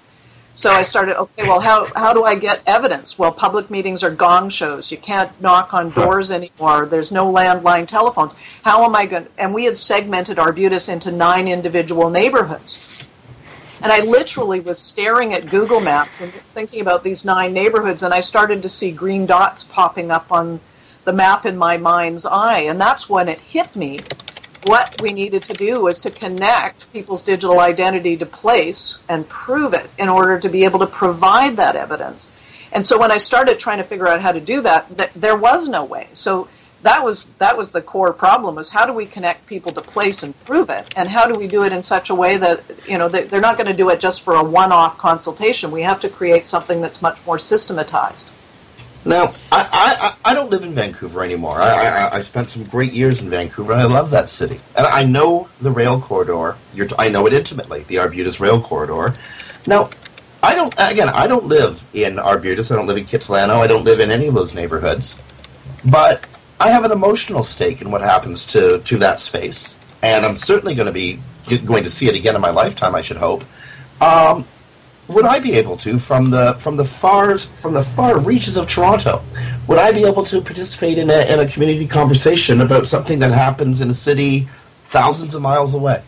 So 0.56 0.72
I 0.72 0.84
started, 0.84 1.20
okay, 1.20 1.44
well, 1.50 1.60
how, 1.60 1.86
how 1.98 2.14
do 2.14 2.24
I 2.24 2.36
get 2.36 2.64
evidence? 2.66 3.20
Well, 3.20 3.34
public 3.34 3.70
meetings 3.70 4.06
are 4.06 4.10
gong 4.10 4.48
shows. 4.48 4.90
You 4.90 4.98
can't 4.98 5.30
knock 5.42 5.74
on 5.74 5.90
doors 5.90 6.32
anymore. 6.32 6.86
There's 6.86 7.12
no 7.12 7.30
landline 7.30 7.86
telephones. 7.86 8.34
How 8.64 8.86
am 8.86 8.96
I 8.96 9.06
going 9.06 9.28
And 9.38 9.54
we 9.54 9.66
had 9.66 9.78
segmented 9.78 10.40
Arbutus 10.40 10.88
into 10.88 11.12
nine 11.12 11.50
individual 11.50 12.10
neighborhoods. 12.10 12.80
And 13.86 13.94
I 13.94 14.00
literally 14.00 14.62
was 14.62 14.80
staring 14.80 15.36
at 15.36 15.48
Google 15.48 15.80
Maps 15.80 16.22
and 16.22 16.34
thinking 16.34 16.82
about 16.82 17.04
these 17.04 17.24
nine 17.24 17.54
neighborhoods, 17.54 18.02
and 18.02 18.16
I 18.16 18.22
started 18.22 18.64
to 18.64 18.68
see 18.68 18.92
green 18.92 19.28
dots 19.28 19.64
popping 19.64 20.10
up 20.10 20.32
on 20.32 20.60
the 21.04 21.14
map 21.14 21.46
in 21.46 21.56
my 21.56 21.78
mind's 21.78 22.26
eye. 22.26 22.62
And 22.62 22.82
that's 22.82 23.08
when 23.08 23.30
it 23.30 23.40
hit 23.40 23.76
me 23.76 24.00
what 24.64 25.00
we 25.04 25.14
needed 25.14 25.44
to 25.44 25.54
do 25.54 25.84
was 25.84 26.00
to 26.00 26.10
connect 26.10 26.92
people's 26.94 27.22
digital 27.22 27.60
identity 27.60 28.18
to 28.18 28.26
place 28.26 29.04
and 29.08 29.30
prove 29.30 29.76
it 29.76 29.88
in 30.00 30.10
order 30.10 30.40
to 30.40 30.50
be 30.50 30.66
able 30.66 30.80
to 30.80 30.88
provide 30.88 31.58
that 31.58 31.76
evidence. 31.76 32.36
And 32.72 32.84
so 32.84 33.00
when 33.00 33.12
I 33.12 33.18
started 33.18 33.60
trying 33.60 33.78
to 33.78 33.84
figure 33.84 34.08
out 34.08 34.20
how 34.20 34.32
to 34.32 34.42
do 34.42 34.62
that, 34.62 34.98
th- 34.98 35.14
there 35.14 35.38
was 35.38 35.70
no 35.70 35.86
way. 35.86 36.08
So 36.14 36.48
that 36.86 37.04
was 37.04 37.26
that 37.40 37.58
was 37.58 37.72
the 37.72 37.82
core 37.82 38.14
problem: 38.14 38.58
is 38.58 38.70
how 38.70 38.86
do 38.86 38.94
we 38.94 39.06
connect 39.06 39.46
people 39.48 39.72
to 39.74 39.82
place 39.82 40.24
and 40.24 40.34
prove 40.46 40.70
it, 40.70 40.86
and 40.96 41.10
how 41.10 41.26
do 41.28 41.34
we 41.38 41.48
do 41.48 41.64
it 41.64 41.74
in 41.74 41.84
such 41.84 42.10
a 42.10 42.16
way 42.16 42.38
that 42.38 42.64
you 42.88 42.98
know 42.98 43.10
they- 43.10 43.24
they're 43.24 43.42
not 43.42 43.58
going 43.58 43.68
to 43.68 43.74
do 43.74 43.90
it 43.90 44.00
just 44.00 44.22
for 44.22 44.36
a 44.36 44.44
one-off 44.44 44.98
consultation. 44.98 45.72
We 45.72 45.82
have 45.82 46.00
to 46.02 46.10
create 46.10 46.46
something 46.48 46.82
that's 46.82 47.02
much 47.02 47.26
more 47.26 47.40
systematized. 47.40 48.30
Now, 49.08 49.34
I, 49.52 49.62
I, 49.74 49.96
I 50.08 50.32
I 50.32 50.34
don't 50.34 50.50
live 50.50 50.64
in 50.64 50.74
Vancouver 50.74 51.24
anymore. 51.24 51.62
I, 51.62 51.86
I, 51.86 52.16
I 52.18 52.22
spent 52.22 52.50
some 52.50 52.64
great 52.64 52.92
years 52.94 53.22
in 53.22 53.30
Vancouver, 53.30 53.74
and 53.74 53.82
I 53.82 53.86
love 53.86 54.10
that 54.12 54.30
city. 54.30 54.60
And 54.76 54.88
I 54.88 55.04
know 55.04 55.48
the 55.62 55.70
rail 55.72 56.00
corridor. 56.02 56.56
You're, 56.74 56.88
I 56.98 57.10
know 57.10 57.26
it 57.28 57.34
intimately, 57.34 57.84
the 57.88 58.00
Arbutus 58.00 58.40
Rail 58.40 58.60
Corridor. 58.62 59.16
Now, 59.68 59.90
I 60.42 60.56
don't. 60.56 60.74
Again, 60.78 61.10
I 61.10 61.26
don't 61.28 61.46
live 61.46 61.84
in 61.94 62.18
Arbutus. 62.20 62.72
I 62.72 62.76
don't 62.76 62.88
live 62.88 62.98
in 62.98 63.06
Kitsilano. 63.06 63.58
I 63.62 63.68
don't 63.68 63.84
live 63.84 64.00
in 64.00 64.10
any 64.12 64.28
of 64.28 64.34
those 64.36 64.54
neighborhoods. 64.56 65.18
But 65.84 66.24
I 66.60 66.70
have 66.70 66.86
an 66.86 66.92
emotional 66.92 67.44
stake 67.44 67.82
in 67.82 67.92
what 67.92 68.02
happens 68.02 68.46
to, 68.46 68.80
to 68.80 68.98
that 69.00 69.20
space, 69.20 69.78
and 70.02 70.26
I'm 70.26 70.38
certainly 70.38 70.74
going 70.74 70.88
to 70.88 70.94
be 70.94 71.20
going 71.66 71.84
to 71.84 71.90
see 71.90 72.08
it 72.08 72.16
again 72.16 72.36
in 72.36 72.42
my 72.42 72.50
lifetime. 72.50 72.96
I 72.96 73.02
should 73.02 73.18
hope. 73.18 73.44
Um, 74.02 74.46
would 75.08 75.26
I 75.26 75.40
be 75.40 75.54
able 75.54 75.78
to 75.78 76.00
from 76.00 76.32
the 76.32 76.54
from 76.56 76.78
the 76.78 76.86
far 76.86 77.38
from 77.38 77.74
the 77.74 77.84
far 77.84 78.18
reaches 78.18 78.58
of 78.58 78.68
Toronto? 78.68 79.24
Would 79.68 79.78
I 79.78 79.92
be 79.92 80.04
able 80.06 80.24
to 80.26 80.42
participate 80.42 80.98
in 80.98 81.10
a 81.10 81.32
in 81.32 81.40
a 81.40 81.48
community 81.48 81.88
conversation 81.88 82.62
about 82.62 82.88
something 82.88 83.20
that 83.20 83.32
happens 83.32 83.82
in 83.82 83.90
a 83.90 83.94
city 83.94 84.48
thousands 84.84 85.36
of 85.36 85.42
miles 85.42 85.74
away? 85.74 86.04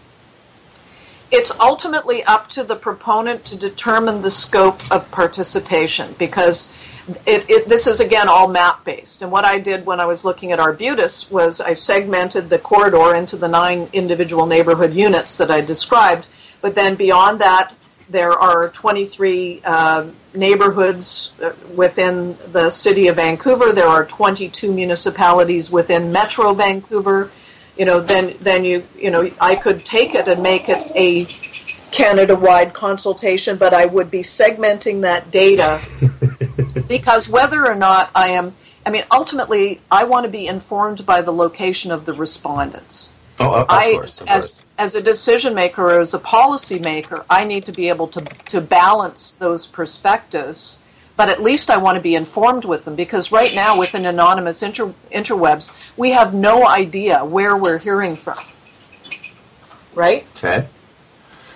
It's 1.31 1.57
ultimately 1.59 2.23
up 2.23 2.49
to 2.49 2.63
the 2.63 2.75
proponent 2.75 3.45
to 3.45 3.57
determine 3.57 4.21
the 4.21 4.31
scope 4.31 4.81
of 4.91 5.09
participation 5.11 6.15
because 6.17 6.77
it, 7.25 7.49
it, 7.49 7.69
this 7.69 7.87
is 7.87 7.99
again 7.99 8.27
all 8.27 8.47
map 8.47 8.83
based. 8.83 9.21
And 9.21 9.31
what 9.31 9.45
I 9.45 9.59
did 9.59 9.85
when 9.85 9.99
I 9.99 10.05
was 10.05 10.25
looking 10.25 10.51
at 10.51 10.59
Arbutus 10.59 11.29
was 11.31 11.61
I 11.61 11.73
segmented 11.73 12.49
the 12.49 12.59
corridor 12.59 13.15
into 13.15 13.37
the 13.37 13.47
nine 13.47 13.89
individual 13.93 14.45
neighborhood 14.45 14.93
units 14.93 15.37
that 15.37 15.51
I 15.51 15.61
described. 15.61 16.27
But 16.61 16.75
then 16.75 16.95
beyond 16.95 17.39
that, 17.41 17.73
there 18.09 18.31
are 18.31 18.69
23 18.69 19.61
uh, 19.65 20.07
neighborhoods 20.33 21.33
uh, 21.43 21.53
within 21.75 22.37
the 22.51 22.69
city 22.69 23.07
of 23.07 23.17
Vancouver. 23.17 23.73
There 23.73 23.87
are 23.87 24.05
22 24.05 24.73
municipalities 24.73 25.71
within 25.71 26.11
Metro 26.11 26.53
Vancouver 26.53 27.31
you 27.77 27.85
know, 27.85 27.99
then 28.01 28.35
then 28.41 28.65
you 28.65 28.85
you 28.97 29.11
know 29.11 29.29
I 29.39 29.55
could 29.55 29.85
take 29.85 30.15
it 30.15 30.27
and 30.27 30.41
make 30.41 30.65
it 30.67 30.83
a 30.95 31.25
Canada-wide 31.91 32.73
consultation, 32.73 33.57
but 33.57 33.73
I 33.73 33.85
would 33.85 34.11
be 34.11 34.19
segmenting 34.19 35.01
that 35.01 35.31
data 35.31 35.79
because 36.87 37.29
whether 37.29 37.65
or 37.65 37.75
not 37.75 38.11
I 38.13 38.29
am, 38.29 38.55
I 38.85 38.89
mean, 38.89 39.03
ultimately, 39.11 39.79
I 39.89 40.03
want 40.03 40.25
to 40.25 40.31
be 40.31 40.47
informed 40.47 41.05
by 41.05 41.21
the 41.21 41.31
location 41.31 41.91
of 41.91 42.05
the 42.05 42.13
respondents. 42.13 43.13
Oh, 43.39 43.61
of 43.61 43.67
I, 43.69 43.93
course, 43.93 44.21
of 44.21 44.27
as 44.27 44.41
course. 44.41 44.63
as 44.77 44.95
a 44.95 45.01
decision 45.01 45.53
maker 45.53 45.83
or 45.83 45.99
as 45.99 46.13
a 46.13 46.19
policy 46.19 46.79
maker, 46.79 47.23
I 47.29 47.43
need 47.45 47.65
to 47.65 47.71
be 47.71 47.89
able 47.89 48.07
to 48.09 48.21
to 48.21 48.61
balance 48.61 49.33
those 49.33 49.67
perspectives. 49.67 50.83
But 51.17 51.29
at 51.29 51.41
least 51.41 51.69
I 51.69 51.77
want 51.77 51.97
to 51.97 52.01
be 52.01 52.15
informed 52.15 52.63
with 52.63 52.85
them 52.85 52.95
because 52.95 53.31
right 53.31 53.53
now, 53.53 53.77
with 53.77 53.95
an 53.95 54.05
anonymous 54.05 54.63
inter, 54.63 54.93
interwebs, 55.11 55.75
we 55.97 56.11
have 56.11 56.33
no 56.33 56.65
idea 56.67 57.25
where 57.25 57.57
we're 57.57 57.79
hearing 57.79 58.15
from. 58.15 58.37
Right? 59.95 60.25
Okay. 60.37 60.67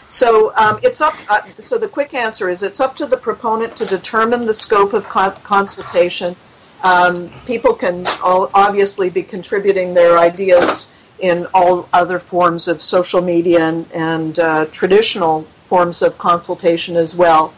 So 0.09 0.51
um, 0.57 0.80
it's 0.84 0.99
up. 0.99 1.14
Uh, 1.30 1.41
so 1.59 1.78
the 1.78 1.88
quick 1.88 2.14
answer 2.14 2.49
is 2.49 2.64
it's 2.64 2.82
up 2.82 2.97
to 2.97 3.05
the 3.05 3.16
proponent 3.16 3.78
to 3.78 3.86
determine 3.86 4.45
the 4.45 4.53
scope 4.53 4.91
of 4.93 5.07
con- 5.07 5.36
consultation. 5.43 6.36
Um, 6.84 7.32
people 7.45 7.74
can 7.74 8.05
all 8.24 8.49
obviously 8.53 9.09
be 9.09 9.24
contributing 9.24 9.93
their 9.93 10.18
ideas 10.18 10.91
in 11.20 11.45
all 11.53 11.88
other 11.93 12.20
forms 12.20 12.68
of 12.68 12.82
social 12.82 13.22
media 13.22 13.62
and, 13.62 13.91
and 13.93 14.39
uh, 14.39 14.66
traditional 14.74 15.43
forms 15.68 16.01
of 16.01 16.18
consultation 16.18 16.97
as 16.97 17.16
well. 17.16 17.53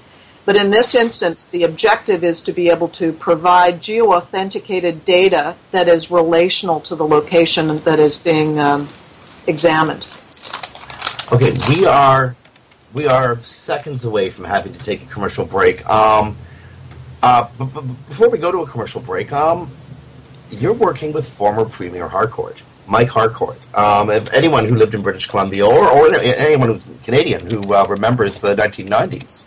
But 0.46 0.58
in 0.58 0.72
this 0.72 0.94
instance, 0.94 1.48
the 1.48 1.64
objective 1.64 2.24
is 2.24 2.44
to 2.44 2.52
be 2.52 2.70
able 2.70 2.90
to 2.90 3.14
provide 3.14 3.82
geo-authenticated 3.82 5.06
data 5.06 5.56
that 5.72 5.88
is 5.88 6.12
relational 6.12 6.82
to 6.82 6.96
the 6.96 7.06
location 7.06 7.80
that 7.84 8.00
is 8.00 8.22
being 8.22 8.60
um, 8.60 8.90
examined. 9.48 10.06
Okay, 11.32 11.54
we 11.70 11.86
are 11.86 12.36
we 12.94 13.08
are 13.08 13.42
seconds 13.42 14.06
away 14.06 14.30
from 14.30 14.46
having 14.46 14.74
to 14.74 14.80
take 14.80 15.02
a 15.02 15.06
commercial 15.06 15.46
break. 15.46 15.84
Um, 15.90 16.36
uh, 17.24 17.48
but, 17.58 17.74
but 17.74 17.82
before 18.08 18.30
we 18.30 18.38
go 18.38 18.52
to 18.52 18.60
a 18.60 18.68
commercial 18.68 19.02
break, 19.02 19.32
um, 19.32 19.72
you're 20.52 20.74
working 20.74 21.14
with 21.14 21.28
former 21.28 21.66
Premier 21.66 22.08
Harcourt, 22.08 22.62
Mike 22.86 23.10
Harcourt. 23.10 23.58
Um, 23.74 24.10
if 24.12 24.32
anyone 24.34 24.68
who 24.68 24.76
lived 24.76 24.94
in 24.94 25.02
British 25.02 25.26
Columbia 25.28 25.66
or, 25.66 25.90
or 25.90 26.14
anyone 26.14 26.70
who's 26.70 26.84
Canadian 27.04 27.50
who 27.50 27.74
uh, 27.74 27.86
remembers 27.90 28.40
the 28.40 28.56
1990s, 28.56 29.46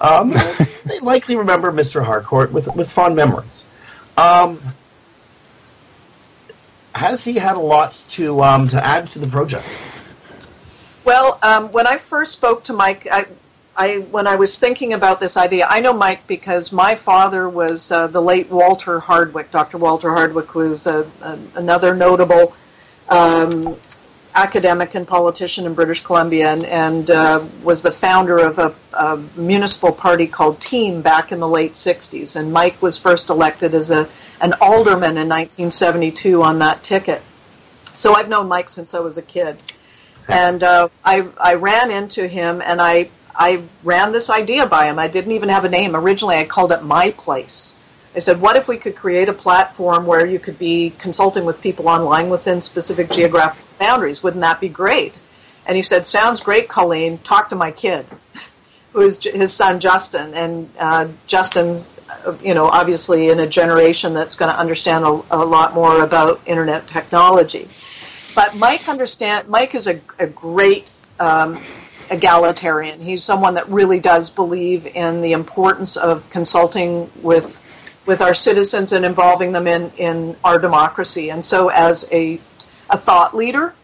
um, 0.00 0.30
they 0.84 0.98
likely 1.00 1.36
remember 1.36 1.72
Mr. 1.72 2.04
Harcourt 2.04 2.52
with, 2.52 2.74
with 2.74 2.90
fond 2.90 3.16
memories. 3.16 3.64
Um, 4.16 4.60
has 6.94 7.24
he 7.24 7.34
had 7.34 7.56
a 7.56 7.60
lot 7.60 8.02
to 8.10 8.42
um, 8.42 8.68
to 8.68 8.84
add 8.84 9.08
to 9.08 9.18
the 9.18 9.26
project? 9.26 9.78
Well, 11.04 11.38
um, 11.42 11.70
when 11.72 11.86
I 11.86 11.98
first 11.98 12.32
spoke 12.32 12.64
to 12.64 12.72
Mike, 12.72 13.06
I, 13.10 13.26
I, 13.76 13.98
when 13.98 14.26
I 14.26 14.36
was 14.36 14.58
thinking 14.58 14.92
about 14.92 15.20
this 15.20 15.36
idea, 15.36 15.66
I 15.68 15.80
know 15.80 15.92
Mike 15.92 16.26
because 16.26 16.72
my 16.72 16.94
father 16.94 17.48
was 17.48 17.92
uh, 17.92 18.08
the 18.08 18.20
late 18.20 18.50
Walter 18.50 18.98
Hardwick. 18.98 19.50
Dr. 19.50 19.78
Walter 19.78 20.10
Hardwick 20.10 20.54
was 20.54 20.86
a, 20.86 21.08
a, 21.20 21.38
another 21.54 21.94
notable 21.94 22.54
um, 23.08 23.76
academic 24.36 24.94
and 24.94 25.08
politician 25.08 25.64
in 25.64 25.74
British 25.74 26.04
Columbia 26.04 26.52
and, 26.52 26.66
and 26.66 27.10
uh, 27.10 27.44
was 27.62 27.80
the 27.80 27.90
founder 27.90 28.38
of 28.38 28.58
a, 28.58 28.74
a, 28.92 29.16
municipal 29.34 29.90
party 29.90 30.26
called 30.26 30.60
Team 30.60 31.00
back 31.00 31.32
in 31.32 31.40
the 31.40 31.48
late 31.48 31.72
60s. 31.72 32.38
And 32.38 32.52
Mike 32.52 32.80
was 32.82 33.00
first 33.00 33.30
elected 33.30 33.74
as 33.74 33.90
a, 33.90 34.08
an 34.40 34.52
alderman 34.60 35.16
in 35.16 35.28
1972 35.28 36.42
on 36.42 36.58
that 36.58 36.84
ticket. 36.84 37.22
So 37.94 38.14
I've 38.14 38.28
known 38.28 38.46
Mike 38.46 38.68
since 38.68 38.94
I 38.94 39.00
was 39.00 39.16
a 39.16 39.22
kid. 39.22 39.56
And 40.28 40.62
uh, 40.62 40.90
I, 41.02 41.26
I 41.40 41.54
ran 41.54 41.90
into 41.90 42.28
him 42.28 42.60
and 42.60 42.80
I, 42.80 43.08
I 43.34 43.62
ran 43.82 44.12
this 44.12 44.28
idea 44.28 44.66
by 44.66 44.86
him. 44.86 44.98
I 44.98 45.08
didn't 45.08 45.32
even 45.32 45.48
have 45.48 45.64
a 45.64 45.70
name. 45.70 45.96
Originally, 45.96 46.36
I 46.36 46.44
called 46.44 46.72
it 46.72 46.82
My 46.82 47.10
Place. 47.12 47.78
I 48.16 48.18
said, 48.18 48.40
what 48.40 48.56
if 48.56 48.66
we 48.66 48.78
could 48.78 48.96
create 48.96 49.28
a 49.28 49.34
platform 49.34 50.06
where 50.06 50.24
you 50.24 50.38
could 50.38 50.58
be 50.58 50.94
consulting 50.98 51.44
with 51.44 51.60
people 51.60 51.86
online 51.86 52.30
within 52.30 52.62
specific 52.62 53.10
geographic 53.10 53.62
boundaries? 53.78 54.22
Wouldn't 54.22 54.40
that 54.40 54.58
be 54.58 54.70
great? 54.70 55.20
And 55.66 55.76
he 55.76 55.82
said, 55.82 56.06
sounds 56.06 56.40
great, 56.40 56.66
Colleen. 56.66 57.18
Talk 57.18 57.50
to 57.50 57.56
my 57.56 57.70
kid, 57.70 58.06
who 58.94 59.02
is 59.02 59.22
his 59.22 59.52
son, 59.52 59.80
Justin. 59.80 60.32
And 60.32 60.70
uh, 60.78 61.08
Justin's, 61.26 61.90
you 62.42 62.54
know, 62.54 62.68
obviously 62.68 63.28
in 63.28 63.38
a 63.38 63.46
generation 63.46 64.14
that's 64.14 64.34
going 64.34 64.50
to 64.50 64.58
understand 64.58 65.04
a, 65.04 65.22
a, 65.30 65.44
lot 65.44 65.74
more 65.74 66.02
about 66.02 66.40
internet 66.46 66.86
technology. 66.86 67.68
But 68.34 68.56
Mike 68.56 68.88
understand. 68.88 69.48
Mike 69.48 69.74
is 69.74 69.88
a, 69.88 70.00
a 70.18 70.26
great 70.26 70.90
um, 71.20 71.62
egalitarian. 72.10 72.98
He's 72.98 73.22
someone 73.22 73.54
that 73.54 73.68
really 73.68 74.00
does 74.00 74.30
believe 74.30 74.86
in 74.86 75.20
the 75.20 75.32
importance 75.32 75.98
of 75.98 76.28
consulting 76.30 77.10
with 77.22 77.62
with 78.06 78.20
our 78.20 78.34
citizens 78.34 78.92
and 78.92 79.04
involving 79.04 79.52
them 79.52 79.66
in, 79.66 79.90
in 79.98 80.36
our 80.44 80.58
democracy. 80.58 81.30
And 81.30 81.44
so, 81.44 81.68
as 81.68 82.08
a, 82.12 82.40
a 82.88 82.96
thought 82.96 83.34
leader 83.34 83.74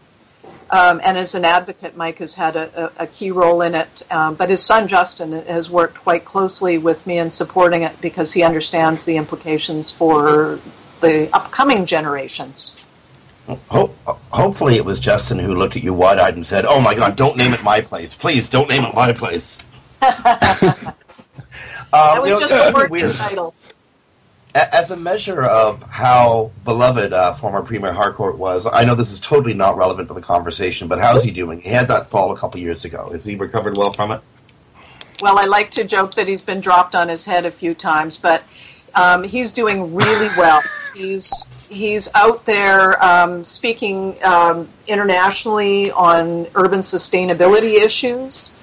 um, 0.73 1.03
and 1.05 1.19
as 1.19 1.35
an 1.35 1.45
advocate, 1.45 1.99
Mike 1.99 2.19
has 2.19 2.35
had 2.35 2.57
a, 2.57 2.91
a, 2.97 3.07
key 3.07 3.31
role 3.31 3.61
in 3.61 3.75
it. 3.75 4.03
Um, 4.11 4.37
but 4.37 4.49
his 4.49 4.65
son, 4.65 4.89
Justin, 4.89 5.33
has 5.45 5.71
worked 5.71 5.99
quite 5.99 6.25
closely 6.25 6.79
with 6.79 7.07
me 7.07 7.19
in 7.19 7.31
supporting 7.31 7.83
it 7.83 8.01
because 8.01 8.33
he 8.33 8.43
understands 8.43 9.05
the 9.05 9.19
implications 9.19 9.93
for 9.93 10.59
the 11.03 11.29
upcoming 11.35 11.85
generations. 11.85 12.75
Ho- 13.69 13.95
hopefully, 14.07 14.77
it 14.77 14.85
was 14.87 14.99
Justin 14.99 15.39
who 15.41 15.55
looked 15.55 15.77
at 15.77 15.83
you 15.83 15.93
wide 15.93 16.19
eyed 16.19 16.37
and 16.37 16.47
said, 16.47 16.65
Oh 16.65 16.81
my 16.81 16.95
God, 16.95 17.17
don't 17.17 17.37
name 17.37 17.53
it 17.53 17.63
my 17.63 17.83
place. 17.83 18.15
Please, 18.15 18.49
don't 18.49 18.71
name 18.71 18.85
it 18.85 18.95
my 18.95 19.13
place. 19.13 19.59
um, 20.01 20.15
that 20.23 20.95
was 21.93 22.31
you 22.31 22.35
know, 22.35 22.41
just 22.41 22.53
a 22.53 22.73
working 22.73 23.13
title 23.13 23.55
as 24.55 24.91
a 24.91 24.97
measure 24.97 25.43
of 25.43 25.83
how 25.85 26.51
beloved 26.65 27.13
uh, 27.13 27.33
former 27.33 27.63
Premier 27.63 27.93
Harcourt 27.93 28.37
was, 28.37 28.67
I 28.67 28.85
know 28.85 28.95
this 28.95 29.13
is 29.13 29.21
totally 29.21 29.55
not 29.55 29.77
relevant 29.77 30.09
to 30.09 30.15
the 30.15 30.21
conversation, 30.21 30.89
but 30.89 30.99
how's 30.99 31.25
he 31.25 31.31
doing? 31.31 31.61
He 31.61 31.71
had 31.71 31.89
that 31.89 32.07
fall 32.07 32.33
a 32.33 32.39
couple 32.39 32.61
years 32.61 32.85
ago. 32.85 33.11
Has 33.13 33.25
he 33.25 33.35
recovered 33.37 33.77
well 33.77 33.93
from 33.93 34.13
it? 34.13 34.21
Well, 35.23 35.39
I 35.39 35.45
like 35.45 35.71
to 35.73 35.85
joke 35.85 36.15
that 36.15 36.29
he's 36.29 36.43
been 36.43 36.61
dropped 36.61 36.95
on 36.95 37.09
his 37.09 37.25
head 37.25 37.47
a 37.47 37.51
few 37.51 37.75
times, 37.75 38.19
but 38.19 38.43
um, 38.95 39.23
he's 39.23 39.53
doing 39.53 39.95
really 39.95 40.29
well. 40.37 40.63
He's 40.95 41.47
he's 41.71 42.15
out 42.15 42.45
there 42.45 43.03
um, 43.03 43.43
speaking 43.45 44.15
um, 44.23 44.69
internationally 44.87 45.91
on 45.91 46.47
urban 46.55 46.81
sustainability 46.81 47.83
issues. 47.83 48.61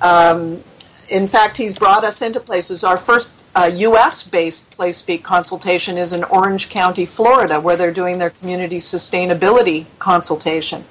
Um, 0.00 0.64
in 1.08 1.28
fact, 1.28 1.56
he's 1.56 1.78
brought 1.78 2.02
us 2.02 2.20
into 2.20 2.40
places. 2.40 2.82
Our 2.82 2.98
first 2.98 3.37
uh, 3.58 3.66
U.S. 3.66 4.28
based 4.28 4.76
PlaceSpeak 4.76 5.24
consultation 5.24 5.98
is 5.98 6.12
in 6.12 6.22
Orange 6.24 6.68
County, 6.68 7.06
Florida, 7.06 7.58
where 7.58 7.76
they're 7.76 7.92
doing 7.92 8.18
their 8.18 8.30
community 8.30 8.78
sustainability 8.78 9.86
consultation. 9.98 10.84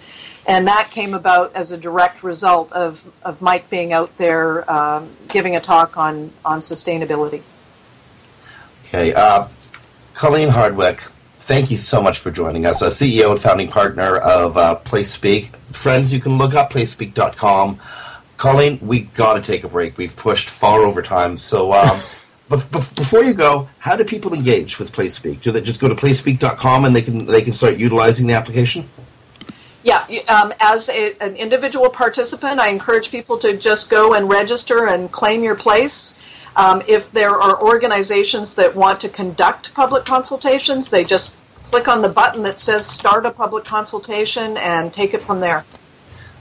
And 0.45 0.67
that 0.67 0.89
came 0.91 1.13
about 1.13 1.55
as 1.55 1.71
a 1.71 1.77
direct 1.77 2.23
result 2.23 2.71
of, 2.73 3.09
of 3.23 3.41
Mike 3.41 3.69
being 3.69 3.93
out 3.93 4.17
there 4.17 4.69
um, 4.69 5.09
giving 5.29 5.55
a 5.55 5.61
talk 5.61 5.97
on, 5.97 6.33
on 6.43 6.59
sustainability. 6.59 7.41
Okay. 8.83 9.13
Uh, 9.13 9.47
Colleen 10.13 10.49
Hardwick, 10.49 10.99
thank 11.35 11.71
you 11.71 11.77
so 11.77 12.01
much 12.01 12.19
for 12.19 12.31
joining 12.31 12.65
us, 12.65 12.81
a 12.81 12.87
CEO 12.87 13.31
and 13.31 13.39
founding 13.39 13.69
partner 13.69 14.17
of 14.17 14.57
uh, 14.57 14.79
PlaceSpeak. 14.83 15.55
Friends, 15.71 16.11
you 16.13 16.19
can 16.19 16.37
look 16.37 16.53
up 16.53 16.71
placespeak.com. 16.71 17.79
Colleen, 18.35 18.79
we 18.81 19.01
got 19.01 19.35
to 19.35 19.41
take 19.41 19.63
a 19.63 19.69
break. 19.69 19.97
We've 19.97 20.15
pushed 20.15 20.49
far 20.49 20.81
over 20.81 21.01
time. 21.01 21.37
So, 21.37 21.71
um, 21.71 22.01
But, 22.49 22.71
before 22.71 23.23
you 23.23 23.33
go, 23.33 23.67
how 23.79 23.95
do 23.95 24.05
people 24.05 24.33
engage 24.33 24.79
with 24.79 24.91
PlaceSpeak? 24.93 25.41
Do 25.41 25.51
they 25.51 25.61
just 25.61 25.81
go 25.81 25.89
to 25.89 25.95
placespeak.com 25.95 26.85
and 26.85 26.95
they 26.95 27.01
can 27.01 27.25
they 27.25 27.41
can 27.41 27.53
start 27.53 27.75
utilizing 27.77 28.27
the 28.27 28.33
application? 28.33 28.89
Yeah, 29.83 30.05
um, 30.27 30.53
as 30.59 30.89
a, 30.89 31.15
an 31.21 31.35
individual 31.35 31.89
participant, 31.89 32.59
I 32.59 32.69
encourage 32.69 33.11
people 33.11 33.37
to 33.39 33.57
just 33.57 33.89
go 33.89 34.13
and 34.13 34.29
register 34.29 34.87
and 34.87 35.11
claim 35.11 35.43
your 35.43 35.55
place. 35.55 36.21
Um, 36.55 36.81
if 36.87 37.11
there 37.11 37.39
are 37.39 37.61
organizations 37.61 38.55
that 38.55 38.75
want 38.75 38.99
to 39.01 39.09
conduct 39.09 39.73
public 39.73 40.05
consultations, 40.05 40.89
they 40.89 41.03
just 41.03 41.37
click 41.65 41.87
on 41.87 42.01
the 42.01 42.09
button 42.09 42.43
that 42.43 42.59
says 42.59 42.85
"Start 42.85 43.25
a 43.25 43.31
public 43.31 43.65
consultation" 43.65 44.57
and 44.57 44.93
take 44.93 45.13
it 45.13 45.21
from 45.21 45.41
there. 45.41 45.65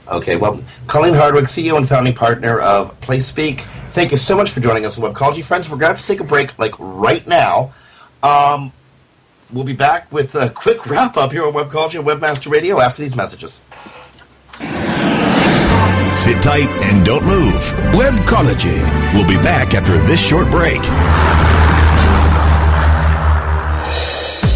Okay, 0.09 0.37
well, 0.37 0.61
Colleen 0.87 1.13
Hardwick, 1.13 1.45
CEO 1.45 1.75
and 1.75 1.87
founding 1.87 2.13
partner 2.13 2.59
of 2.59 2.97
PlaceSpeak, 3.01 3.65
thank 3.97 4.11
you 4.11 4.17
so 4.17 4.37
much 4.37 4.51
for 4.51 4.59
joining 4.59 4.85
us 4.85 4.95
on 4.99 5.11
Webcology. 5.11 5.43
Friends, 5.43 5.67
we're 5.67 5.77
going 5.77 5.89
to 5.89 5.95
have 5.95 5.99
to 5.99 6.05
take 6.05 6.19
a 6.19 6.23
break, 6.23 6.57
like, 6.59 6.75
right 6.77 7.25
now. 7.25 7.73
Um, 8.21 8.71
we'll 9.51 9.63
be 9.63 9.73
back 9.73 10.11
with 10.11 10.35
a 10.35 10.51
quick 10.51 10.85
wrap-up 10.85 11.31
here 11.31 11.47
on 11.47 11.53
Webcology 11.53 11.97
and 11.97 12.07
Webmaster 12.07 12.51
Radio 12.51 12.79
after 12.79 13.01
these 13.01 13.15
messages. 13.15 13.59
Sit 16.19 16.43
tight 16.43 16.69
and 16.83 17.03
don't 17.03 17.25
move. 17.25 17.55
Webcology. 17.93 18.77
We'll 19.15 19.27
be 19.27 19.41
back 19.41 19.73
after 19.73 19.97
this 19.97 20.23
short 20.23 20.47
break. 20.51 20.81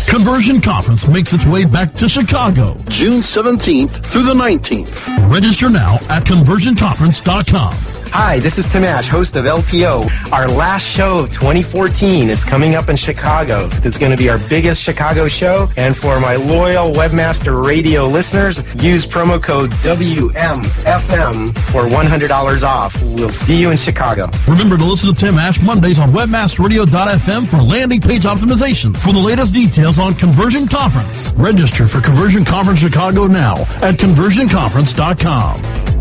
Conversion 0.08 0.62
Conference 0.62 1.08
makes 1.08 1.34
its 1.34 1.46
way 1.48 1.66
back 1.66 1.94
to 1.94 2.08
Chicago, 2.08 2.76
June 2.89 3.22
17th 3.22 4.06
through 4.06 4.24
the 4.24 4.36
19th. 4.36 5.32
Register 5.32 5.72
now 5.72 5.96
at 6.10 6.26
conversionconference.com. 6.26 8.01
Hi, 8.14 8.39
this 8.39 8.57
is 8.57 8.66
Tim 8.66 8.84
Ash, 8.84 9.07
host 9.07 9.38
of 9.38 9.45
LPO. 9.45 10.34
Our 10.34 10.49
last 10.49 10.86
show 10.86 11.20
of 11.20 11.32
2014 11.32 12.30
is 12.30 12.43
coming 12.43 12.76
up 12.76 12.89
in 12.89 12.97
Chicago. 12.97 13.70
It's 13.84 13.97
going 13.97 14.12
to 14.12 14.18
be 14.18 14.30
our 14.30 14.38
biggest 14.49 14.84
Chicago 14.84 15.30
show. 15.30 15.70
And 15.78 15.95
for 15.95 16.20
my 16.20 16.36
loyal 16.36 16.91
Webmaster 16.91 17.64
Radio 17.64 18.07
listeners, 18.07 18.57
use 18.84 19.05
promo 19.05 19.41
code 19.41 19.70
WMFM 19.72 21.57
for 21.72 21.84
$100 21.84 22.64
off. 22.64 23.01
We'll 23.01 23.30
see 23.30 23.62
you 23.62 23.72
in 23.72 23.78
Chicago. 23.78 24.30
Remember 24.45 24.78
to 24.78 24.84
listen 24.84 25.14
to 25.14 25.18
Tim 25.18 25.38
Ash 25.38 25.62
Mondays 25.62 25.97
on 25.97 26.09
WebmasterRadio.fm 26.12 27.47
for 27.47 27.64
landing 27.64 28.01
page 28.01 28.24
optimization. 28.24 28.93
For 28.95 29.14
the 29.14 29.20
latest 29.20 29.53
details 29.53 29.99
on 29.99 30.16
Conversion 30.16 30.68
Conference, 30.68 31.32
register 31.38 31.88
for 31.88 32.01
Conversion 32.01 32.43
Conference 32.43 32.82
Chicago 32.82 33.26
now 33.28 33.62
at 33.82 33.95
conversionconference.com. 33.95 36.01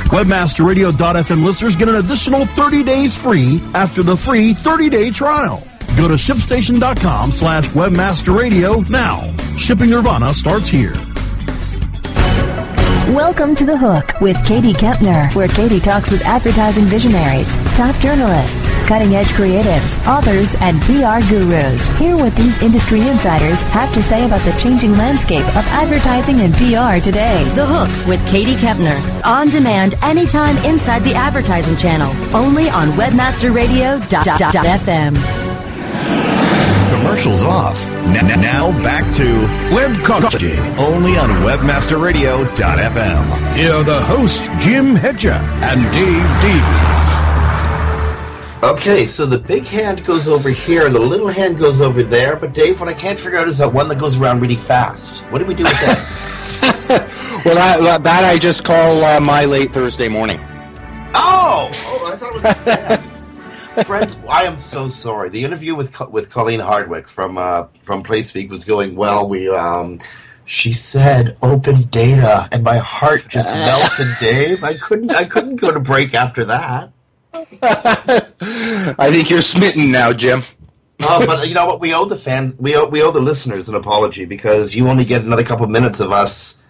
Webmasterradio.fm 0.11 1.41
listeners 1.43 1.77
get 1.77 1.87
an 1.87 1.95
additional 1.95 2.43
30 2.45 2.83
days 2.83 3.15
free 3.15 3.61
after 3.73 4.03
the 4.03 4.15
free 4.15 4.53
30-day 4.53 5.11
trial. 5.11 5.63
Go 5.95 6.09
to 6.09 6.15
shipstation.com 6.15 7.31
slash 7.31 7.69
webmasterradio 7.69 8.89
now. 8.89 9.33
Shipping 9.55 9.89
Nirvana 9.89 10.33
starts 10.33 10.67
here. 10.67 10.95
Welcome 13.11 13.55
to 13.55 13.65
The 13.65 13.75
Hook 13.75 14.21
with 14.21 14.37
Katie 14.45 14.71
Kempner, 14.71 15.35
where 15.35 15.49
Katie 15.49 15.81
talks 15.81 16.09
with 16.09 16.21
advertising 16.21 16.85
visionaries, 16.85 17.57
top 17.75 17.93
journalists, 17.97 18.69
cutting 18.87 19.15
edge 19.15 19.27
creatives, 19.33 19.97
authors, 20.07 20.55
and 20.61 20.79
PR 20.83 21.19
gurus. 21.29 21.89
Hear 21.99 22.15
what 22.15 22.33
these 22.37 22.57
industry 22.61 23.01
insiders 23.01 23.59
have 23.63 23.93
to 23.95 24.01
say 24.01 24.25
about 24.25 24.39
the 24.45 24.57
changing 24.57 24.93
landscape 24.93 25.45
of 25.57 25.67
advertising 25.75 26.39
and 26.39 26.53
PR 26.53 27.01
today. 27.03 27.43
The 27.53 27.65
Hook 27.65 27.89
with 28.07 28.25
Katie 28.29 28.55
Kempner. 28.55 28.97
On 29.25 29.49
demand 29.49 29.95
anytime 30.03 30.55
inside 30.63 30.99
the 30.99 31.13
advertising 31.13 31.75
channel. 31.75 32.13
Only 32.33 32.69
on 32.69 32.91
webmasterradio.fm. 32.91 35.15
Commercials 36.95 37.43
off. 37.43 37.90
N- 38.03 38.41
now 38.41 38.71
back 38.83 39.03
to 39.15 39.23
Webcology, 39.73 40.57
only 40.77 41.17
on 41.17 41.29
WebmasterRadio.fm. 41.45 43.55
Here 43.55 43.71
are 43.73 43.83
the 43.83 43.99
hosts, 44.01 44.49
Jim 44.63 44.95
Hedger 44.95 45.29
and 45.29 45.81
Dave 45.93 46.41
Davies. 46.41 47.21
Okay, 48.63 49.05
so 49.05 49.25
the 49.25 49.39
big 49.39 49.65
hand 49.65 50.05
goes 50.05 50.27
over 50.27 50.49
here, 50.49 50.85
and 50.85 50.93
the 50.93 50.99
little 50.99 51.27
hand 51.29 51.57
goes 51.57 51.81
over 51.81 52.03
there. 52.03 52.35
But 52.35 52.53
Dave, 52.53 52.79
what 52.79 52.89
I 52.89 52.93
can't 52.93 53.17
figure 53.17 53.39
out 53.39 53.47
is 53.47 53.57
that 53.59 53.71
one 53.73 53.87
that 53.87 53.97
goes 53.99 54.19
around 54.19 54.39
really 54.39 54.55
fast. 54.55 55.23
What 55.31 55.39
do 55.39 55.45
we 55.45 55.53
do 55.53 55.63
with 55.63 55.73
that? 55.73 56.61
well, 57.45 57.55
that, 57.55 58.03
that 58.03 58.23
I 58.23 58.37
just 58.37 58.63
call 58.63 59.03
uh, 59.03 59.19
my 59.19 59.45
late 59.45 59.71
Thursday 59.71 60.07
morning. 60.07 60.39
Oh, 61.15 61.69
oh, 61.73 62.09
I 62.11 62.15
thought 62.15 62.29
it 62.29 62.33
was 62.35 62.45
a 62.51 62.53
fan. 62.53 63.10
Friends, 63.85 64.17
I 64.27 64.43
am 64.43 64.57
so 64.57 64.87
sorry. 64.89 65.29
The 65.29 65.43
interview 65.43 65.75
with 65.75 65.97
with 66.09 66.29
Colleen 66.29 66.59
Hardwick 66.59 67.07
from 67.07 67.37
uh, 67.37 67.67
from 67.83 68.03
PlaceSpeak 68.03 68.49
was 68.49 68.65
going 68.65 68.95
well. 68.95 69.27
We 69.29 69.47
um, 69.47 69.99
she 70.43 70.73
said 70.73 71.37
open 71.41 71.83
data, 71.83 72.49
and 72.51 72.63
my 72.63 72.77
heart 72.77 73.27
just 73.29 73.53
melted. 73.53 74.17
Dave, 74.19 74.63
I 74.63 74.73
couldn't 74.75 75.11
I 75.11 75.23
couldn't 75.23 75.55
go 75.55 75.71
to 75.71 75.79
break 75.79 76.13
after 76.13 76.43
that. 76.45 76.91
I 77.63 79.09
think 79.09 79.29
you're 79.29 79.41
smitten 79.41 79.89
now, 79.89 80.11
Jim. 80.11 80.43
uh, 81.01 81.25
but 81.25 81.47
you 81.47 81.53
know 81.53 81.65
what? 81.65 81.79
We 81.79 81.93
owe 81.93 82.05
the 82.05 82.17
fans, 82.17 82.57
we 82.57 82.75
owe, 82.75 82.85
we 82.85 83.01
owe 83.01 83.11
the 83.11 83.21
listeners 83.21 83.69
an 83.69 83.75
apology 83.75 84.25
because 84.25 84.75
you 84.75 84.89
only 84.89 85.05
get 85.05 85.23
another 85.23 85.43
couple 85.43 85.65
minutes 85.67 86.01
of 86.01 86.11
us, 86.11 86.60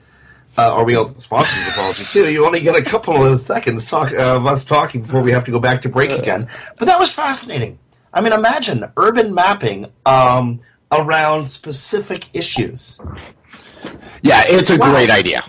uh, 0.57 0.75
or 0.75 0.83
we 0.85 0.95
owe 0.97 1.05
the 1.05 1.21
sponsors 1.21 1.67
apology 1.67 2.03
too. 2.05 2.29
You 2.31 2.45
only 2.45 2.59
get 2.61 2.75
a 2.75 2.83
couple 2.83 3.25
of 3.25 3.39
seconds 3.39 3.89
talk, 3.89 4.11
uh, 4.11 4.35
of 4.37 4.45
us 4.45 4.65
talking 4.65 5.01
before 5.01 5.21
we 5.21 5.31
have 5.31 5.45
to 5.45 5.51
go 5.51 5.59
back 5.59 5.81
to 5.83 5.89
break 5.89 6.11
again. 6.11 6.47
But 6.77 6.85
that 6.87 6.99
was 6.99 7.11
fascinating. 7.11 7.79
I 8.13 8.21
mean, 8.21 8.33
imagine 8.33 8.85
urban 8.97 9.33
mapping 9.33 9.87
um, 10.05 10.59
around 10.91 11.47
specific 11.47 12.29
issues. 12.33 12.99
Yeah, 14.21 14.43
it's 14.45 14.69
a 14.69 14.77
Wow. 14.77 14.91
great 14.93 15.09
idea. 15.09 15.43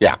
Yeah. 0.00 0.16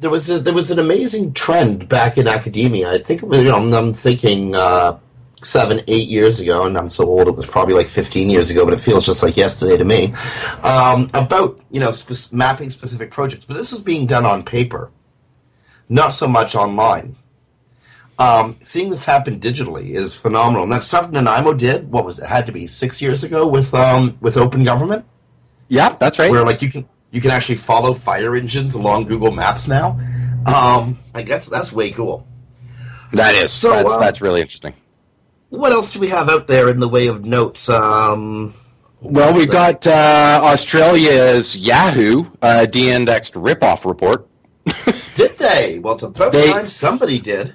There 0.00 0.10
was 0.10 0.28
a, 0.28 0.40
there 0.40 0.52
was 0.52 0.70
an 0.72 0.78
amazing 0.80 1.32
trend 1.34 1.88
back 1.88 2.18
in 2.18 2.26
academia. 2.26 2.90
I 2.92 2.98
think 2.98 3.22
you 3.22 3.44
know, 3.44 3.56
I'm, 3.56 3.72
I'm 3.72 3.92
thinking 3.92 4.54
uh, 4.54 4.98
seven, 5.44 5.82
eight 5.88 6.08
years 6.08 6.40
ago, 6.40 6.66
and 6.66 6.76
I'm 6.76 6.88
so 6.88 7.06
old 7.06 7.28
it 7.28 7.36
was 7.36 7.46
probably 7.46 7.74
like 7.74 7.88
15 7.88 8.30
years 8.30 8.50
ago, 8.50 8.64
but 8.64 8.74
it 8.74 8.80
feels 8.80 9.06
just 9.06 9.22
like 9.22 9.36
yesterday 9.36 9.76
to 9.76 9.84
me. 9.84 10.14
Um, 10.62 11.10
about 11.14 11.60
you 11.70 11.80
know 11.80 11.92
mapping 12.32 12.70
specific 12.70 13.10
projects, 13.10 13.44
but 13.44 13.54
this 13.54 13.72
was 13.72 13.80
being 13.80 14.06
done 14.06 14.26
on 14.26 14.44
paper, 14.44 14.90
not 15.88 16.10
so 16.10 16.26
much 16.26 16.54
online. 16.54 17.16
Um, 18.18 18.56
seeing 18.60 18.90
this 18.90 19.04
happen 19.04 19.40
digitally 19.40 19.90
is 19.90 20.14
phenomenal. 20.14 20.62
And 20.62 20.72
that 20.72 20.84
stuff 20.84 21.10
Nanaimo 21.10 21.52
did, 21.52 21.90
what 21.90 22.04
was 22.04 22.20
it? 22.20 22.26
Had 22.26 22.46
to 22.46 22.52
be 22.52 22.66
six 22.66 23.02
years 23.02 23.24
ago 23.24 23.46
with 23.46 23.74
um, 23.74 24.16
with 24.20 24.36
Open 24.36 24.64
Government. 24.64 25.04
Yeah, 25.68 25.96
that's 25.98 26.18
right. 26.18 26.30
Where 26.30 26.44
like 26.44 26.62
you 26.62 26.70
can 26.70 26.86
you 27.10 27.20
can 27.20 27.30
actually 27.30 27.56
follow 27.56 27.94
fire 27.94 28.36
engines 28.36 28.74
along 28.74 29.06
Google 29.06 29.32
Maps 29.32 29.66
now. 29.68 29.98
Um, 30.46 30.98
I 31.14 31.22
guess 31.22 31.48
that's 31.48 31.72
way 31.72 31.90
cool. 31.90 32.26
That 33.12 33.34
is. 33.34 33.52
So, 33.52 33.70
that's, 33.70 33.88
uh, 33.88 33.98
that's 33.98 34.20
really 34.20 34.40
interesting. 34.40 34.74
What 35.54 35.72
else 35.72 35.90
do 35.92 36.00
we 36.00 36.08
have 36.08 36.28
out 36.28 36.46
there 36.46 36.68
in 36.68 36.80
the 36.80 36.88
way 36.88 37.06
of 37.06 37.24
notes? 37.24 37.68
Um, 37.68 38.54
Well, 39.00 39.32
we've 39.34 39.50
got 39.50 39.86
uh, 39.86 40.40
Australia's 40.42 41.56
Yahoo 41.56 42.24
uh, 42.42 42.66
de-indexed 42.66 43.34
ripoff 43.34 43.84
report. 43.84 44.26
did 45.14 45.38
they? 45.38 45.78
Well, 45.78 45.94
it's 45.94 46.02
about 46.02 46.32
They- 46.32 46.50
time 46.50 46.66
somebody 46.68 47.20
did. 47.20 47.54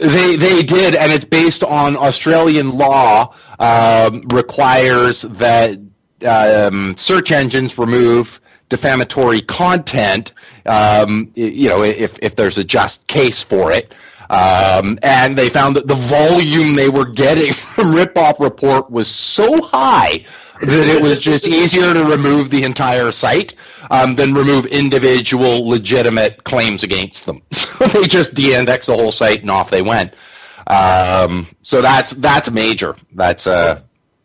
They 0.00 0.34
they 0.36 0.62
did, 0.62 0.94
and 0.96 1.12
it's 1.12 1.24
based 1.24 1.62
on 1.62 1.96
Australian 1.96 2.76
law 2.76 3.32
um, 3.60 4.22
requires 4.34 5.22
that 5.22 5.78
um, 6.26 6.96
search 6.98 7.30
engines 7.30 7.78
remove 7.78 8.40
defamatory 8.68 9.40
content. 9.42 10.32
Um, 10.66 11.30
you 11.36 11.68
know, 11.68 11.82
if 11.84 12.18
if 12.20 12.34
there's 12.36 12.58
a 12.58 12.64
just 12.64 13.06
case 13.06 13.42
for 13.42 13.70
it. 13.72 13.94
Um, 14.28 14.98
and 15.02 15.38
they 15.38 15.48
found 15.48 15.76
that 15.76 15.86
the 15.86 15.94
volume 15.94 16.74
they 16.74 16.88
were 16.88 17.06
getting 17.06 17.52
from 17.74 17.92
Ripoff 17.92 18.40
Report 18.40 18.90
was 18.90 19.08
so 19.08 19.56
high 19.62 20.24
that 20.60 20.88
it 20.88 21.02
was 21.02 21.18
just 21.18 21.46
easier 21.46 21.92
to 21.92 22.04
remove 22.04 22.50
the 22.50 22.64
entire 22.64 23.12
site 23.12 23.54
um, 23.90 24.16
than 24.16 24.34
remove 24.34 24.66
individual 24.66 25.68
legitimate 25.68 26.44
claims 26.44 26.82
against 26.82 27.26
them. 27.26 27.42
So 27.76 27.86
they 27.88 28.06
just 28.06 28.32
de-indexed 28.32 28.86
the 28.86 28.96
whole 28.96 29.12
site 29.12 29.42
and 29.42 29.50
off 29.50 29.68
they 29.68 29.82
went. 29.82 30.14
Um, 30.66 31.54
so 31.60 31.82
that's 31.82 32.12
that's 32.12 32.50
major. 32.50 32.96
That's 33.12 33.46
uh, 33.46 33.82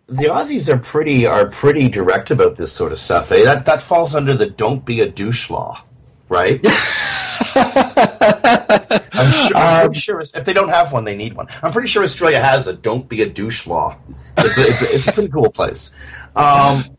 The 0.08 0.28
Aussies 0.28 0.74
are 0.74 0.80
pretty 0.80 1.26
are 1.26 1.48
pretty 1.48 1.90
direct 1.90 2.32
about 2.32 2.56
this 2.56 2.72
sort 2.72 2.94
of 2.94 2.98
stuff. 2.98 3.30
Eh? 3.32 3.44
That 3.44 3.66
that 3.66 3.82
falls 3.82 4.16
under 4.16 4.34
the 4.34 4.50
"don't 4.50 4.86
be 4.86 5.02
a 5.02 5.10
douche" 5.10 5.50
law, 5.50 5.84
right? 6.32 6.60
I'm 9.14 9.32
sure. 9.32 9.58
I'm 9.58 9.86
pretty 9.88 10.00
sure 10.00 10.22
if 10.22 10.32
they 10.46 10.54
don't 10.54 10.70
have 10.70 10.94
one, 10.94 11.04
they 11.04 11.16
need 11.16 11.34
one. 11.34 11.48
I'm 11.62 11.74
pretty 11.74 11.90
sure 11.90 12.04
Australia 12.04 12.40
has 12.40 12.68
a 12.68 12.74
"don't 12.74 13.08
be 13.10 13.22
a 13.22 13.30
douche" 13.30 13.68
law. 13.68 13.98
It's 14.38 14.58
a, 14.58 14.62
it's 14.62 14.82
a, 14.82 14.96
it's 14.96 15.08
a 15.08 15.12
pretty 15.12 15.30
cool 15.30 15.52
place. 15.52 15.92
Um, 16.36 16.98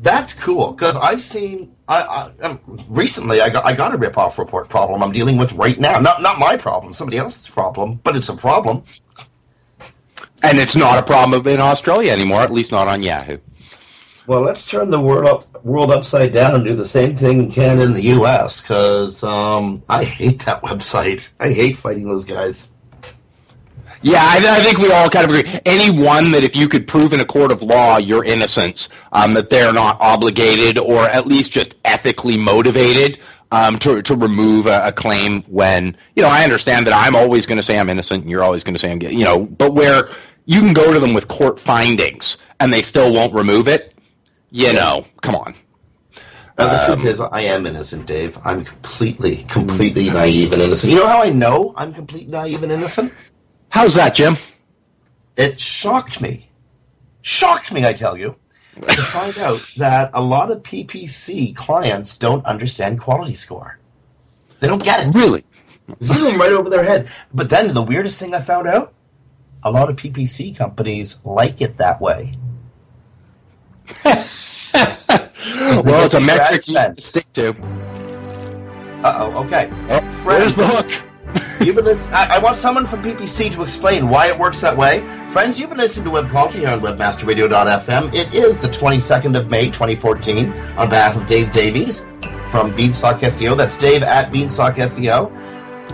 that's 0.00 0.34
cool 0.34 0.72
because 0.72 0.96
I've 0.98 1.22
seen. 1.22 1.74
I, 1.88 2.02
I 2.02 2.46
um, 2.46 2.60
recently 2.88 3.40
I 3.40 3.48
got 3.48 3.64
I 3.64 3.74
got 3.74 3.94
a 3.94 3.96
rip 3.96 4.18
off 4.18 4.38
report 4.38 4.68
problem 4.68 5.02
I'm 5.02 5.12
dealing 5.12 5.38
with 5.38 5.52
right 5.54 5.80
now. 5.80 5.98
Not 5.98 6.20
not 6.22 6.38
my 6.38 6.56
problem, 6.58 6.92
somebody 6.92 7.16
else's 7.16 7.48
problem, 7.48 8.00
but 8.04 8.14
it's 8.16 8.28
a 8.28 8.36
problem. 8.36 8.84
and 10.42 10.58
it's 10.58 10.76
not 10.76 10.98
a 10.98 11.02
problem 11.02 11.46
in 11.46 11.60
Australia 11.60 12.12
anymore. 12.12 12.42
At 12.42 12.52
least 12.52 12.70
not 12.70 12.86
on 12.86 13.02
Yahoo. 13.02 13.38
Well, 14.28 14.42
let's 14.42 14.66
turn 14.66 14.90
the 14.90 15.00
world 15.00 15.26
up, 15.26 15.64
world 15.64 15.90
upside 15.90 16.34
down 16.34 16.56
and 16.56 16.64
do 16.64 16.74
the 16.74 16.84
same 16.84 17.16
thing 17.16 17.46
we 17.46 17.50
can 17.50 17.80
in 17.80 17.94
the 17.94 18.02
U.S. 18.02 18.60
Because 18.60 19.24
um, 19.24 19.82
I 19.88 20.04
hate 20.04 20.40
that 20.40 20.62
website. 20.62 21.30
I 21.40 21.48
hate 21.48 21.78
fighting 21.78 22.06
those 22.06 22.26
guys. 22.26 22.74
Yeah, 24.02 24.22
I, 24.22 24.36
I 24.36 24.62
think 24.62 24.76
we 24.76 24.92
all 24.92 25.08
kind 25.08 25.24
of 25.24 25.34
agree. 25.34 25.58
Anyone 25.64 26.30
that 26.32 26.44
if 26.44 26.54
you 26.54 26.68
could 26.68 26.86
prove 26.86 27.14
in 27.14 27.20
a 27.20 27.24
court 27.24 27.50
of 27.50 27.62
law 27.62 27.96
your 27.96 28.22
innocence, 28.22 28.90
um, 29.12 29.32
that 29.32 29.48
they're 29.48 29.72
not 29.72 29.96
obligated 29.98 30.76
or 30.76 31.04
at 31.04 31.26
least 31.26 31.50
just 31.50 31.76
ethically 31.86 32.36
motivated 32.36 33.18
um, 33.50 33.78
to 33.78 34.02
to 34.02 34.14
remove 34.14 34.66
a, 34.66 34.88
a, 34.88 34.92
claim 34.92 35.42
when 35.44 35.96
you 36.16 36.22
know 36.22 36.28
I 36.28 36.44
understand 36.44 36.86
that 36.86 36.92
I'm 36.92 37.16
always 37.16 37.46
going 37.46 37.56
to 37.56 37.62
say 37.62 37.78
I'm 37.78 37.88
innocent 37.88 38.24
and 38.24 38.30
you're 38.30 38.44
always 38.44 38.62
going 38.62 38.74
to 38.74 38.78
say 38.78 38.92
I'm 38.92 39.00
you 39.00 39.24
know, 39.24 39.46
but 39.46 39.72
where 39.72 40.10
you 40.44 40.60
can 40.60 40.74
go 40.74 40.92
to 40.92 41.00
them 41.00 41.14
with 41.14 41.28
court 41.28 41.58
findings 41.58 42.36
and 42.60 42.70
they 42.70 42.82
still 42.82 43.10
won't 43.10 43.32
remove 43.32 43.68
it, 43.68 43.97
you 44.50 44.72
know, 44.72 45.06
come 45.20 45.34
on. 45.34 45.54
Uh, 46.56 46.66
the 46.66 46.92
um, 46.92 46.98
truth 46.98 47.06
is, 47.12 47.20
I 47.20 47.42
am 47.42 47.66
innocent, 47.66 48.06
Dave. 48.06 48.36
I'm 48.44 48.64
completely, 48.64 49.44
completely 49.44 50.10
naive 50.10 50.52
and 50.52 50.62
innocent. 50.62 50.92
You 50.92 50.98
know 50.98 51.06
how 51.06 51.22
I 51.22 51.30
know 51.30 51.72
I'm 51.76 51.94
completely 51.94 52.32
naive 52.32 52.62
and 52.62 52.72
innocent? 52.72 53.12
How's 53.70 53.94
that, 53.94 54.14
Jim? 54.14 54.36
It 55.36 55.60
shocked 55.60 56.20
me. 56.20 56.50
Shocked 57.22 57.72
me, 57.72 57.86
I 57.86 57.92
tell 57.92 58.16
you 58.16 58.36
to 58.86 59.02
find 59.02 59.36
out 59.38 59.60
that 59.76 60.10
a 60.14 60.22
lot 60.22 60.50
of 60.50 60.62
PPC 60.62 61.54
clients 61.54 62.16
don't 62.16 62.44
understand 62.44 63.00
quality 63.00 63.34
score. 63.34 63.78
They 64.60 64.68
don't 64.68 64.82
get 64.82 65.06
it. 65.06 65.14
Really? 65.14 65.44
Zoom 66.02 66.38
right 66.38 66.52
over 66.52 66.70
their 66.70 66.84
head. 66.84 67.10
But 67.32 67.50
then 67.50 67.74
the 67.74 67.82
weirdest 67.82 68.20
thing 68.20 68.34
I 68.34 68.40
found 68.40 68.68
out 68.68 68.94
a 69.62 69.70
lot 69.70 69.90
of 69.90 69.96
PPC 69.96 70.56
companies 70.56 71.18
like 71.24 71.60
it 71.60 71.78
that 71.78 72.00
way. 72.00 72.36
Well, 75.84 76.06
it's 76.06 76.14
a 76.14 76.20
metric 76.20 76.62
to 76.62 76.94
stick 77.00 77.32
to. 77.34 77.50
Uh 79.04 79.14
oh, 79.16 79.44
okay. 79.44 79.70
Oh, 79.88 80.00
Friends, 80.22 80.54
the 80.54 80.66
hook? 80.66 80.90
you've 81.60 81.76
been 81.76 81.84
listening, 81.84 82.14
I, 82.14 82.36
I, 82.36 82.38
want 82.38 82.56
someone 82.56 82.86
from 82.86 83.02
PPC 83.02 83.52
to 83.52 83.62
explain 83.62 84.08
why 84.08 84.28
it 84.28 84.38
works 84.38 84.60
that 84.62 84.76
way. 84.76 85.00
Friends, 85.28 85.60
you've 85.60 85.68
been 85.68 85.78
listening 85.78 86.06
to 86.06 86.10
Webcology 86.10 86.60
here 86.60 86.70
on 86.70 86.80
WebmasterRadio.fm. 86.80 88.14
It 88.14 88.34
is 88.34 88.60
the 88.60 88.68
22nd 88.68 89.38
of 89.38 89.50
May, 89.50 89.66
2014. 89.66 90.50
On 90.78 90.88
behalf 90.88 91.16
of 91.16 91.26
Dave 91.26 91.52
Davies 91.52 92.06
from 92.46 92.74
Beanstalk 92.74 93.18
SEO, 93.18 93.56
that's 93.56 93.76
Dave 93.76 94.02
at 94.02 94.32
Beanstalk 94.32 94.74
SEO. 94.76 95.30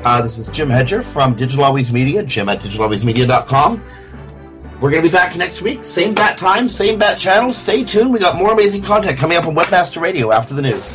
Uh, 0.05 0.21
this 0.23 0.39
is 0.39 0.49
Jim 0.51 0.71
Hedger 0.71 1.03
from 1.03 1.35
Digital 1.35 1.65
Always 1.65 1.93
Media, 1.93 2.23
jim 2.23 2.49
at 2.49 2.61
digitalwaysmedia.com. 2.61 3.83
We're 4.85 4.91
going 4.91 5.03
to 5.03 5.09
be 5.09 5.13
back 5.15 5.35
next 5.35 5.63
week. 5.63 5.83
Same 5.83 6.13
bat 6.13 6.37
time, 6.37 6.69
same 6.69 6.99
bat 6.99 7.19
channel. 7.19 7.51
Stay 7.53 7.85
tuned. 7.85 8.13
We 8.13 8.19
got 8.19 8.37
more 8.37 8.53
amazing 8.53 8.83
content 8.83 9.17
coming 9.19 9.39
up 9.39 9.47
on 9.47 9.55
Webmaster 9.55 9.99
Radio 9.99 10.31
after 10.31 10.53
the 10.53 10.61
news. 10.61 10.95